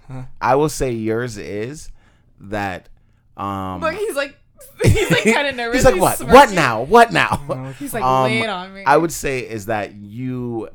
[0.09, 0.21] Huh?
[0.39, 1.91] I will say yours is
[2.39, 2.87] that.
[3.35, 3.81] Um.
[3.81, 4.37] Look, he's like,
[4.83, 5.83] he's like kind of nervous.
[5.83, 6.17] He's like, what?
[6.17, 6.33] smirking.
[6.33, 6.83] What now?
[6.83, 7.73] What now?
[7.79, 8.83] He's like, Um, lay it on me.
[8.85, 10.69] I would say is that you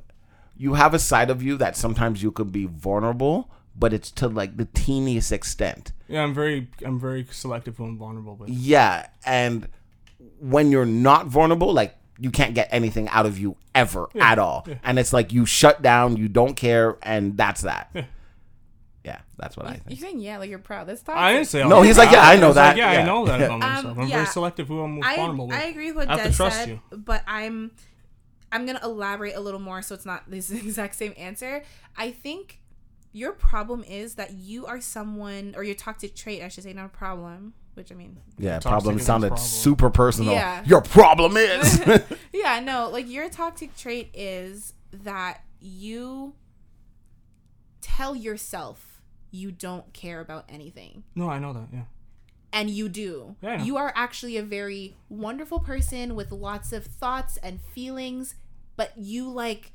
[0.57, 4.29] you have a side of you that sometimes you could be vulnerable, but it's to
[4.29, 5.93] like the teeniest extent.
[6.09, 8.49] yeah, I'm very, I'm very selective who I'm vulnerable with.
[8.49, 9.69] Yeah, and
[10.41, 14.67] when you're not vulnerable, like you can't get anything out of you ever at all.
[14.83, 17.91] And it's like you shut down, you don't care, and that's that.
[17.95, 18.05] Yeah,
[19.37, 19.85] that's what I think.
[19.91, 20.87] You're saying yeah, like you're proud.
[20.87, 21.21] That's toxic.
[21.21, 21.63] I didn't say.
[21.63, 22.69] I No, was he's like, yeah, I know was that.
[22.69, 23.01] Like, yeah, Yeah.
[23.01, 23.67] I know that about Yeah.
[23.69, 23.97] myself.
[23.97, 24.15] Um, I'm yeah.
[24.17, 25.57] very selective who I'm I, vulnerable with.
[25.57, 26.81] I agree with what I have to Des trust said, you.
[26.97, 27.71] but I'm
[28.51, 31.63] I'm gonna elaborate a little more so it's not this exact same answer.
[31.97, 32.61] I think
[33.13, 36.87] your problem is that you are someone or your toxic trait, I should say, not
[36.87, 37.55] a problem.
[37.75, 39.47] Which I mean, Yeah, Toxic problem is sounded problem.
[39.49, 40.33] super personal.
[40.35, 40.65] Yeah.
[40.67, 41.81] Your problem is.
[42.33, 46.35] yeah, no, like your toxic trait is that you
[47.81, 48.88] tell yourself
[49.31, 51.05] you don't care about anything.
[51.15, 51.69] No, I know that.
[51.73, 51.85] Yeah.
[52.53, 53.37] and you do.
[53.43, 53.63] Yeah.
[53.63, 58.35] You are actually a very wonderful person with lots of thoughts and feelings,
[58.77, 59.73] but you like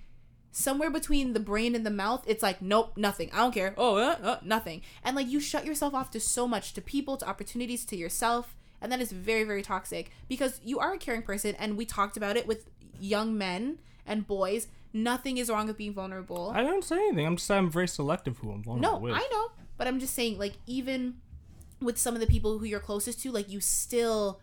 [0.52, 3.30] somewhere between the brain and the mouth, it's like, nope, nothing.
[3.34, 3.74] I don't care.
[3.78, 4.82] Oh, uh, uh, nothing.
[5.04, 8.56] And like you shut yourself off to so much to people, to opportunities, to yourself.
[8.82, 11.56] And that is very, very toxic because you are a caring person.
[11.58, 12.70] And we talked about it with
[13.00, 14.68] young men and boys.
[14.94, 16.52] Nothing is wrong with being vulnerable.
[16.56, 17.26] I don't say anything.
[17.26, 19.14] I'm just I'm very selective who I'm vulnerable no, with.
[19.16, 19.52] I know.
[19.78, 21.16] but I'm just saying, like, even
[21.82, 24.40] with some of the people who you're closest to, like, you still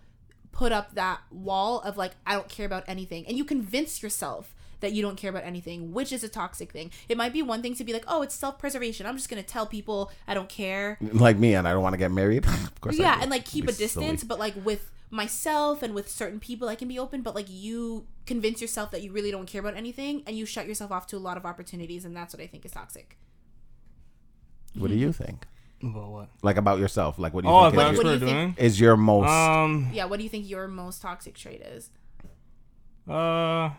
[0.53, 3.27] put up that wall of, like, I don't care about anything.
[3.27, 6.91] And you convince yourself that you don't care about anything, which is a toxic thing.
[7.09, 9.07] It might be one thing to be like, oh, it's self preservation.
[9.07, 10.99] I'm just going to tell people I don't care.
[11.01, 12.45] Like me, and I don't want to get married.
[12.47, 12.99] of course.
[12.99, 13.23] I Yeah, do.
[13.23, 13.85] and like keep a Be silly.
[14.07, 17.47] distance, but like with myself and with certain people, I can be open, but like
[17.49, 21.07] you convince yourself that you really don't care about anything and you shut yourself off
[21.09, 23.19] to a lot of opportunities, and that's what I think is toxic.
[24.75, 25.47] What do you think?
[25.83, 26.29] About what?
[26.43, 27.19] Like about yourself?
[27.19, 28.55] Like what do you Oh, think that's is, what what do we're you doing.
[28.55, 28.61] think?
[28.67, 29.29] is your most?
[29.29, 29.91] Um.
[29.93, 31.91] Yeah, what do you think your most toxic trait is?
[33.09, 33.71] Uh.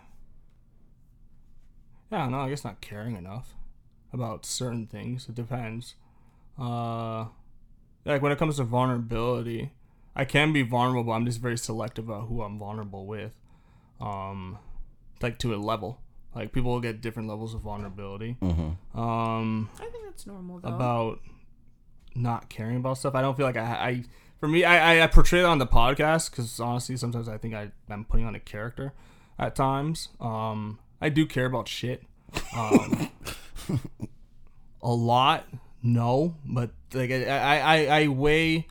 [2.12, 3.54] Yeah, no, I guess not caring enough
[4.12, 5.30] about certain things.
[5.30, 5.96] It depends.
[6.60, 7.26] Uh,
[8.04, 9.72] like when it comes to vulnerability,
[10.16, 13.34] I can be vulnerable, but I'm just very selective about who I'm vulnerable with.
[14.00, 14.58] Um,
[15.22, 16.02] like to a level.
[16.36, 18.38] Like people will get different levels of vulnerability.
[18.42, 18.76] Mhm.
[18.98, 20.70] Um, I think that's normal though.
[20.70, 21.20] about
[22.16, 23.16] not caring about stuff.
[23.16, 24.04] I don't feel like I, I
[24.40, 27.54] for me, I, I, I portray that on the podcast because honestly, sometimes I think
[27.54, 28.94] I, I'm putting on a character
[29.38, 30.10] at times.
[30.20, 32.04] Um, I do care about shit.
[32.58, 33.10] Um,
[34.82, 35.48] a lot,
[35.84, 38.68] no, but like I, I, I, I weigh,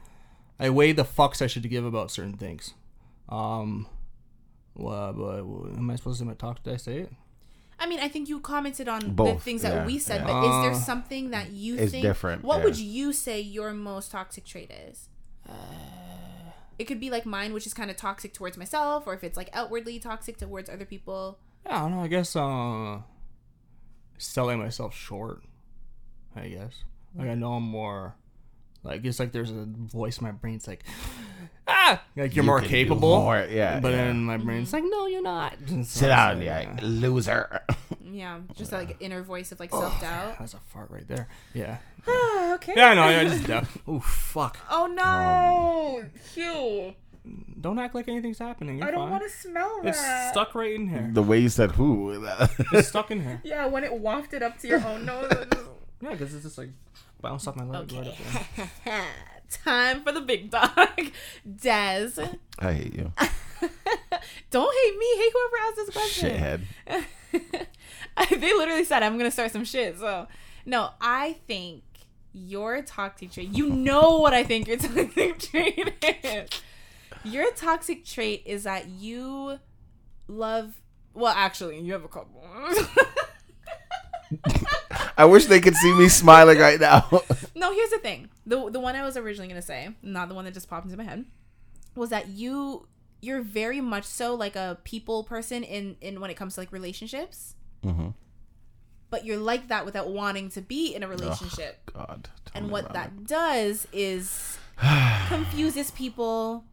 [0.60, 2.74] I weigh the fucks I should give about certain things.
[3.28, 3.86] Um,
[4.74, 5.38] well, but
[5.78, 6.62] am I supposed to my talk?
[6.62, 7.12] Did I say it?
[7.78, 10.26] I mean, I think you commented on the Both, things that yeah, we said, yeah.
[10.26, 12.64] but is there Uh, something that you It's think different, What yeah.
[12.64, 15.08] would you say your most toxic trait is?
[16.78, 19.36] It could be like mine, which is kind of toxic towards myself, or if it's
[19.36, 21.38] like outwardly toxic towards other people.
[21.66, 22.02] Yeah, I don't know.
[22.02, 23.00] I guess uh,
[24.18, 25.42] selling myself short.
[26.36, 26.84] I guess.
[27.14, 28.14] Like I know I'm more.
[28.82, 30.54] Like it's like there's a voice in my brain.
[30.56, 30.84] It's like,
[31.68, 33.18] ah, like you're You more can do capable.
[33.20, 33.96] more, yeah, But yeah.
[34.04, 35.54] then my brain's like, no, you're not.
[35.68, 37.60] So Sit it's down, like, yeah, loser.
[38.12, 40.36] Yeah, just like inner voice of like self doubt.
[40.40, 41.28] That's a fart right there.
[41.54, 41.76] Yeah.
[42.08, 42.74] okay.
[42.76, 43.02] Yeah, I know.
[43.04, 43.48] I just.
[43.48, 44.58] Uh, oh fuck!
[44.68, 46.04] Oh no,
[46.34, 46.94] Hugh!
[47.60, 48.78] Don't act like anything's happening.
[48.78, 49.10] You're I don't fine.
[49.10, 50.32] want to smell It's that.
[50.32, 51.08] stuck right in here.
[51.12, 52.20] the way you said who.
[52.72, 53.40] It's stuck in here.
[53.44, 55.30] Yeah, when it wafted up to your own nose.
[56.02, 56.70] Yeah, because it's just like
[57.20, 58.14] bounced off my leg right up
[58.84, 59.04] there.
[59.50, 60.70] Time for the big dog,
[61.60, 62.10] Des.
[62.58, 63.12] I hate you,
[64.50, 65.06] Don't hate me.
[65.16, 66.64] Hate whoever asked this question.
[67.32, 68.40] shithead.
[68.40, 69.98] they literally said I'm gonna start some shit.
[69.98, 70.28] So
[70.66, 71.82] no, I think
[72.32, 73.48] your toxic trait.
[73.50, 75.94] You know what I think your toxic trait
[76.24, 76.48] is.
[77.24, 79.58] Your toxic trait is that you
[80.28, 80.74] love.
[81.12, 82.44] Well, actually, you have a couple.
[85.20, 87.06] I wish they could see me smiling right now.
[87.54, 88.30] no, here's the thing.
[88.46, 90.96] The the one I was originally gonna say, not the one that just popped into
[90.96, 91.26] my head,
[91.94, 92.86] was that you
[93.20, 96.72] you're very much so like a people person in in when it comes to like
[96.72, 97.54] relationships.
[97.84, 98.14] Mhm.
[99.10, 101.90] But you're like that without wanting to be in a relationship.
[101.92, 102.30] God.
[102.54, 103.26] and what that it.
[103.26, 104.58] does is
[105.28, 106.64] confuses people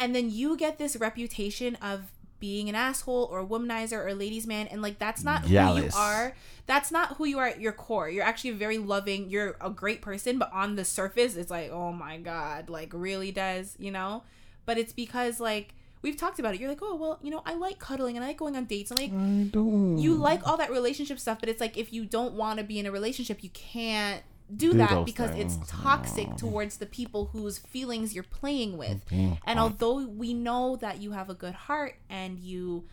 [0.00, 2.10] and then you get this reputation of
[2.42, 5.54] being an asshole or a womanizer or a ladies man and like that's not who
[5.76, 6.34] you are.
[6.66, 8.10] That's not who you are at your core.
[8.10, 11.70] You're actually a very loving you're a great person but on the surface it's like
[11.70, 14.24] oh my god like really does you know?
[14.66, 16.60] But it's because like we've talked about it.
[16.60, 18.90] You're like oh well you know i like cuddling and i like going on dates
[18.90, 19.98] and like I don't.
[19.98, 22.80] you like all that relationship stuff, but it's like if you don't want to be
[22.80, 24.22] in a relationship, you can't
[24.56, 25.56] do, Do that because things.
[25.58, 29.04] it's toxic towards the people whose feelings you're playing with.
[29.08, 29.38] Mhm.
[29.46, 32.84] And although we know that you have a good heart and you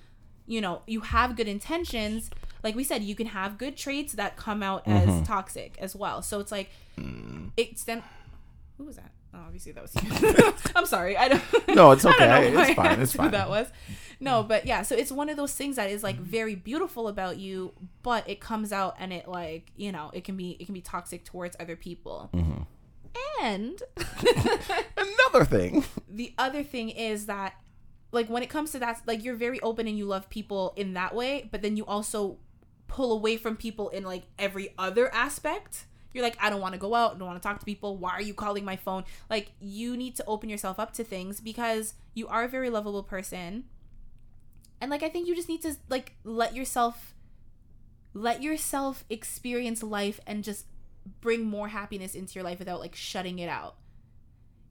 [0.47, 2.31] you know, you have good intentions,
[2.63, 5.09] like we said, you can have good traits that come out Mm-hmm.
[5.21, 6.21] as toxic as well.
[6.23, 7.51] So it's like Mm.
[7.55, 8.01] it's then
[8.77, 9.11] who was that?
[9.33, 10.53] Oh, obviously that was you.
[10.75, 11.15] I'm sorry.
[11.15, 12.51] I don't No, it's okay.
[12.53, 13.01] It's fine.
[13.01, 13.31] It's fine.
[13.31, 13.67] that was.
[14.19, 17.37] No, but yeah, so it's one of those things that is like very beautiful about
[17.37, 17.73] you,
[18.03, 20.81] but it comes out and it like, you know, it can be it can be
[20.81, 22.29] toxic towards other people.
[22.33, 22.61] Mm-hmm.
[23.41, 23.81] And
[24.97, 25.85] Another thing.
[26.09, 27.53] the other thing is that
[28.11, 30.93] like when it comes to that like you're very open and you love people in
[30.93, 32.37] that way, but then you also
[32.87, 35.85] pull away from people in like every other aspect.
[36.13, 37.97] You're like, I don't want to go out, I don't want to talk to people.
[37.97, 39.03] Why are you calling my phone?
[39.29, 43.03] Like, you need to open yourself up to things because you are a very lovable
[43.03, 43.65] person.
[44.81, 47.13] And like I think you just need to like let yourself
[48.13, 50.65] let yourself experience life and just
[51.21, 53.75] bring more happiness into your life without like shutting it out.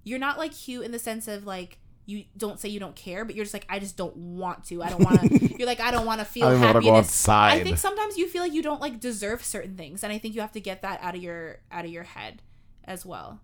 [0.04, 1.78] You're not like Hugh in the sense of like
[2.08, 4.82] you don't say you don't care, but you're just like I just don't want to.
[4.82, 5.56] I don't want to.
[5.58, 7.06] you're like I don't want to feel I don't want go happiness.
[7.06, 7.52] outside.
[7.52, 10.34] I think sometimes you feel like you don't like deserve certain things, and I think
[10.34, 12.40] you have to get that out of your out of your head
[12.84, 13.40] as well.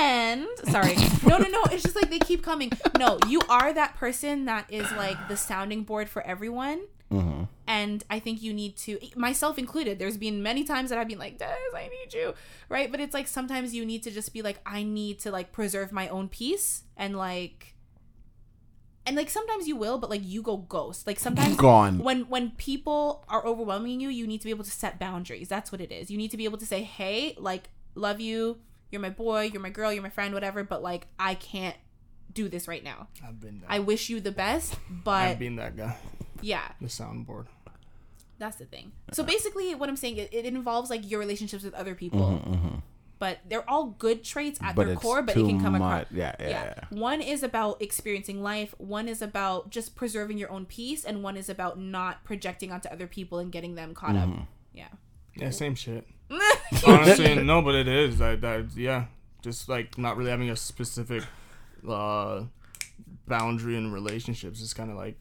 [0.00, 1.62] And sorry, no, no, no.
[1.70, 2.72] It's just like they keep coming.
[2.98, 6.80] No, you are that person that is like the sounding board for everyone,
[7.10, 7.44] Mm-hmm.
[7.66, 11.18] And I think you need to, myself included, there's been many times that I've been
[11.18, 12.34] like, Des, I need you.
[12.68, 12.90] Right.
[12.90, 15.92] But it's like sometimes you need to just be like, I need to like preserve
[15.92, 17.74] my own peace and like,
[19.06, 21.06] and like sometimes you will, but like you go ghost.
[21.06, 21.98] Like sometimes Gone.
[21.98, 25.48] when when people are overwhelming you, you need to be able to set boundaries.
[25.48, 26.10] That's what it is.
[26.10, 28.58] You need to be able to say, "Hey, like love you.
[28.90, 31.76] You're my boy, you're my girl, you're my friend, whatever, but like I can't
[32.32, 33.08] do this right now.
[33.26, 33.66] I've been that.
[33.68, 35.96] I wish you the best, but I've been that guy.
[36.42, 37.46] Yeah, The soundboard.
[38.38, 38.92] that's the thing.
[39.12, 42.20] So basically what I'm saying it, it involves like your relationships with other people.
[42.46, 42.76] Mm-hmm,
[43.18, 46.02] But they're all good traits at But their core, but it can come much.
[46.06, 46.74] across Yeah, yeah, yeah.
[46.92, 46.98] yeah.
[46.98, 51.36] One is about experiencing life, one is about just preserving your own peace, and one
[51.36, 54.40] is about not projecting onto other people and getting them caught Mm-hmm.
[54.40, 54.46] up.
[54.72, 54.88] Yeah.
[55.36, 56.06] Yeah, same shit.
[56.86, 58.18] Honestly, no, but it is.
[58.18, 59.06] That that yeah,
[59.42, 61.22] just like not really having a specific
[61.88, 62.44] uh
[63.26, 64.62] boundary in relationships.
[64.62, 65.18] It's kind of like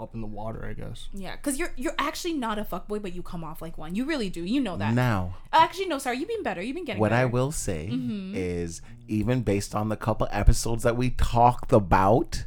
[0.00, 1.08] up in the water, I guess.
[1.12, 3.94] Yeah, because you're you're actually not a fuckboy, but you come off like one.
[3.94, 4.42] You really do.
[4.44, 4.94] You know that.
[4.94, 6.18] Now, Actually, no, sorry.
[6.18, 6.62] You've been better.
[6.62, 8.34] You've been getting what I will say Mm-hmm.
[8.34, 12.44] is, even based on the couple episodes that we talked about,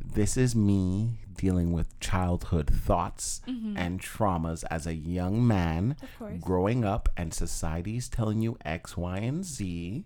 [0.00, 6.38] this is me dealing with childhood thoughts and traumas as a young man Mm-hmm.
[6.38, 10.04] Growing up, and society's telling you X, Y, and Z.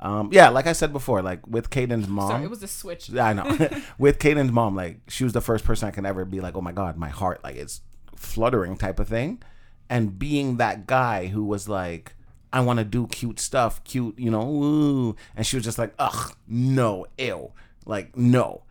[0.00, 2.30] Um, yeah, like I said before, like with Caden's mom.
[2.30, 3.12] Sorry, it was a switch.
[3.14, 3.68] I know.
[3.98, 6.60] With Caden's mom, like she was the first person I can ever be like, oh
[6.60, 7.80] my god, my heart like it's
[8.14, 9.42] fluttering type of thing,
[9.90, 12.14] and being that guy who was like,
[12.52, 15.16] I want to do cute stuff, cute, you know, ooh.
[15.34, 17.52] and she was just like, ugh, no, ew,
[17.84, 18.62] like no,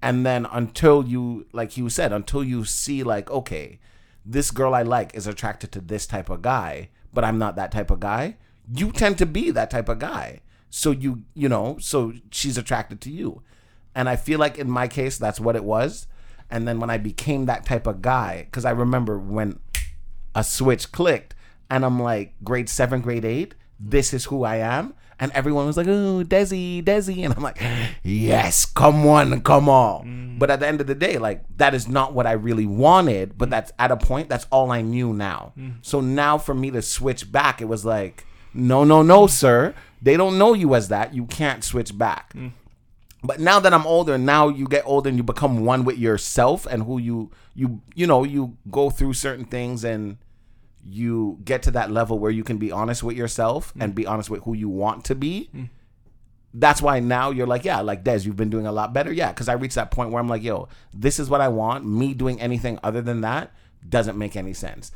[0.00, 3.78] and then until you, like you said, until you see like, okay,
[4.24, 7.72] this girl I like is attracted to this type of guy, but I'm not that
[7.72, 8.36] type of guy.
[8.72, 10.40] You tend to be that type of guy.
[10.70, 13.42] So you, you know, so she's attracted to you.
[13.94, 16.06] And I feel like in my case, that's what it was.
[16.50, 19.60] And then when I became that type of guy, because I remember when
[20.34, 21.34] a switch clicked
[21.70, 24.94] and I'm like, grade seven, grade eight, this is who I am.
[25.20, 27.18] And everyone was like, oh, Desi, Desi.
[27.24, 27.60] And I'm like,
[28.04, 30.06] yes, come on, come on.
[30.06, 30.38] Mm.
[30.38, 33.36] But at the end of the day, like, that is not what I really wanted.
[33.36, 33.50] But mm.
[33.50, 35.52] that's at a point, that's all I knew now.
[35.58, 35.78] Mm.
[35.82, 38.24] So now for me to switch back, it was like,
[38.54, 39.74] no, no, no, sir.
[40.00, 41.14] They don't know you as that.
[41.14, 42.32] You can't switch back.
[42.34, 42.52] Mm.
[43.22, 46.66] But now that I'm older, now you get older and you become one with yourself
[46.66, 50.18] and who you you you know you go through certain things and
[50.84, 53.82] you get to that level where you can be honest with yourself mm.
[53.82, 55.50] and be honest with who you want to be.
[55.54, 55.68] Mm.
[56.54, 59.12] That's why now you're like, yeah, like Des, you've been doing a lot better.
[59.12, 61.84] Yeah, because I reached that point where I'm like, yo, this is what I want.
[61.84, 63.52] Me doing anything other than that
[63.86, 64.92] doesn't make any sense.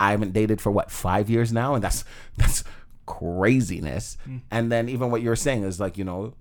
[0.00, 2.04] I haven't dated for what five years now, and that's
[2.36, 2.64] that's
[3.10, 4.16] craziness.
[4.28, 4.40] Mm.
[4.50, 6.34] And then even what you're saying is like, you know,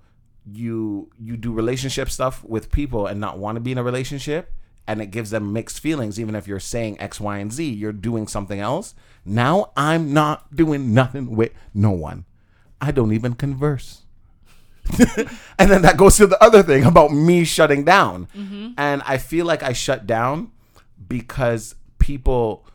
[0.51, 4.53] you you do relationship stuff with people and not want to be in a relationship,
[4.87, 6.19] and it gives them mixed feelings.
[6.19, 8.93] Even if you're saying X, Y, and Z, you're doing something else.
[9.25, 12.25] Now I'm not doing nothing with no one.
[12.79, 14.03] I don't even converse.
[15.59, 18.27] and then that goes to the other thing about me shutting down.
[18.35, 18.71] Mm-hmm.
[18.77, 20.51] And I feel like I shut down
[21.07, 22.65] because people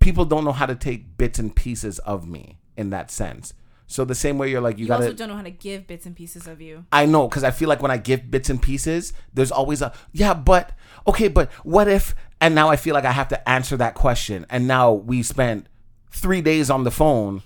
[0.00, 3.52] people don't know how to take bits and pieces of me in that sense.
[3.90, 5.86] So the same way you're like you, You gotta also don't know how to give
[5.86, 6.84] bits and pieces of you.
[6.92, 9.94] I know because I feel like when I give bits and pieces, there's always a
[10.12, 10.72] yeah, but
[11.06, 12.14] okay, but what if?
[12.40, 14.44] And now I feel like I have to answer that question.
[14.50, 15.68] And now we spent
[16.10, 17.42] three days on the phone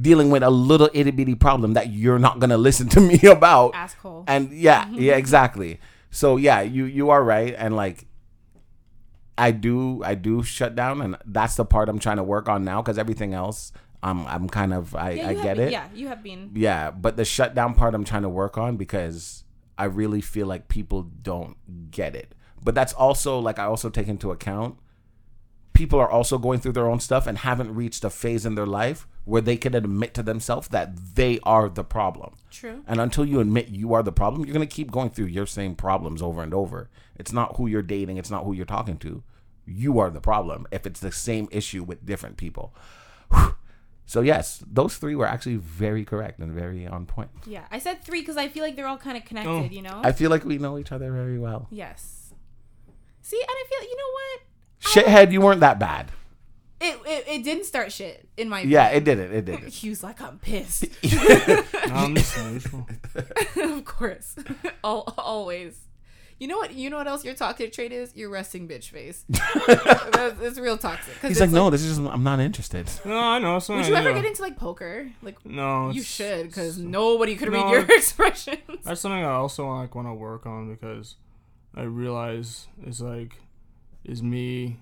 [0.00, 3.74] dealing with a little itty bitty problem that you're not gonna listen to me about.
[3.74, 4.24] Asshole.
[4.28, 5.80] And yeah, yeah, exactly.
[6.12, 8.06] So yeah, you you are right, and like
[9.36, 12.62] I do I do shut down, and that's the part I'm trying to work on
[12.64, 13.72] now because everything else.
[14.02, 15.72] I'm, I'm kind of I, yeah, I get been- it.
[15.72, 16.50] Yeah, you have been.
[16.54, 19.44] yeah but the shutdown part i'm trying to work on because
[19.76, 21.56] i really feel like people don't
[21.90, 22.34] get it.
[22.62, 24.76] But that's also like i also take into account
[25.72, 28.66] people are also going through their own stuff and haven't reached a phase in their
[28.66, 32.34] life where they can admit to themselves that they are the problem.
[32.50, 32.82] True.
[32.86, 35.46] and until you admit you are the problem you're going to keep going through your
[35.46, 36.90] same problems over and over.
[37.16, 39.22] It's not who you're dating it's not who you're talking to.
[39.64, 42.74] You are the problem if it's the same issue with different people
[44.10, 48.02] so yes those three were actually very correct and very on point Yeah, I said
[48.06, 49.50] three because I feel like they're all kind of connected.
[49.50, 49.68] Oh.
[49.76, 50.00] You know.
[50.02, 51.68] I feel like we know each other very well.
[51.70, 52.32] yes.
[53.22, 54.38] See, and I feel you know what?
[54.90, 56.10] Shithead, you weren't that bad.
[56.80, 58.62] It, it it didn't start shit in my.
[58.62, 59.30] Yeah, it did it.
[59.32, 59.72] It did it.
[59.72, 60.86] He was like, I'm pissed.
[61.92, 62.36] I'm just
[63.56, 64.34] of course,
[64.84, 65.78] Al- always.
[66.40, 66.72] You know what?
[66.74, 68.16] You know what else your toxic trait is?
[68.16, 69.24] Your resting bitch face.
[69.28, 71.12] That's, it's real toxic.
[71.20, 72.90] He's it's like, no, this is just, I'm not interested.
[73.04, 73.58] No, I know.
[73.58, 75.10] It's Would you ever get into like poker?
[75.22, 78.58] Like No, you should, because nobody could No, read your it's- expressions.
[78.84, 81.16] That's something I also like want to work on because
[81.76, 83.34] I realize it's like
[84.02, 84.78] is me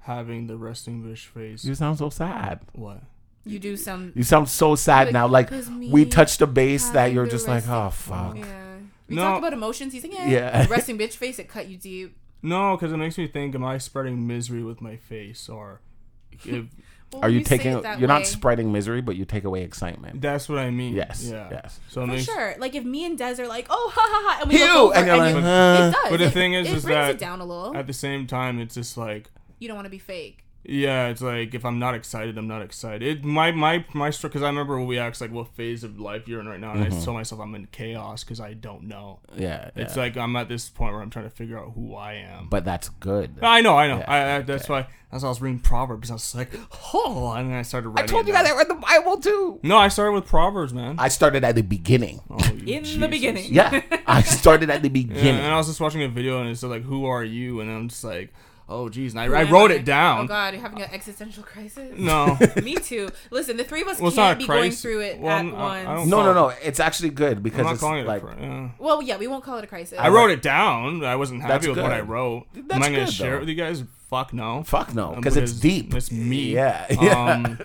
[0.00, 1.64] having the resting bitch face.
[1.64, 2.58] You sound so sad.
[2.72, 3.02] what?
[3.44, 4.12] You do some.
[4.16, 5.26] You sound so sad Like, now.
[5.28, 8.36] Like we touched a base that you're just like, oh fuck.
[8.36, 8.64] Yeah.
[9.08, 9.22] We No.
[9.22, 9.92] talk about emotions.
[9.92, 10.28] He's like, yeah.
[10.28, 10.66] Yeah.
[10.68, 11.38] Resting bitch face.
[11.38, 12.16] It cut you deep.
[12.42, 15.80] No, because it makes me think: Am I spreading misery with my face, or
[16.44, 16.66] if
[17.12, 17.72] Well, Are when you taking?
[17.72, 20.20] You're way- not spreading misery, but you take away excitement.
[20.20, 20.94] that's what I mean?
[20.94, 21.48] Yes, Yeah.
[21.50, 21.80] yes.
[21.88, 22.54] So it For makes sure.
[22.58, 24.74] Like if me and Des are like, oh ha ha ha, and we Ew, look
[24.76, 25.46] over and you're like, you- huh.
[25.88, 26.10] it does.
[26.10, 27.74] But the It- thing is, it is brings that it down a little.
[27.76, 30.44] at the same time, it's just like you don't want to be fake.
[30.70, 33.02] Yeah, it's like if I'm not excited, I'm not excited.
[33.02, 36.28] It, my my my because I remember when we asked like what phase of life
[36.28, 37.02] you're in right now, and I mm-hmm.
[37.02, 39.20] told myself I'm in chaos because I don't know.
[39.34, 40.02] Yeah, It's yeah.
[40.02, 42.48] like I'm at this point where I'm trying to figure out who I am.
[42.50, 43.38] but that's good.
[43.40, 43.98] I know, I know.
[43.98, 46.10] Yeah, I, I, that's why that's why I was reading Proverbs.
[46.10, 46.50] I was like,
[46.92, 48.04] oh, and then I started reading.
[48.04, 49.60] I told it you guys I read the Bible too.
[49.62, 50.96] No, I started with Proverbs, man.
[50.98, 52.20] I started at the beginning.
[52.28, 53.46] Oh, you In the beginning.
[53.48, 55.36] Yeah, I started at the Yeah, beginning.
[55.36, 57.70] and I was just watching a video, and it said like, "Who are you?" And
[57.70, 58.34] I'm just like,
[58.68, 60.24] "Oh, geez." And I, I wrote it down.
[60.24, 61.98] Oh God, you're having an existential crisis.
[61.98, 62.36] No.
[62.62, 63.08] Me too.
[63.30, 65.54] Listen, the three of us Well, can't a be going through it Well, at I'm-
[65.54, 66.10] I- I once.
[66.10, 66.48] No, no, no.
[66.62, 68.68] It's actually good I'm because not it's calling it a cri- yeah.
[68.78, 69.98] Well, yeah, we won't call it a crisis.
[69.98, 71.04] I wrote it down.
[71.04, 72.46] I wasn't happy That's with what I wrote.
[72.54, 73.82] That's Am I going to share it with you guys?
[74.08, 74.62] Fuck no.
[74.62, 75.94] fuck no, Um, because it's deep.
[75.94, 76.54] It's me.
[76.54, 77.32] Yeah, yeah.
[77.32, 77.58] Um,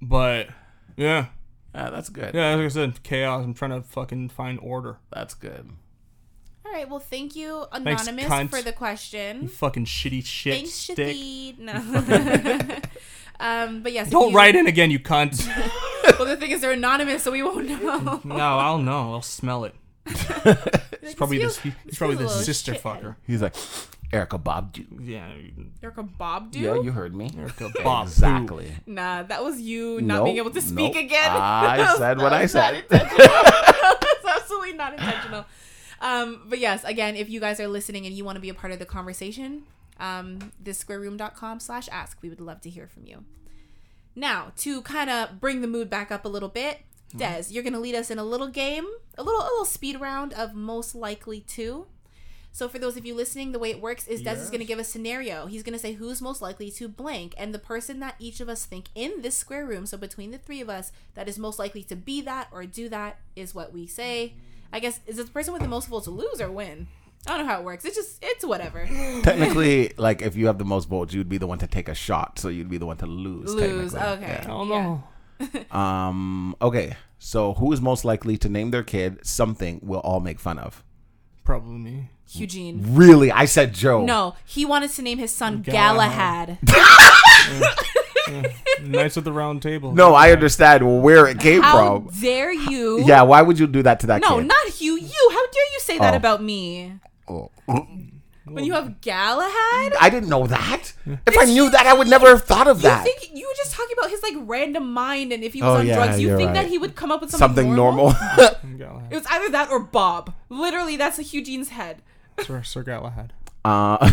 [0.00, 0.48] but
[0.96, 1.26] yeah,
[1.74, 2.34] Ah, that's good.
[2.34, 2.54] yeah.
[2.54, 3.44] Like I said, chaos.
[3.44, 4.98] I'm trying to fucking find order.
[5.12, 5.70] That's good.
[6.72, 6.88] All right.
[6.88, 8.48] Well, thank you, Thanks, anonymous, cunt.
[8.48, 9.48] for the You question.
[9.48, 10.96] fucking shitty shit Thanks, stick.
[11.16, 11.58] Shadid.
[11.58, 12.76] No.
[13.40, 14.08] um, but yes.
[14.08, 15.46] Don't you- write in again, you cunt.
[16.18, 18.20] Well, the thing is, they're anonymous, so we won't know.
[18.24, 19.12] no, I'll know.
[19.12, 19.74] I'll smell it.
[20.06, 21.62] It's probably feels- this.
[21.62, 22.82] this He's probably feels the little sister shit.
[22.82, 23.16] fucker.
[23.26, 23.54] He's like,
[24.12, 24.76] Erica Bob.
[24.76, 24.86] You.
[25.00, 25.28] Yeah.
[25.82, 26.58] Erica Bob do?
[26.60, 27.30] Yeah, you heard me.
[27.38, 28.08] Erica Bob.
[28.08, 28.72] Exactly.
[28.86, 31.04] Nah, that was you not Nope, being able to speak nope.
[31.04, 31.30] again.
[31.30, 32.74] I said what I said.
[32.74, 33.26] intentional.
[33.28, 35.44] That's absolutely not intentional.
[36.02, 38.54] Um, but yes, again, if you guys are listening and you want to be a
[38.54, 39.62] part of the conversation,
[40.00, 42.18] um, thesquareroom.com slash ask.
[42.20, 43.24] We would love to hear from you.
[44.14, 46.80] Now, to kind of bring the mood back up a little bit,
[47.16, 50.00] Des, you're going to lead us in a little game, a little a little speed
[50.00, 51.86] round of most likely to.
[52.54, 54.66] So for those of you listening, the way it works is Des is going to
[54.66, 55.46] give a scenario.
[55.46, 58.48] He's going to say who's most likely to blank, and the person that each of
[58.48, 61.58] us think in this square room, so between the three of us, that is most
[61.58, 64.34] likely to be that or do that is what we say.
[64.72, 66.88] I guess is it the person with the most votes to lose or win?
[67.26, 67.84] I don't know how it works.
[67.84, 68.86] It's just it's whatever.
[69.22, 71.94] Technically, like if you have the most votes, you'd be the one to take a
[71.94, 73.54] shot, so you'd be the one to lose.
[73.54, 73.94] Lose.
[73.94, 74.40] Okay.
[74.42, 75.04] I don't know.
[75.04, 75.08] Yeah.
[75.72, 76.54] Um.
[76.62, 76.96] Okay.
[77.18, 80.84] So who is most likely to name their kid something we'll all make fun of?
[81.44, 82.10] Probably me.
[82.28, 82.80] Eugene.
[82.94, 83.30] Really?
[83.30, 84.04] I said Joe.
[84.04, 86.58] No, he wanted to name his son Galahad.
[86.64, 87.76] Galahad.
[88.28, 88.52] Mm.
[88.86, 89.92] Knights at the Round Table.
[89.94, 92.10] No, I understand where it came How from.
[92.20, 93.02] dare you?
[93.04, 93.22] Yeah.
[93.22, 94.46] Why would you do that to that No, kid?
[94.46, 94.96] not you.
[94.98, 95.28] You.
[95.32, 96.16] How dare you say that Oh.
[96.16, 96.94] about me?
[97.28, 97.50] Oh.
[98.44, 99.92] When you have Galahad?
[100.00, 100.92] I didn't know that.
[101.26, 103.04] If I knew that, I would never have thought of You that.
[103.04, 105.76] think you were just talking about his like random mind and if he was Oh,
[105.80, 106.54] on yeah, drugs, you you're think right.
[106.62, 108.12] that he would come up with something, Something normal?
[108.36, 108.54] normal.
[108.78, 109.12] Galahad.
[109.12, 110.34] It was either that or Bob.
[110.48, 112.02] Literally, that's a Eugene's head.
[112.40, 113.32] Sir, Sir Galahad.
[113.64, 114.10] Uh,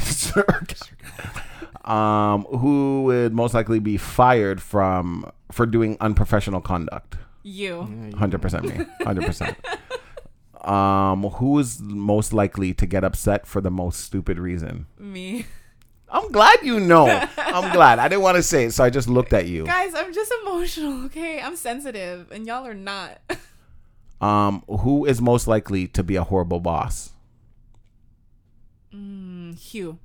[1.85, 7.17] um, who would most likely be fired from for doing unprofessional conduct?
[7.43, 8.11] You.
[8.17, 8.85] Hundred percent me.
[9.01, 9.57] Hundred percent.
[10.61, 14.87] Um, who is most likely to get upset for the most stupid reason?
[14.97, 15.45] Me.
[16.11, 17.07] I'm glad you know.
[17.37, 17.99] I'm glad.
[17.99, 19.65] I didn't want to say it, so I just looked at you.
[19.65, 21.39] Guys, I'm just emotional, okay?
[21.39, 23.19] I'm sensitive, and y'all are not.
[24.21, 27.11] Um, who is most likely to be a horrible boss?
[28.93, 29.99] Mm, Hugh.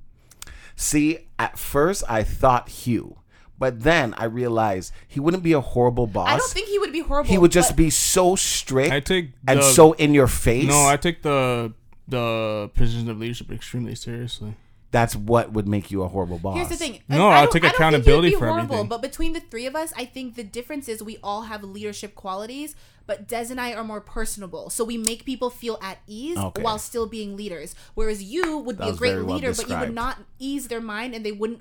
[0.75, 3.19] See, at first I thought Hugh,
[3.57, 6.29] but then I realized he wouldn't be a horrible boss.
[6.29, 7.29] I don't think he would be horrible.
[7.29, 10.67] he would just be so strict I take and so in your face.
[10.67, 11.73] No, I take the
[12.07, 14.53] the position of leadership extremely seriously.
[14.95, 16.55] That's what would make you a horrible boss.
[16.55, 17.01] Here's the thing.
[17.09, 18.87] No, I I'll don't- take I don't think accountability be for horrible, everything.
[18.87, 22.15] But between the three of us, I think the difference is we all have leadership
[22.15, 24.69] qualities, but Des and I are more personable.
[24.69, 26.61] So we make people feel at ease Okay.
[26.61, 27.75] while still being leaders.
[27.93, 30.69] Whereas you would That be a great very well leader, but you would not ease
[30.69, 31.59] their mind and they wouldn't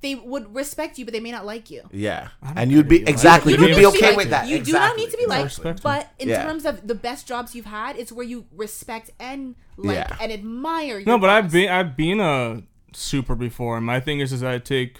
[0.00, 1.82] they would respect you, but they may not like you.
[1.92, 4.16] Yeah, and you'd be exactly You you'd be okay liked.
[4.16, 4.48] with that.
[4.48, 5.64] You do not need to be Exactly.
[5.70, 5.82] liked.
[5.84, 6.42] But in Yeah.
[6.42, 10.16] terms of the best jobs you've had, it's where you respect and like Yeah.
[10.20, 10.98] and admire.
[10.98, 12.62] Your No, but I've been I've been a
[12.96, 14.98] super before, and my thing is is that I take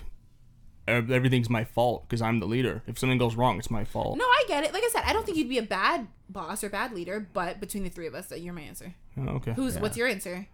[0.89, 2.83] everything's my fault because I'm the leader.
[2.87, 4.19] If something goes wrong, it's my fault.
[4.19, 4.73] No, I get it.
[4.73, 7.61] Like I said, I don't think you'd be a bad boss or bad leader, but
[7.61, 8.95] between the three of us, that you're my answer.
[9.19, 9.53] Oh, okay.
[9.53, 10.47] Who's what's your answer?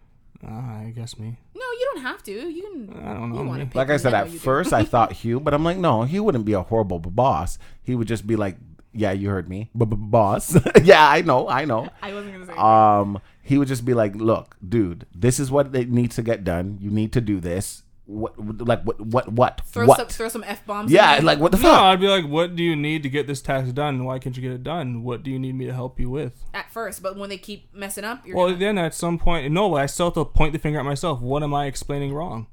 [0.47, 1.37] Ah, I guess me.
[1.55, 2.31] No, you don't have to.
[2.31, 3.03] You can.
[3.05, 3.67] I don't know, You wanna man.
[3.67, 6.45] pick Like I said, at first I thought Hugh, but I'm like, no, he wouldn't
[6.45, 7.57] be a horrible boss.
[7.83, 8.55] He would just be like,
[8.93, 10.55] yeah, you heard me, b- b- boss.
[10.83, 11.89] yeah, I know, I know.
[12.01, 12.53] I wasn't gonna say.
[12.53, 16.43] Um, he would just be like, look, dude, this is what it needs to get
[16.43, 16.77] done.
[16.79, 17.83] You need to do this.
[18.05, 18.33] what
[18.71, 19.97] like what what what Throw what?
[19.99, 20.91] some throw some f bombs.
[20.91, 21.79] yeah, like what the No, fuck?
[21.89, 24.03] I'd be like, what do you need to get this task done?
[24.07, 25.03] Why can't you get it done?
[25.03, 26.33] What do you need me to help you with?
[26.53, 29.51] at first, but when they keep messing up, you're Well, gonna, then at some point,
[29.51, 31.21] no, I still have to point the finger at myself.
[31.21, 32.47] What am I explaining wrong?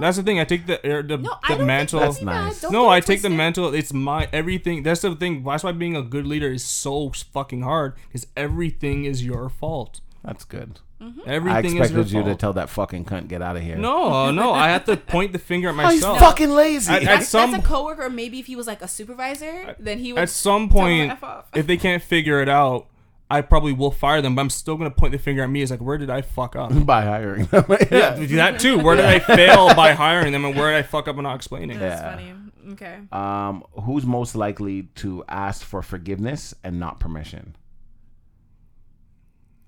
[0.00, 0.38] That's the thing.
[0.38, 2.00] I take the air, the, no, I the don't mantle.
[2.00, 2.44] That's that'd be bad.
[2.46, 2.60] nice.
[2.62, 3.74] Don't no, get it I take the mantle.
[3.74, 4.82] It's my everything.
[4.82, 5.42] That's the thing.
[5.44, 7.94] That's why being a good leader is so fucking hard.
[8.08, 10.00] Because everything is your fault.
[10.28, 10.78] That's good.
[11.00, 11.20] Mm-hmm.
[11.26, 12.40] Everything I is your expected you to fault.
[12.40, 13.76] tell that fucking cunt get out of here.
[13.76, 16.18] No, no, I have to point the finger at Oh, he's myself.
[16.18, 16.92] fucking lazy.
[16.92, 19.74] At- at That's, some- that's a coworker, or maybe if he was like a supervisor,
[19.78, 20.20] then he would.
[20.22, 21.46] At some tell him point, F off.
[21.54, 22.88] if they can't figure it out,
[23.30, 24.34] I probably will fire them.
[24.34, 25.62] But I'm still gonna point the finger at me.
[25.62, 26.72] It's like, where did I fuck up?
[26.86, 27.64] by hiring them.
[27.90, 28.78] yeah, that too.
[28.78, 31.36] Where did I fail by hiring them, and where did I fuck up and not
[31.36, 31.78] explaining?
[31.78, 32.10] That's Yeah.
[32.10, 32.34] funny.
[32.72, 32.98] Okay.
[33.12, 37.56] Um, who's most likely to ask for forgiveness and not permission?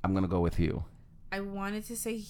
[0.02, 0.84] I'm gonna go with you.
[1.32, 2.22] I wanted to say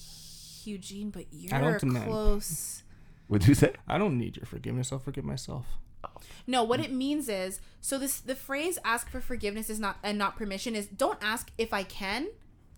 [0.65, 2.05] Eugene, but you're don't demand.
[2.05, 2.83] close.
[3.29, 3.73] Would you say?
[3.87, 4.91] I don't need your forgiveness.
[4.91, 5.65] I'll forgive myself.
[6.47, 10.17] No, what it means is so this the phrase "ask for forgiveness" is not and
[10.17, 12.27] not permission is don't ask if I can,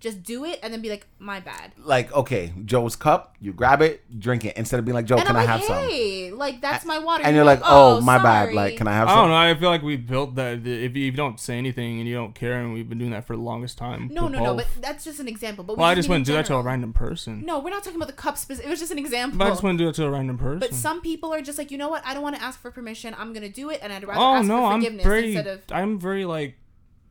[0.04, 1.72] just do it and then be like my bad.
[1.78, 5.26] Like, okay, Joe's cup, you grab it, drink it, instead of being like, Joe, and
[5.26, 5.90] can I'm I like, have some?
[5.90, 7.24] hey, like that's my water.
[7.24, 8.54] And you're like, oh, oh, my bad.
[8.54, 9.20] Like, can I have I some?
[9.20, 9.38] don't know.
[9.38, 10.58] I feel like we built that.
[10.58, 13.12] If you, if you don't say anything and you don't care, and we've been doing
[13.12, 14.10] that for the longest time.
[14.12, 14.56] No, with no, no.
[14.56, 15.64] But that's just an example.
[15.64, 17.46] But we well, I just just mean wouldn't in do that to a random person.
[17.46, 18.38] No, we're not talking about the cup.
[18.38, 19.38] Spec- it was just an example.
[19.38, 20.60] But I just wouldn't do it to a random person.
[20.60, 22.06] But some people are just like, you know what?
[22.06, 23.16] I don't want to ask for permission.
[23.18, 25.62] I'm gonna do it, and I'd rather oh ask no, for I'm very, instead of.
[25.72, 26.56] I'm very like,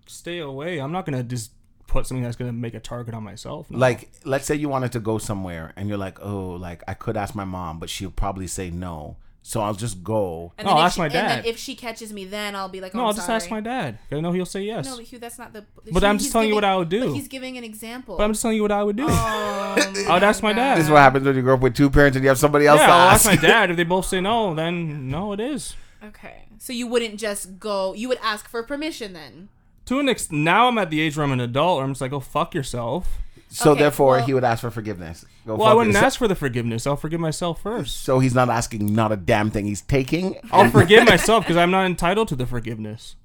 [0.05, 0.79] stay away.
[0.79, 1.53] I'm not gonna just
[1.93, 3.71] put something that's gonna make a target on myself.
[3.71, 3.79] No.
[3.79, 7.17] Like, let's say you wanted to go somewhere and you're like, oh, like I could
[7.17, 9.17] ask my mom, but she'll probably say no.
[9.45, 10.53] So I'll just go.
[10.57, 11.47] And No, then if ask she- my And then dad.
[11.47, 13.61] if she catches me, then I'll be like, oh, no, I'm I'll just ask my
[13.61, 13.99] dad.
[14.13, 14.87] I know he'll say yes.
[14.87, 15.65] No, but Hugh, that's not the.
[15.93, 17.01] But I'm just he's telling you what I would do.
[17.09, 18.17] But he's giving an example.
[18.17, 19.07] but I'm just telling you what I would do.
[19.09, 19.75] Oh,
[20.09, 20.79] I would ask my dad.
[20.79, 22.67] This is what happens when you grow up with two parents and you have somebody
[22.69, 23.27] else yeah, to I'll ask.
[23.27, 23.71] ask my dad.
[23.73, 25.75] If they both say no, then no, it is.
[26.05, 27.95] Okay, so you wouldn't just go.
[27.95, 29.49] You would ask for permission then.
[29.87, 31.77] To an ex- now I'm at the age where I'm an adult.
[31.79, 33.19] Where I'm just like, oh fuck yourself.
[33.49, 35.25] so Okay, therefore, well- he would ask for forgiveness.
[35.47, 36.07] Go Well, I fuck wouldn't yourself.
[36.07, 36.87] ask for the forgiveness.
[36.87, 38.05] I'll forgive myself first.
[38.05, 39.67] So he's not asking not a damn thing.
[39.67, 40.37] He's taking.
[40.53, 43.17] I'll forgive myself because I'm not entitled to the forgiveness.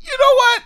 [0.00, 0.62] You know what?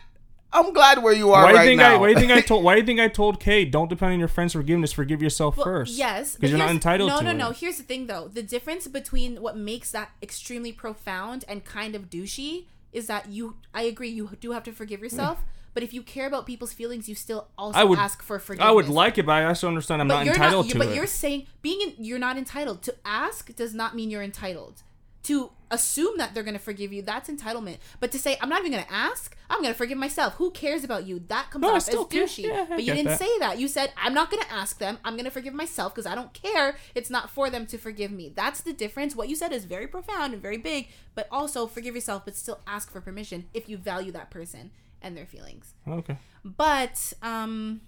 [0.54, 1.94] I'm glad where you are Why do you right think now.
[1.94, 1.96] I?
[1.96, 2.62] Why do you think I told?
[2.64, 3.70] Why do you think I told Kate?
[3.72, 4.92] Don't depend on your friend's forgiveness.
[4.92, 5.96] Forgive yourself Well, first.
[5.96, 7.34] Yes, but because you're not here's- entitled no, to No, it.
[7.34, 7.52] no, no.
[7.52, 8.28] Here's the thing, though.
[8.28, 13.56] The difference between what makes that extremely profound and kind of douchey is that you.
[13.74, 14.08] I agree.
[14.08, 15.42] You do have to forgive yourself.
[15.74, 18.68] But if you care about people's feelings, you still also I would ask for forgiveness.
[18.68, 20.72] I would like it, but I also understand I'm but not entitled not.
[20.72, 20.94] to but it.
[20.94, 24.82] you're saying being in, you're not entitled to ask does not mean you're entitled.
[25.24, 27.78] To assume that they're going to forgive you, that's entitlement.
[28.00, 30.34] But to say I'm not even going to ask, I'm going to forgive myself.
[30.34, 31.22] Who cares about you?
[31.28, 32.44] That comes No, off as douchey.
[32.44, 33.18] Yeah, but you didn't that.
[33.20, 33.58] say that.
[33.58, 34.98] You said I'm not going to ask them.
[35.04, 36.76] I'm going to forgive myself because I don't care.
[36.94, 38.32] It's not for them to forgive me.
[38.34, 39.14] That's the difference.
[39.14, 42.60] What you said is very profound and very big, but also forgive yourself, but still
[42.66, 45.74] ask for permission if you value that person and their feelings.
[45.86, 46.16] okay.
[46.44, 47.82] But um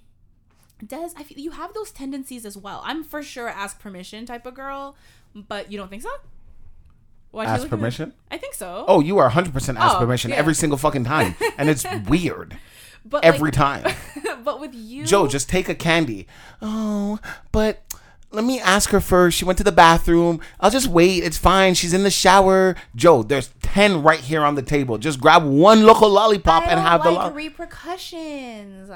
[0.85, 2.81] Des, I feel you have those tendencies as well.
[2.85, 4.97] I'm for sure ask permission type of girl,
[5.35, 6.11] but you don't think so?
[7.43, 8.13] Ask at permission?
[8.31, 8.85] I think so.
[8.87, 10.37] Oh, you are 100% ask Oh, permission yeah.
[10.37, 11.35] every single fucking time.
[11.59, 12.57] And it's weird.
[13.05, 13.95] but Every like- time.
[14.45, 16.27] but with you, Joe, just take a candy.
[16.63, 17.19] Oh,
[17.53, 17.83] but
[18.31, 19.37] let me ask her first.
[19.39, 20.41] She went to the bathroom.
[20.59, 21.23] I'll just wait.
[21.23, 21.75] It's fine.
[21.75, 22.75] She's in the shower.
[22.97, 24.99] Joe, there's 10 right here on the table.
[24.99, 28.91] Just grab one local lollipop and have the like lo- repercussions.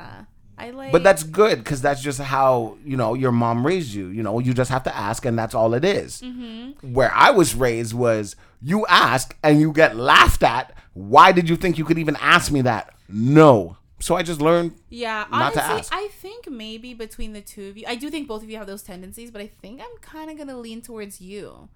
[0.59, 0.93] I like.
[0.93, 4.09] But that's good because that's just how, you know, your mom raised you.
[4.09, 6.21] You know, you just have to ask and that's all it is.
[6.23, 6.93] Mm-hmm.
[6.93, 10.75] Where I was raised was you ask and you get laughed at.
[10.95, 12.95] Why did you think you could even ask me that?
[13.09, 13.77] No.
[14.01, 15.27] So I just learned yeah.
[15.31, 15.93] not to Honestly, ask.
[15.93, 18.67] I think maybe between the two of you, I do think both of you have
[18.67, 21.69] those tendencies, but I think I'm kind of gonna lean towards you.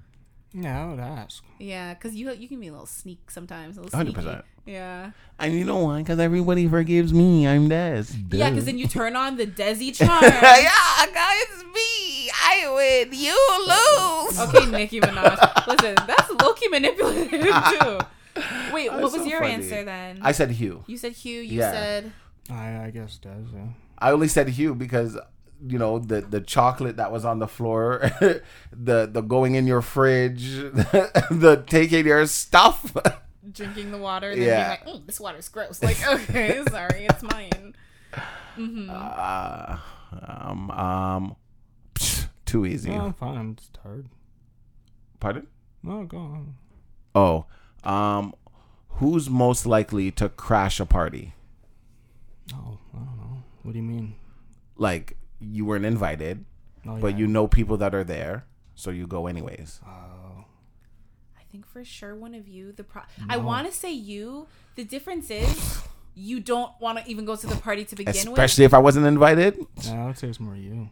[0.54, 1.42] Yeah, I would ask.
[1.58, 3.78] Yeah, because you you can be a little sneak sometimes.
[3.78, 4.20] A little sneaky.
[4.20, 4.42] 100%.
[4.66, 5.10] Yeah.
[5.38, 5.98] And you know why?
[5.98, 7.48] Because everybody forgives me.
[7.48, 8.04] I'm Des.
[8.30, 10.22] Yeah, because then you turn on the Desi charm.
[10.22, 12.30] yeah, guys, it's me.
[12.30, 13.18] I win.
[13.18, 14.38] You lose.
[14.40, 15.66] Okay, Nicki Minaj.
[15.66, 17.30] Listen, that's low key manipulative
[17.80, 17.98] too.
[18.72, 19.54] Wait, what was so your funny.
[19.54, 20.18] answer then?
[20.22, 20.84] I said Hugh.
[20.86, 21.40] you said Hugh.
[21.40, 21.72] You Yeah.
[21.72, 22.12] said
[22.50, 23.46] I I guess does.
[23.54, 23.68] Yeah.
[23.98, 25.16] I only said Hugh because
[25.66, 28.10] you know the the chocolate that was on the floor,
[28.72, 30.44] the the going in your fridge,
[31.30, 32.97] the taking your stuff.
[33.52, 34.30] drinking the water.
[34.30, 34.47] And Yeah.
[34.76, 35.82] then being like, mm, this water's gross.
[35.82, 37.74] Like, okay, sorry, it's mine.
[38.89, 39.78] uh,
[40.26, 41.36] um, um,
[41.94, 42.90] psh, too easy.
[42.90, 43.36] No, I'm fine.
[43.39, 44.06] I'm just tired.
[45.20, 45.47] Pardon?
[45.82, 46.55] No, go on.
[47.14, 47.47] Oh,
[47.84, 48.34] um,
[48.89, 51.34] who's most likely to crash a party?
[52.55, 53.43] Oh, I don't know.
[53.62, 54.14] What do you mean?
[54.76, 56.44] Like you weren't invited,
[56.86, 57.19] Oh, but yeah.
[57.19, 58.44] you know people that are there,
[58.74, 59.81] so you go anyways.
[59.86, 60.44] Oh.
[61.39, 62.73] I think for sure one of you.
[62.73, 64.47] The pro- I want to say you.
[64.77, 65.82] The difference is
[66.14, 68.27] you don't want to even go to the party to begin with.
[68.28, 69.59] Especially if I wasn't invited.
[69.82, 70.89] Yeah, I would say it's more you.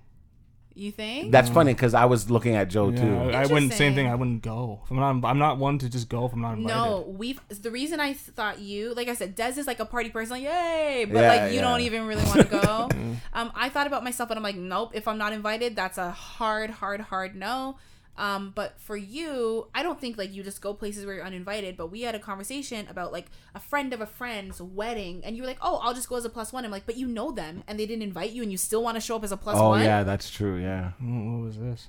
[0.74, 1.32] You think?
[1.32, 3.36] That's funny because I was looking at Joe Yeah, too.
[3.36, 3.72] I, I wouldn't.
[3.74, 4.06] Same thing.
[4.06, 4.80] I wouldn't go.
[4.84, 5.28] If I'm not.
[5.28, 6.74] I'm not one to just go if I'm not invited.
[6.74, 10.10] No, we've the reason I thought you, like I said, Des is like a party
[10.10, 11.62] person, like yay, but Yeah, like you yeah.
[11.62, 12.88] don't even really want to go.
[13.34, 14.92] um, I thought about myself, and I'm like, nope.
[14.94, 17.76] If I'm not invited, that's a hard, hard, hard no.
[18.18, 21.76] Um, but for you, I don't think like you just go places where you're uninvited.
[21.76, 25.42] But we had a conversation about like a friend of a friend's wedding, and you
[25.42, 26.64] were like, oh, I'll just go as a plus plus one.
[26.64, 28.96] I'm like, but you know them, and they didn't invite you, and you still want
[28.96, 29.82] to show up as a plus oh one.
[29.82, 30.56] yeah, that's true.
[30.58, 30.92] Yeah.
[30.98, 31.88] What, what was this?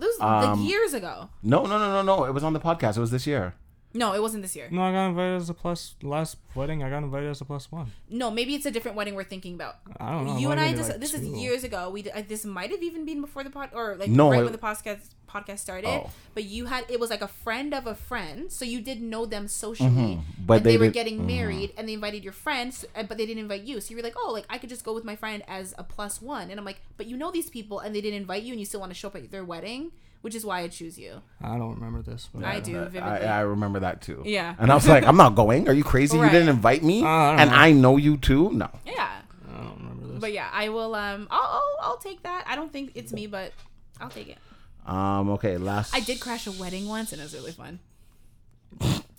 [0.00, 1.28] this was Um, like years ago.
[1.44, 2.24] No, no, no, no, no.
[2.24, 2.96] It was on the podcast.
[2.96, 3.54] It was this year.
[3.96, 4.66] No, it wasn't this year.
[4.72, 5.94] No, I got invited as a plus.
[6.02, 7.92] Last wedding, I got invited as a plus one.
[8.10, 9.76] No, maybe it's a different wedding we're thinking about.
[10.00, 10.36] I don't know.
[10.38, 11.90] you and I just like, this is years ago.
[11.90, 14.40] We did, uh, this might have even been before the pod or like No, right
[14.40, 15.88] it- when the podcast podcast started.
[15.88, 16.10] Oh.
[16.34, 19.26] But you had it was like a friend of a friend, so you did know
[19.26, 20.20] them socially.
[20.44, 23.26] But and they, they were did- getting married, and they invited your friends, but they
[23.26, 23.80] didn't invite you.
[23.80, 25.84] So you were like, oh, like I could just go with my friend as a
[25.84, 28.52] plus one, and I'm like, but you know these people, and they didn't invite you,
[28.52, 29.92] and you still want to show up at their wedding,
[30.24, 31.20] which is why I choose you.
[31.42, 32.30] I don't remember this.
[32.32, 33.28] But I do I, vividly.
[33.28, 34.22] I remember that too.
[34.24, 34.54] Yeah.
[34.58, 35.68] And I was like, I'm not going.
[35.68, 36.16] Are you crazy?
[36.16, 36.24] Right.
[36.26, 37.56] You didn't invite me, Uh, I and know.
[37.56, 38.50] I know you too.
[38.52, 38.70] No.
[38.86, 39.20] yeah,
[39.52, 40.20] I don't remember this.
[40.20, 40.94] but yeah, I will.
[40.94, 42.44] Um, I'll, I'll I'll take that.
[42.48, 43.52] I don't think it's me, but
[44.00, 44.38] I'll take it.
[44.86, 45.28] Um.
[45.36, 45.58] Okay.
[45.58, 45.94] Last.
[45.94, 47.80] I did crash a wedding once, and it was really fun.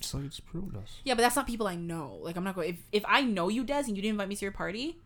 [0.00, 0.98] so you just proved us.
[1.04, 2.18] Yeah, but that's not people I know.
[2.22, 2.70] Like I'm not going.
[2.70, 4.98] If if I know you, Des, and you didn't invite me to your party,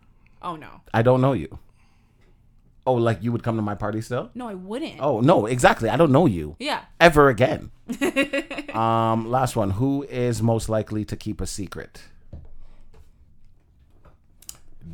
[0.42, 1.58] oh no, I don't know you.
[2.86, 4.30] Oh, like you would come to my party still?
[4.34, 5.00] no, I wouldn't.
[5.00, 5.88] Oh no, exactly.
[5.88, 6.80] I don't know you Yeah.
[6.98, 7.70] ever again.
[8.74, 9.28] um.
[9.30, 9.70] Last one.
[9.72, 12.02] Who is most likely to keep a secret?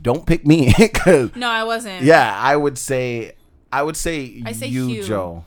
[0.03, 2.05] Don't pick me, because No, I wasn't.
[2.05, 3.33] yeah, I would say,
[3.73, 5.03] I would say, I say you, Hugh.
[5.05, 5.45] Joe.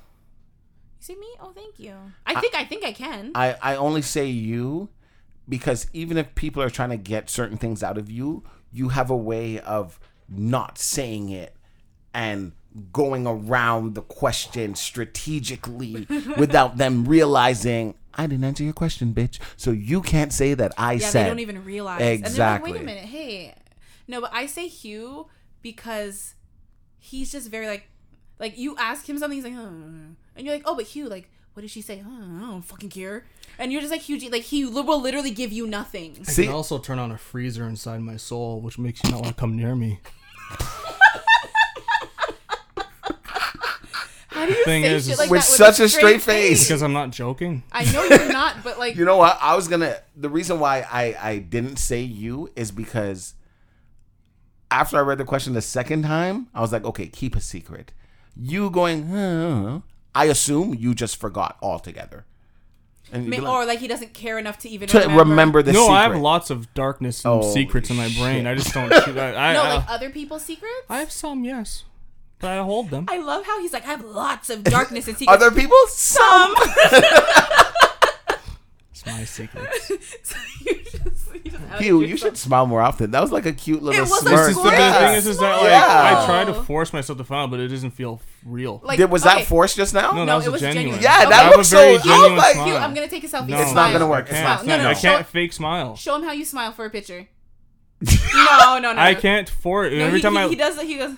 [0.99, 1.28] You see me?
[1.40, 1.94] Oh, thank you.
[2.26, 3.32] I think I think I can.
[3.36, 4.90] I, I only say you
[5.48, 9.10] because even if people are trying to get certain things out of you, you have
[9.10, 11.56] a way of not saying it
[12.14, 12.53] and
[12.94, 16.06] going around the question strategically
[16.38, 19.40] without them realizing I didn't answer your question, bitch.
[19.56, 21.26] So you can't say that I yeah, said.
[21.26, 22.02] they don't even realize.
[22.02, 22.18] Exactly.
[22.18, 23.56] And they're like, wait a minute, hey.
[24.07, 25.27] No, but I say Hugh
[25.61, 26.36] because
[26.98, 27.88] he's just very like,
[28.38, 29.68] like you ask him something, he's like, oh.
[30.36, 32.03] and you're like, oh, but Hugh, like, what did she say?
[32.06, 33.26] Oh, I don't fucking care.
[33.57, 36.18] And you're just like, Hugh, like he will literally give you nothing.
[36.22, 39.22] I See- can also turn on a freezer inside my soul, which makes you not
[39.22, 39.99] want to come near me.
[44.40, 46.66] How do you Thing say is, shit like With that such a straight face.
[46.68, 47.64] Because I'm not joking.
[47.72, 49.38] I know you're not, but like, You know what?
[49.41, 49.98] I was gonna.
[50.16, 53.34] The reason why I I didn't say you is because
[54.72, 57.91] after I read the question the second time, I was like, okay, keep a secret.
[58.36, 59.07] You going?
[59.07, 59.80] Huh,
[60.16, 62.26] I assume you just forgot altogether.
[63.11, 65.20] And you'd ma- like, or like he doesn't care enough to even to remember.
[65.24, 65.95] remember, the no, secret.
[65.95, 68.40] I have lots of darkness and Oh, secrets in my brain.
[68.44, 68.48] shit.
[68.48, 68.94] I just don't.
[69.18, 70.74] I, I, No, I, like uh, other people's secrets.
[70.90, 71.86] I have some, yes,
[72.40, 73.06] but I hold them.
[73.10, 75.44] I love how he's like, I have lots of darkness and secrets.
[75.44, 76.53] Other people, some.
[78.91, 79.91] It's my secrets.
[80.24, 80.36] So
[80.66, 83.11] you just, you just Hugh, you should smile more often.
[83.11, 84.48] That was like a cute little it was a smirk.
[84.48, 86.18] This is the best thing is, is that like Yeah.
[86.22, 88.82] I try to force myself to smile, but it doesn't feel real.
[88.84, 90.11] Like, Did, was okay, that forced just now?
[90.11, 90.99] no, no, that was it was genuine.
[90.99, 91.03] genuine.
[91.03, 91.30] Yeah, Okay.
[91.30, 92.03] that I have looks very so.
[92.03, 92.52] genuine Oh my!
[92.52, 92.66] smile.
[92.66, 93.48] Hugh, I'm gonna take a selfie.
[93.49, 93.61] No.
[93.61, 94.26] It's not gonna work.
[94.26, 94.44] I It's can't.
[94.49, 94.66] not.
[94.66, 94.90] No, no, no.
[94.90, 95.95] I can't fake smile.
[95.95, 97.28] show him how you smile for a picture.
[98.02, 98.99] no, no, no.
[98.99, 99.94] I can't for it.
[99.98, 100.78] No, Every he, time he, I, he does.
[100.78, 101.16] It, he goes.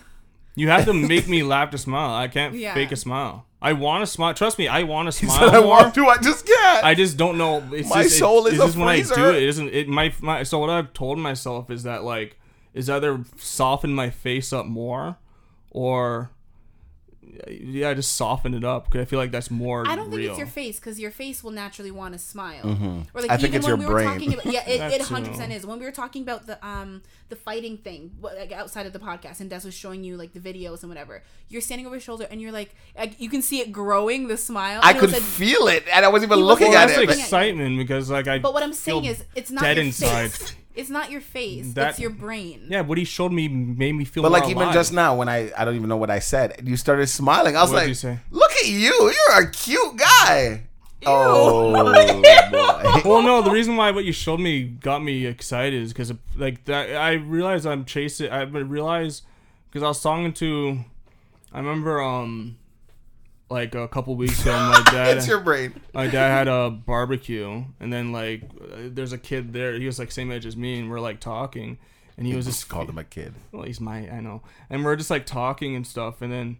[0.55, 2.13] You have to make me laugh to smile.
[2.13, 2.73] I can't Yeah.
[2.73, 3.45] fake a smile.
[3.61, 4.33] I want to smile.
[4.33, 5.67] Trust me, I want to smile said, I more.
[5.69, 6.05] want to.
[6.07, 6.83] I just can't.
[6.83, 7.63] I just don't know.
[7.73, 9.35] It's My just, soul is it's a just when I do it.
[9.35, 9.69] It isn't.
[9.69, 10.43] It my my.
[10.43, 12.37] So what I've told myself is that like
[12.73, 15.17] is either soften my face up more,
[15.69, 16.31] or
[17.49, 19.87] yeah, just soften it up because I feel like that's more.
[19.87, 20.29] I don't think real.
[20.31, 22.63] it's your face because your face will naturally want to smile.
[22.63, 23.07] Mhm.
[23.13, 25.29] Or like I think even it's when your we were talking about yeah, it, 100
[25.31, 25.65] percent is.
[25.65, 28.99] When we were talking about the um the fighting thing what, like outside of the
[28.99, 32.03] podcast, and Des was showing you like the videos and whatever, you're standing over his
[32.03, 34.79] shoulder and you're like, like you can see it growing the smile.
[34.83, 36.91] I could was a- feel it, and I wasn't even He was looking at that's
[36.93, 36.95] it.
[37.01, 38.39] looking but- at- excitement because like I.
[38.39, 40.31] But what I'm saying is, it's not dead your inside.
[40.73, 40.81] face.
[40.81, 41.73] It's not your face.
[41.73, 42.67] That- it's your brain.
[42.69, 44.23] Yeah, what he showed me made me feel.
[44.23, 44.73] But more like even alive.
[44.73, 47.55] just now, when I I don't even know what I said, you started smiling.
[47.55, 48.19] I was What'd like, you say?
[48.31, 49.13] "Look at you!
[49.29, 50.63] You're a cute guy."
[51.05, 53.01] Oh boy!
[53.09, 56.65] well, no, the reason why what you showed me got me excited is because like
[56.65, 56.95] that.
[56.95, 58.29] I realized I'm chasing.
[58.31, 59.23] I realized
[59.69, 60.79] because I was talking to.
[61.53, 62.57] I remember um,
[63.51, 65.17] like a couple weeks ago, my dad.
[65.17, 65.73] it's your brain.
[65.93, 69.73] my dad had a barbecue, and then like uh, there's a kid there.
[69.73, 71.77] He was like same age as me, and we're like talking,
[72.17, 73.33] and he was Just just called him a kid.
[73.51, 76.57] well, he's my I know, and we're just like talking and stuff, and then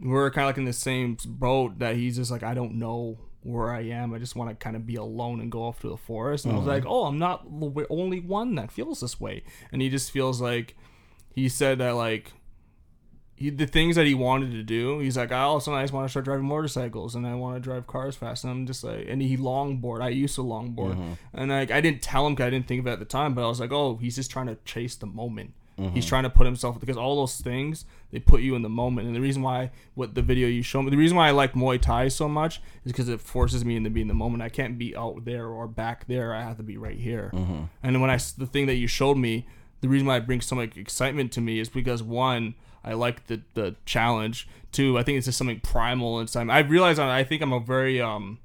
[0.00, 3.18] we're kind of like in the same boat that he's just like I don't know
[3.42, 4.14] where I am.
[4.14, 6.46] I just want to kind of be alone and go off to the forest.
[6.46, 9.42] And I was like, oh, I'm not the only one that feels this way.
[9.70, 10.74] And he just feels like
[11.30, 12.32] he said that like
[13.44, 15.00] he, the things that he wanted to do.
[15.00, 17.60] He's like, I also I just want to start driving motorcycles and I want to
[17.60, 18.44] drive cars fast.
[18.44, 20.02] And I'm just like, and he longboard.
[20.02, 21.12] I used to longboard, mm-hmm.
[21.34, 23.34] and like I didn't tell him because I didn't think of it at the time.
[23.34, 25.52] But I was like, oh, he's just trying to chase the moment.
[25.76, 26.00] He's mm-hmm.
[26.08, 29.08] trying to put himself because all those things they put you in the moment.
[29.08, 31.54] And the reason why what the video you show me, the reason why I like
[31.54, 34.42] Muay Thai so much is because it forces me into being the moment.
[34.42, 36.32] I can't be out there or back there.
[36.32, 37.32] I have to be right here.
[37.34, 37.64] Mm-hmm.
[37.82, 39.48] And when I the thing that you showed me,
[39.80, 42.54] the reason why it brings so much excitement to me is because one,
[42.84, 44.48] I like the the challenge.
[44.72, 46.44] Two, I think it's just something primal inside.
[46.44, 46.52] me.
[46.52, 48.38] I realize I I think I'm a very um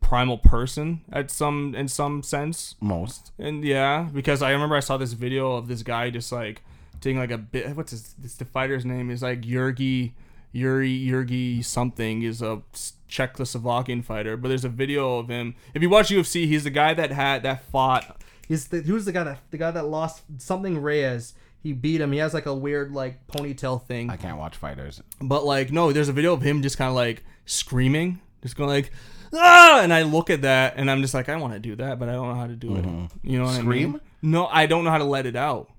[0.00, 2.76] primal person at some in some sense.
[2.80, 3.32] Most.
[3.38, 6.62] And yeah, because I remember I saw this video of this guy just like
[7.00, 7.76] taking like a bit.
[7.76, 8.14] What's his?
[8.18, 10.12] This the fighter's name is like Yurgi,
[10.52, 12.62] Yuri Yurgi something is a
[13.08, 14.36] Czechoslovakian fighter.
[14.36, 15.54] But there's a video of him.
[15.74, 18.22] If you watch UFC, he's the guy that had that fought.
[18.46, 21.34] He's the who's the guy that the guy that lost something Reyes.
[21.66, 22.12] He beat him.
[22.12, 24.08] He has like a weird like ponytail thing.
[24.08, 25.02] I can't watch fighters.
[25.20, 28.70] But like no, there's a video of him just kind of like screaming, just going
[28.70, 28.92] like.
[29.34, 29.80] Ah!
[29.82, 32.08] And I look at that and I'm just like, I want to do that, but
[32.08, 32.84] I don't know how to do it.
[33.24, 33.62] You know what I mean?
[33.62, 34.00] Scream?
[34.22, 35.72] No, I don't know how to let it out.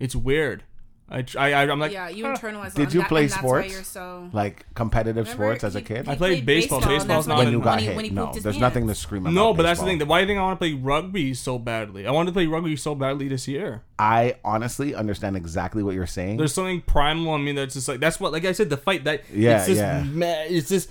[0.00, 0.64] It's weird.
[1.14, 2.72] I, tr- I, I I'm like, yeah, you internalize.
[2.72, 3.86] Did you that- play and that's why sports?
[3.88, 4.30] so.
[4.32, 6.08] Like competitive Remember, sports as a kid?
[6.08, 6.78] I played baseball.
[6.80, 7.96] and Baseball's not when when you got when hit.
[7.96, 9.34] when no, pooped his there's nothing to scream about.
[9.34, 10.00] no, but that's the thing.
[10.08, 12.06] Why do you think I want to play rugby so badly?
[12.06, 13.82] I wanted to play rugby so badly this year.
[13.98, 16.38] I honestly understand exactly what you're saying.
[16.38, 19.04] There's something primal in me that's just like that's what, like I said, the fight
[19.04, 20.02] that Yeah, it's just yeah.
[20.04, 20.88] ma- it's just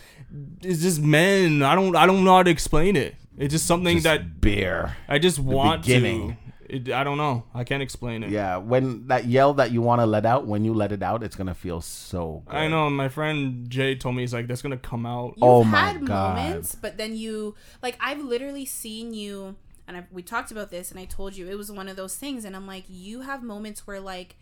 [0.62, 1.64] it's just men.
[1.64, 3.16] I don't I don't know how to explain it.
[3.38, 4.96] It's just something Just that beer.
[5.08, 6.38] I just want beginning.
[6.46, 6.51] to.
[6.72, 7.44] It, I don't know.
[7.54, 8.30] I can't explain it.
[8.30, 11.22] Yeah, when that yell that you want to let out, when you let it out,
[11.22, 12.44] it's gonna feel so.
[12.46, 12.56] Good.
[12.56, 12.90] I know.
[12.90, 15.36] My friend Jay told me he's like that's gonna come out.
[15.42, 16.38] Oh You've Oh my had God.
[16.38, 19.58] moments, but then you like I've literally seen you,
[19.88, 22.16] and I, we talked about this, and I told you it was one of those
[22.16, 24.38] things, and I'm like, you have moments where like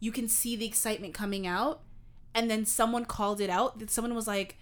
[0.00, 1.82] you can see the excitement coming out,
[2.34, 3.78] and then someone called it out.
[3.78, 4.56] That someone was like,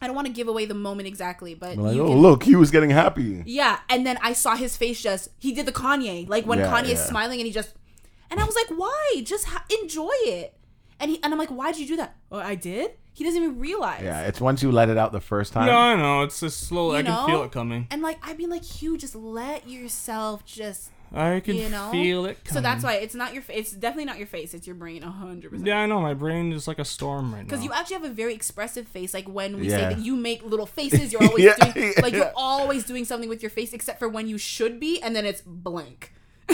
[0.00, 2.54] I don't want to give away the moment exactly, but Like, oh can, look, he
[2.54, 3.42] was getting happy.
[3.46, 6.70] yeah, and then I saw his face just he did the Kanye like when Yeah,
[6.70, 7.04] Kanye's yeah.
[7.06, 7.74] smiling and he just,
[8.30, 9.22] and I was like, why?
[9.24, 10.52] Just ha- enjoy it.
[11.00, 12.16] And he and I'm like, why did you do that?
[12.32, 12.92] Oh, I did.
[13.14, 14.02] He doesn't even realize.
[14.02, 15.68] Yeah, it's once you let it out the first time.
[15.68, 16.22] Yeah, I know.
[16.22, 16.90] It's just slow.
[16.92, 17.86] You I can feel it coming.
[17.90, 22.26] And like I'd be like, Hugh, just let yourself just I can you know feel
[22.26, 22.44] it.
[22.44, 22.54] Coming.
[22.54, 23.42] So that's why it's not your.
[23.42, 24.54] fa- It's definitely not your face.
[24.54, 25.66] It's your brain, hundred percent.
[25.66, 26.00] Yeah, I know.
[26.00, 27.44] My brain is like a storm right now.
[27.44, 29.14] Because you actually have a very expressive face.
[29.14, 29.76] Like when we Yeah.
[29.90, 32.02] say that you make little faces, you're always Yeah, doing yeah.
[32.02, 35.14] like you're always doing something with your face, except for when you should be, and
[35.14, 36.12] then it's blank.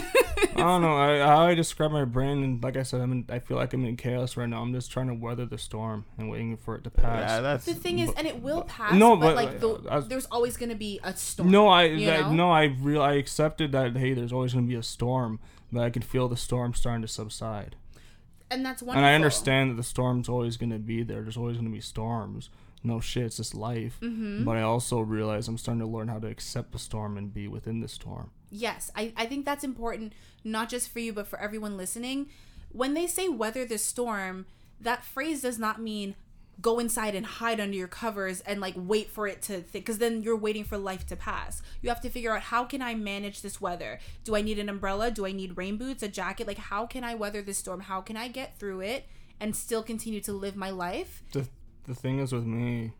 [0.54, 0.96] I don't know.
[0.96, 3.72] I, how I describe my brain, and like I said, I'm in, I feel like
[3.72, 4.62] I'm in chaos right now.
[4.62, 7.28] I'm just trying to weather the storm and waiting for it to pass.
[7.28, 8.94] Yeah, that's The thing is, and it will pass.
[8.94, 11.50] No, but, but, like the, I was- there's always gonna be a storm.
[11.50, 13.96] no, I you that, no, I real I accepted that.
[13.96, 15.40] Hey, there's always gonna be a storm,
[15.72, 17.76] but I can feel the storm starting to subside.
[18.50, 18.98] and that's wonderful.
[18.98, 21.22] And I understand that the storm's always gonna be there.
[21.22, 22.50] There's always gonna be storms.
[22.84, 23.98] No shit, it's just life.
[24.02, 24.44] Mm-hmm.
[24.44, 27.46] But I also realize I'm starting to learn how to accept the storm and be
[27.48, 28.30] within the storm.
[28.54, 30.12] Yes, I, I think that's important,
[30.44, 32.28] not just for you, but for everyone listening.
[32.70, 34.44] When they say weather the storm,
[34.78, 36.14] that phrase does not mean
[36.60, 39.96] go inside and hide under your covers and like wait for it to think because
[39.96, 41.62] then you're waiting for life to pass.
[41.80, 43.98] You have to figure out how can i manage this weather?
[44.22, 45.10] Do i need an umbrella?
[45.10, 46.46] Do i need rain boots a jacket?
[46.46, 47.80] Like how can i weather this storm?
[47.80, 49.06] How can i get through it
[49.40, 51.22] and still continue to live my life?
[51.32, 51.48] The
[51.86, 52.92] the thing is with me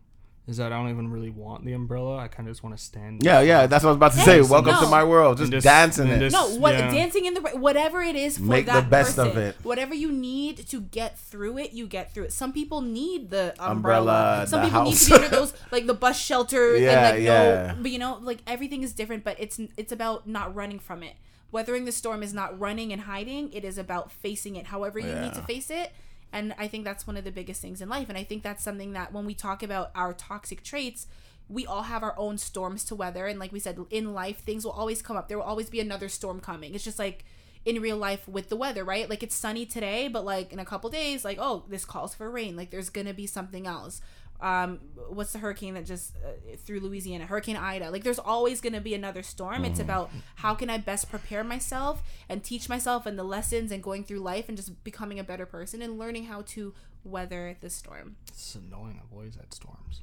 [0.45, 2.17] is that I don't even really want the umbrella.
[2.17, 3.23] I kind of just want to stand.
[3.23, 3.65] yeah, yeah.
[3.65, 4.41] That's what I was about to say.
[4.43, 4.81] so Welcome no.
[4.81, 5.37] to my world.
[5.37, 6.19] Just, just- dancing it.
[6.19, 6.91] just- no what yeah.
[6.91, 9.55] dancing in the whatever it is for Make the best person, of it.
[9.63, 13.55] whatever you need to get through it you get through it some people need the
[13.57, 17.07] umbrella, Umbrella, some the people need to be under those like the bus shelter Yeah,
[17.09, 17.73] and like yeah.
[17.75, 21.03] no but you know like everything is different but it's it's about not running from
[21.03, 21.15] it
[21.51, 25.13] weathering the storm is not running and hiding it is about facing it however you
[25.15, 25.91] need to face it
[26.33, 28.09] and i think that's one of the biggest things in life.
[28.09, 31.07] And i think that's something that when we talk about our toxic traits
[31.49, 33.27] we all have our own storms to weather.
[33.27, 35.27] And like we said in life things will always come up.
[35.27, 36.73] There will always be another storm coming.
[36.73, 37.25] It's just like
[37.65, 39.09] in real life with the weather right?
[39.09, 42.29] Like it's sunny today but like in a couple days like oh this calls for
[42.29, 42.55] rain.
[42.55, 44.01] Like there's gonna be something else
[44.41, 44.79] um
[45.09, 48.93] what's the hurricane that just uh, through louisiana hurricane ida like there's always gonna be
[48.93, 53.23] another storm it's about how can i best prepare myself and teach myself and the
[53.23, 56.73] lessons and going through life and just becoming a better person and learning how to
[57.05, 58.99] weather the storm It's annoying.
[59.03, 60.01] I've always had storms.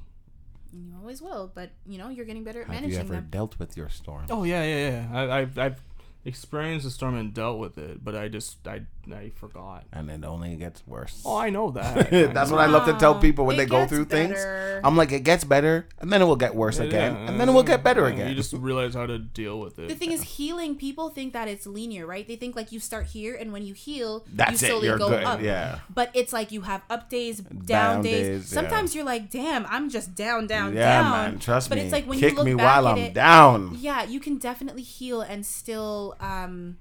[0.73, 2.89] you always will but you know you're getting better at managing.
[2.91, 2.97] them.
[2.97, 4.25] Have you managing ever them dealt with your storm?
[4.29, 5.17] Oh yeah, yeah, yeah.
[5.19, 5.81] I, I've, I've
[6.23, 8.81] experienced the storm and dealt with it, but I just I
[9.11, 9.85] I forgot.
[9.91, 11.23] and it only gets worse.
[11.25, 12.11] Oh, I know that.
[12.33, 14.37] That's what I love to tell people when It they go gets through things.
[14.83, 17.51] I'm like, it gets better, and then it will get worse again, and then it
[17.53, 18.29] will get better Yeah, again.
[18.29, 19.87] You just realize how to deal with it.
[19.89, 22.27] The thing is, healing people think that it's linear, right?
[22.27, 24.69] They think like you start here, and when you heal, That's you it.
[24.69, 25.23] slowly You're go good.
[25.23, 25.41] up.
[25.41, 25.79] Yeah.
[25.91, 28.13] But it's like you have up days, down, Down days.
[28.27, 28.61] days, yeah.
[28.61, 31.11] Sometimes you're like, damn, I'm just down, down, yeah, down.
[31.11, 31.39] man.
[31.39, 31.83] Trust but me.
[31.85, 33.77] it's like when Kick you look me back while at I'm it, down.
[33.79, 36.77] yeah, you can definitely heal and still um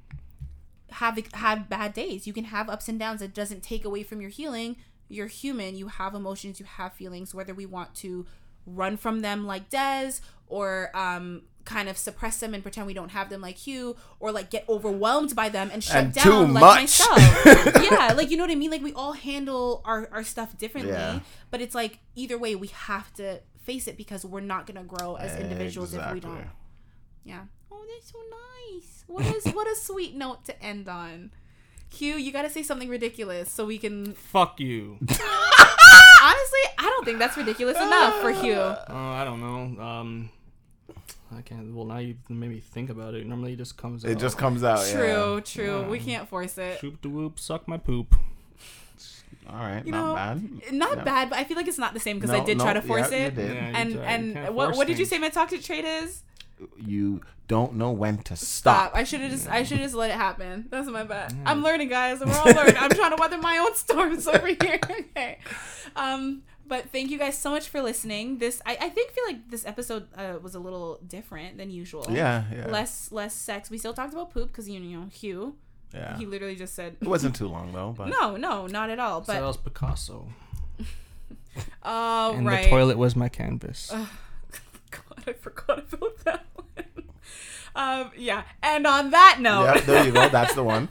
[0.91, 2.27] have have bad days.
[2.27, 3.23] You can have ups and downs.
[3.23, 4.77] It doesn't take away from your healing.
[5.09, 5.77] You're human.
[5.77, 6.61] You have emotions.
[6.61, 7.35] You have feelings.
[7.35, 8.27] Whether we want to
[8.67, 10.13] run from them like Des
[10.47, 14.33] or um kind of suppress them and pretend we don't have them like Hugh or
[14.33, 16.77] like get overwhelmed by them and shut And down like much.
[16.81, 17.83] myself.
[17.91, 18.71] yeah, like you know what I mean?
[18.71, 20.93] Like we all handle our, our stuff differently.
[20.93, 21.21] Yeah.
[21.51, 25.17] But it's like either way we have to face it because we're not gonna grow
[25.17, 26.47] as individuals if we don't.
[27.25, 27.43] Yeah.
[27.71, 28.19] Oh, that's so
[28.73, 29.00] nice.
[29.11, 31.33] What is what a sweet note to end on.
[31.93, 34.13] Hugh, you gotta say something ridiculous so we can.
[34.15, 34.99] Fuck you.
[36.23, 38.53] Honestly, I don't think that's ridiculous enough for Hugh.
[38.55, 39.83] Uh, I don't know.
[39.83, 40.31] Um,
[41.37, 41.75] I can't.
[41.75, 43.27] Well, now you made me think about it.
[43.27, 44.05] Normally, it just comes.
[44.05, 44.11] Out.
[44.11, 44.21] It out.
[44.21, 44.87] just comes out.
[44.87, 45.89] True, true.
[45.89, 46.79] We can't force it.
[46.81, 48.15] Shoop de whoop, suck my poop.
[49.49, 49.85] All right.
[49.85, 50.73] You not know, bad.
[50.73, 51.05] Not Yeah.
[51.05, 52.83] bad, but I feel like it's not the same because I No, did try to
[52.83, 53.35] force yeah, you it.
[53.35, 53.55] did.
[53.55, 56.23] Yeah, you And try- and what what did you say my toxic trait is?
[56.77, 58.93] You don't know when to Stop.
[58.93, 58.93] stop.
[58.95, 60.67] I should have just I should just let it happen.
[60.71, 61.35] That's my bad.
[61.45, 62.21] I'm learning, guys.
[62.21, 62.77] We're all learning.
[62.79, 64.79] I'm trying to weather my own storms over here.
[64.91, 65.39] okay.
[65.97, 68.39] Um, but thank you guys so much for listening.
[68.39, 72.07] This I, I think feel like this episode uh, was a little different than usual.
[72.09, 72.69] Yeah, yeah.
[72.69, 73.71] Less less sex.
[73.71, 75.57] We still talked about poop because you know Hugh.
[75.93, 76.17] Yeah.
[76.17, 79.25] He literally just said It wasn't too long though, but no, no, not at all.
[79.25, 80.29] so that was Picasso.
[81.83, 82.63] oh and right.
[82.63, 83.91] the toilet was my canvas.
[84.91, 86.50] God, I forgot about that one.
[87.75, 88.43] Um, yeah.
[88.63, 89.75] And on that note.
[89.75, 90.29] Yep, there you go.
[90.33, 90.89] That's the one.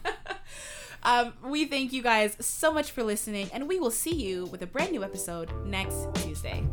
[1.03, 4.61] um, we thank you guys so much for listening, and we will see you with
[4.61, 6.63] a brand new episode next Tuesday.